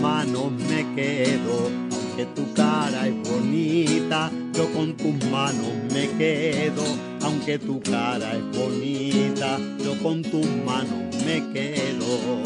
Manos 0.01 0.51
me 0.51 0.95
quedo, 0.95 1.69
aunque 1.91 2.25
tu 2.33 2.51
cara 2.53 3.07
es 3.07 3.13
bonita, 3.29 4.31
yo 4.51 4.67
con 4.73 4.97
tus 4.97 5.13
manos 5.29 5.71
me 5.93 6.09
quedo, 6.17 6.83
aunque 7.23 7.59
tu 7.59 7.79
cara 7.81 8.33
es 8.33 8.57
bonita, 8.57 9.59
yo 9.83 9.97
con 10.01 10.21
tus 10.21 10.45
manos 10.65 11.15
me 11.25 11.41
quedo. 11.53 12.41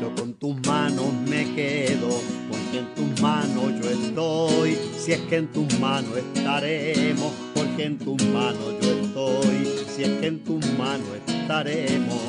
Yo 0.00 0.14
con 0.14 0.34
tus 0.34 0.56
manos 0.66 1.12
me 1.28 1.54
quedo 1.54 2.20
porque 2.50 2.78
en 2.78 2.94
tus 2.94 3.22
manos 3.22 3.72
yo 3.82 3.90
estoy, 3.90 4.78
si 4.98 5.12
es 5.12 5.20
que 5.20 5.36
en 5.36 5.48
tus 5.48 5.78
manos 5.78 6.16
estaremos, 6.16 7.32
porque 7.54 7.84
en 7.84 7.98
tus 7.98 8.22
manos 8.26 8.74
yo 8.82 8.90
estoy, 8.90 9.68
si 9.94 10.04
es 10.04 10.20
que 10.20 10.26
en 10.26 10.44
tus 10.44 10.64
manos 10.78 11.08
estaremos. 11.26 12.20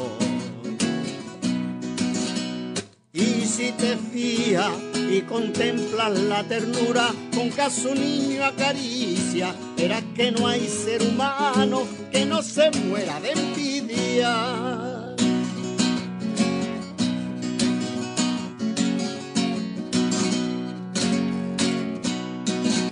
Y 3.14 3.46
si 3.46 3.72
te 3.72 3.98
fías 3.98 4.72
y 5.10 5.22
contemplas 5.22 6.20
la 6.20 6.44
ternura 6.44 7.14
con 7.34 7.50
que 7.50 7.62
a 7.62 7.70
su 7.70 7.94
niño 7.94 8.44
acaricia, 8.44 9.56
verás 9.78 10.04
que 10.16 10.32
no 10.32 10.48
hay 10.48 10.68
ser 10.68 11.02
humano 11.02 11.84
que 12.12 12.26
no 12.26 12.42
se 12.42 12.72
muera 12.72 13.20
de 13.22 13.32
envidia. 13.32 15.16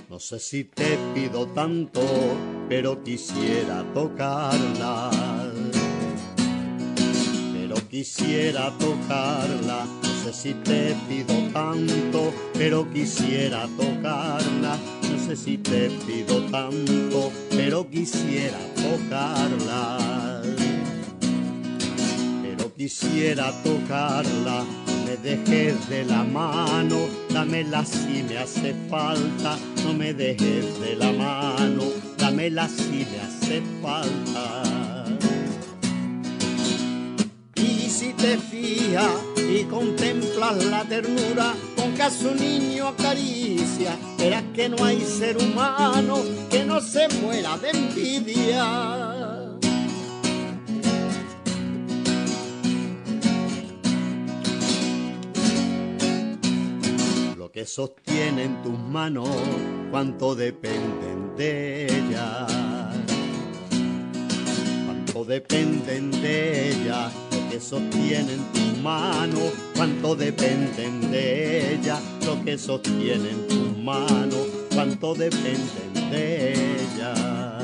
No 0.08 0.18
sé 0.20 0.38
si 0.38 0.64
te 0.64 0.98
pido 1.14 1.46
tanto, 1.48 2.00
pero 2.68 3.02
quisiera 3.02 3.84
tocarla. 3.92 5.10
Pero 7.52 7.76
quisiera 7.88 8.72
tocarla. 8.78 10.05
No 10.26 10.32
sé 10.32 10.42
si 10.42 10.54
te 10.54 10.96
pido 11.08 11.34
tanto, 11.52 12.34
pero 12.54 12.84
quisiera 12.92 13.68
tocarla. 13.76 14.76
No 15.08 15.24
sé 15.24 15.36
si 15.36 15.56
te 15.56 15.88
pido 16.04 16.42
tanto, 16.50 17.30
pero 17.50 17.88
quisiera 17.88 18.58
tocarla. 18.74 20.42
Pero 22.42 22.74
quisiera 22.74 23.52
tocarla 23.62 24.64
me 25.04 25.16
dejes 25.18 25.88
de 25.88 26.04
la 26.06 26.24
mano, 26.24 27.06
dámela 27.30 27.84
si 27.84 28.24
me 28.24 28.38
hace 28.38 28.74
falta, 28.90 29.56
no 29.84 29.94
me 29.94 30.12
dejes 30.12 30.80
de 30.80 30.96
la 30.96 31.12
mano, 31.12 31.84
dámela 32.18 32.68
si 32.68 33.06
me 33.12 33.20
hace 33.20 33.62
falta. 33.80 34.95
Si 37.96 38.12
te 38.12 38.36
fijas 38.36 39.10
y 39.38 39.64
contemplas 39.64 40.62
la 40.66 40.84
ternura 40.84 41.54
con 41.76 41.94
que 41.94 42.02
a 42.02 42.10
su 42.10 42.34
niño 42.34 42.88
acaricia, 42.88 43.96
verás 44.18 44.44
que 44.54 44.68
no 44.68 44.84
hay 44.84 45.00
ser 45.00 45.38
humano 45.38 46.18
que 46.50 46.62
no 46.64 46.78
se 46.82 47.08
muera 47.20 47.56
de 47.56 47.70
envidia. 47.70 49.42
que 57.52 57.64
sostienen 57.64 58.62
tus 58.62 58.78
manos, 58.78 59.30
cuánto 59.90 60.34
dependen 60.34 61.34
de 61.38 61.86
ella. 61.86 62.46
Cuánto 64.84 65.24
dependen 65.24 66.10
de 66.10 66.72
ella, 66.72 67.10
que 67.50 67.60
sostienen 67.60 68.40
tus 68.52 68.82
manos, 68.82 69.52
cuánto 69.74 70.16
dependen 70.16 71.10
de 71.10 71.74
ella, 71.74 72.00
lo 72.24 72.44
que 72.44 72.58
sostienen 72.58 73.46
tus 73.48 73.76
manos, 73.78 74.46
cuánto 74.74 75.14
dependen 75.14 76.10
de 76.10 76.52
ella. 76.52 77.58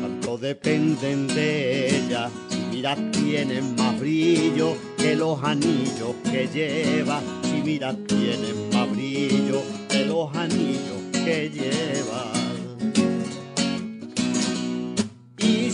Cuánto 0.00 0.38
dependen 0.38 1.26
de 1.28 1.98
ella 1.98 2.30
mira 2.70 2.96
tienen 3.10 3.74
más 3.76 3.98
brillo 3.98 4.76
que 4.98 5.16
los 5.16 5.42
anillos 5.42 6.14
que 6.30 6.46
lleva 6.52 7.22
mira 7.66 7.92
tiene 8.06 8.52
más 8.72 8.88
brillo 8.92 9.60
que 9.88 10.04
los 10.04 10.32
anillos 10.36 11.02
que 11.12 11.50
lleva. 11.50 12.35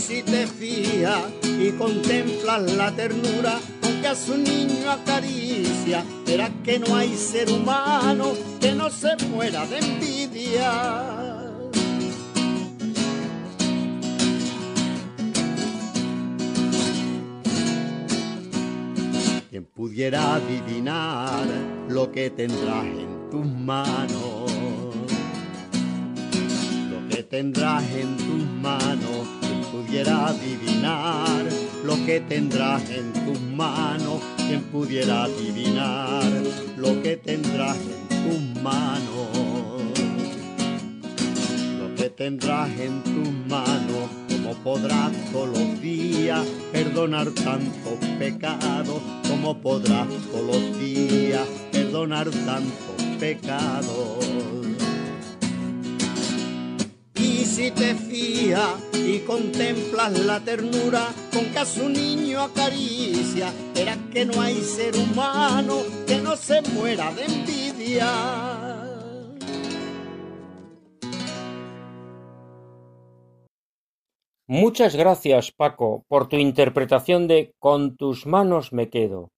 Si 0.06 0.22
te 0.22 0.46
fijas 0.46 1.22
y 1.44 1.70
contemplas 1.72 2.72
la 2.72 2.90
ternura 2.90 3.58
con 3.80 4.00
que 4.00 4.08
a 4.08 4.14
su 4.14 4.36
niño 4.36 4.90
acaricia, 4.90 6.04
verás 6.26 6.50
que 6.64 6.78
no 6.80 6.96
hay 6.96 7.16
ser 7.16 7.50
humano 7.50 8.32
que 8.60 8.72
no 8.72 8.90
se 8.90 9.16
muera 9.28 9.64
de 9.66 9.78
envidia. 9.78 11.42
pudiera 19.74 20.34
adivinar 20.34 21.46
lo 21.88 22.10
que 22.12 22.30
tendrás 22.30 22.84
en 22.84 23.30
tus 23.30 23.46
manos. 23.46 24.52
Lo 26.90 27.08
que 27.08 27.22
tendrás 27.22 27.82
en 27.92 28.16
tus 28.16 28.44
manos, 28.60 29.26
quien 29.40 29.41
pudiera 29.72 30.28
adivinar 30.28 31.44
lo 31.84 31.96
que 32.06 32.20
tendrás 32.20 32.88
en 32.90 33.12
tus 33.12 33.40
manos, 33.40 34.22
quien 34.36 34.62
pudiera 34.64 35.24
adivinar 35.24 36.30
lo 36.76 37.02
que 37.02 37.16
tendrás 37.16 37.78
en 37.78 38.08
tus 38.08 38.62
manos. 38.62 39.28
Lo 41.80 41.94
que 41.96 42.10
tendrás 42.10 42.70
en 42.78 43.02
tus 43.02 43.28
manos 43.48 44.22
¿Cómo 44.42 44.64
podrás 44.64 45.12
todos 45.32 45.48
los 45.56 45.80
días 45.80 46.44
perdonar 46.72 47.30
tantos 47.30 47.98
pecados? 48.18 49.00
¿Cómo 49.28 49.56
podrás 49.60 50.08
todos 50.30 50.44
los 50.44 50.78
días 50.80 51.46
perdonar 51.70 52.28
tantos 52.28 53.02
pecados? 53.20 54.21
Y 57.42 57.44
si 57.44 57.72
te 57.72 57.96
fías 57.96 58.76
y 58.94 59.18
contemplas 59.26 60.16
la 60.20 60.38
ternura 60.38 61.08
con 61.34 61.46
que 61.46 61.58
a 61.58 61.64
su 61.64 61.88
niño 61.88 62.40
acaricia, 62.40 63.52
verás 63.74 63.98
que 64.12 64.24
no 64.24 64.40
hay 64.40 64.54
ser 64.60 64.94
humano 64.94 65.78
que 66.06 66.20
no 66.20 66.36
se 66.36 66.62
muera 66.62 67.12
de 67.12 67.24
envidia. 67.24 68.06
Muchas 74.46 74.94
gracias, 74.94 75.50
Paco, 75.50 76.04
por 76.06 76.28
tu 76.28 76.36
interpretación 76.36 77.26
de 77.26 77.56
Con 77.58 77.96
tus 77.96 78.24
manos 78.24 78.72
me 78.72 78.88
quedo. 78.88 79.32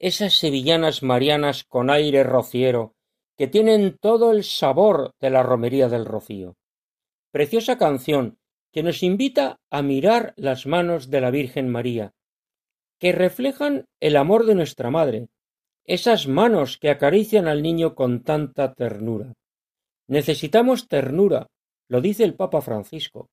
Esas 0.00 0.34
sevillanas 0.34 1.04
marianas 1.04 1.62
con 1.62 1.90
aire 1.90 2.24
rociero 2.24 2.94
que 3.38 3.46
tienen 3.46 3.96
todo 4.00 4.32
el 4.32 4.42
sabor 4.42 5.12
de 5.20 5.30
la 5.30 5.44
romería 5.44 5.88
del 5.88 6.06
rocío. 6.06 6.56
Preciosa 7.30 7.76
canción 7.76 8.38
que 8.72 8.82
nos 8.82 9.02
invita 9.02 9.58
a 9.70 9.82
mirar 9.82 10.34
las 10.36 10.66
manos 10.66 11.10
de 11.10 11.20
la 11.20 11.30
Virgen 11.30 11.68
María, 11.68 12.12
que 12.98 13.12
reflejan 13.12 13.86
el 14.00 14.16
amor 14.16 14.46
de 14.46 14.54
nuestra 14.54 14.90
Madre, 14.90 15.28
esas 15.84 16.26
manos 16.26 16.78
que 16.78 16.90
acarician 16.90 17.46
al 17.48 17.62
niño 17.62 17.94
con 17.94 18.22
tanta 18.22 18.74
ternura. 18.74 19.34
Necesitamos 20.08 20.88
ternura, 20.88 21.46
lo 21.88 22.00
dice 22.00 22.24
el 22.24 22.34
Papa 22.34 22.60
Francisco. 22.60 23.28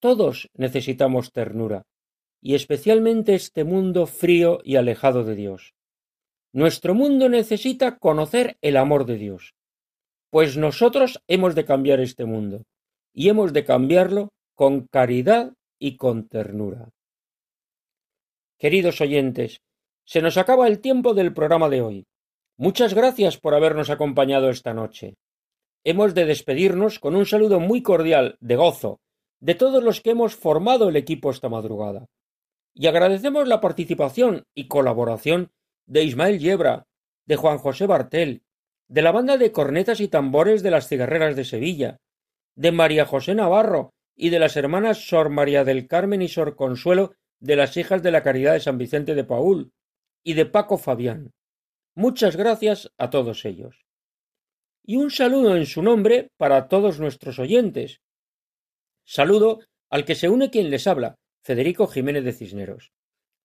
Todos 0.00 0.48
necesitamos 0.54 1.32
ternura, 1.32 1.82
y 2.40 2.54
especialmente 2.54 3.34
este 3.34 3.64
mundo 3.64 4.06
frío 4.06 4.60
y 4.64 4.76
alejado 4.76 5.24
de 5.24 5.34
Dios. 5.34 5.74
Nuestro 6.52 6.94
mundo 6.94 7.28
necesita 7.28 7.98
conocer 7.98 8.56
el 8.60 8.76
amor 8.76 9.04
de 9.04 9.16
Dios, 9.16 9.54
pues 10.30 10.56
nosotros 10.56 11.22
hemos 11.28 11.54
de 11.54 11.64
cambiar 11.64 12.00
este 12.00 12.24
mundo, 12.24 12.64
y 13.12 13.28
hemos 13.28 13.52
de 13.52 13.64
cambiarlo 13.64 14.28
con 14.54 14.86
caridad 14.86 15.52
y 15.78 15.96
con 15.96 16.28
ternura. 16.28 16.90
Queridos 18.58 19.00
oyentes, 19.00 19.60
se 20.04 20.20
nos 20.20 20.36
acaba 20.36 20.68
el 20.68 20.80
tiempo 20.80 21.14
del 21.14 21.32
programa 21.32 21.68
de 21.68 21.80
hoy. 21.80 22.06
Muchas 22.56 22.94
gracias 22.94 23.38
por 23.38 23.54
habernos 23.54 23.88
acompañado 23.88 24.50
esta 24.50 24.74
noche. 24.74 25.14
Hemos 25.82 26.14
de 26.14 26.26
despedirnos 26.26 26.98
con 26.98 27.16
un 27.16 27.24
saludo 27.24 27.58
muy 27.58 27.82
cordial 27.82 28.36
de 28.40 28.56
gozo 28.56 29.00
de 29.40 29.54
todos 29.54 29.82
los 29.82 30.00
que 30.00 30.10
hemos 30.10 30.36
formado 30.36 30.88
el 30.88 30.96
equipo 30.96 31.30
esta 31.30 31.48
madrugada. 31.48 32.06
Y 32.74 32.86
agradecemos 32.86 33.48
la 33.48 33.60
participación 33.60 34.44
y 34.54 34.68
colaboración 34.68 35.50
de 35.86 36.04
Ismael 36.04 36.38
Yebra, 36.38 36.86
de 37.26 37.36
Juan 37.36 37.58
José 37.58 37.86
Bartel, 37.86 38.42
de 38.88 39.02
la 39.02 39.12
banda 39.12 39.38
de 39.38 39.52
cornetas 39.52 40.00
y 40.00 40.08
tambores 40.08 40.62
de 40.62 40.70
las 40.70 40.88
cigarreras 40.88 41.36
de 41.36 41.44
Sevilla, 41.44 41.98
de 42.60 42.72
María 42.72 43.06
José 43.06 43.34
Navarro 43.34 43.94
y 44.14 44.28
de 44.28 44.38
las 44.38 44.54
hermanas 44.54 45.08
Sor 45.08 45.30
María 45.30 45.64
del 45.64 45.88
Carmen 45.88 46.20
y 46.20 46.28
Sor 46.28 46.56
Consuelo 46.56 47.14
de 47.40 47.56
las 47.56 47.78
hijas 47.78 48.02
de 48.02 48.10
la 48.10 48.22
Caridad 48.22 48.52
de 48.52 48.60
San 48.60 48.76
Vicente 48.76 49.14
de 49.14 49.24
Paul 49.24 49.72
y 50.22 50.34
de 50.34 50.44
Paco 50.44 50.76
Fabián. 50.76 51.32
Muchas 51.94 52.36
gracias 52.36 52.92
a 52.98 53.08
todos 53.08 53.46
ellos. 53.46 53.86
Y 54.84 54.96
un 54.96 55.10
saludo 55.10 55.56
en 55.56 55.64
su 55.64 55.82
nombre 55.82 56.32
para 56.36 56.68
todos 56.68 57.00
nuestros 57.00 57.38
oyentes, 57.38 58.02
Saludo 59.06 59.60
al 59.88 60.04
que 60.04 60.14
se 60.14 60.28
une 60.28 60.50
quien 60.50 60.68
les 60.68 60.86
habla, 60.86 61.16
Federico 61.42 61.86
Jiménez 61.86 62.24
de 62.24 62.34
Cisneros. 62.34 62.92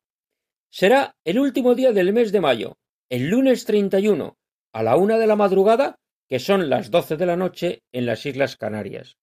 Será 0.69 1.15
el 1.23 1.39
último 1.39 1.73
día 1.73 1.91
del 1.91 2.13
mes 2.13 2.31
de 2.31 2.41
mayo, 2.41 2.77
el 3.09 3.27
lunes 3.27 3.65
31, 3.65 4.37
a 4.73 4.83
la 4.83 4.95
una 4.95 5.17
de 5.17 5.25
la 5.25 5.35
madrugada, 5.35 5.97
que 6.27 6.37
son 6.37 6.69
las 6.69 6.91
doce 6.91 7.17
de 7.17 7.25
la 7.25 7.35
noche 7.35 7.81
en 7.91 8.05
las 8.05 8.27
Islas 8.27 8.57
Canarias. 8.57 9.17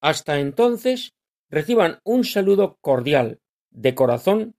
Hasta 0.00 0.40
entonces, 0.40 1.12
reciban 1.50 2.00
un 2.02 2.24
saludo 2.24 2.78
cordial, 2.80 3.40
de 3.70 3.94
corazón, 3.94 4.55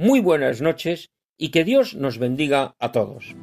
muy 0.00 0.20
buenas 0.20 0.62
noches 0.62 1.10
y 1.36 1.50
que 1.50 1.62
Dios 1.62 1.94
nos 1.94 2.16
bendiga 2.16 2.74
a 2.78 2.90
todos. 2.90 3.36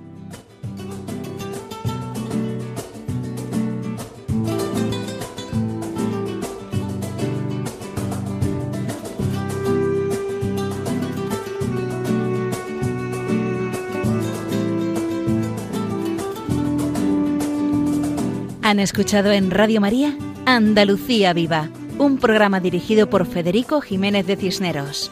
Han 18.63 18.79
escuchado 18.79 19.31
en 19.31 19.51
Radio 19.51 19.79
María 19.79 20.17
Andalucía 20.47 21.33
Viva, 21.33 21.69
un 21.99 22.17
programa 22.17 22.59
dirigido 22.59 23.11
por 23.11 23.27
Federico 23.27 23.79
Jiménez 23.79 24.25
de 24.25 24.37
Cisneros. 24.37 25.11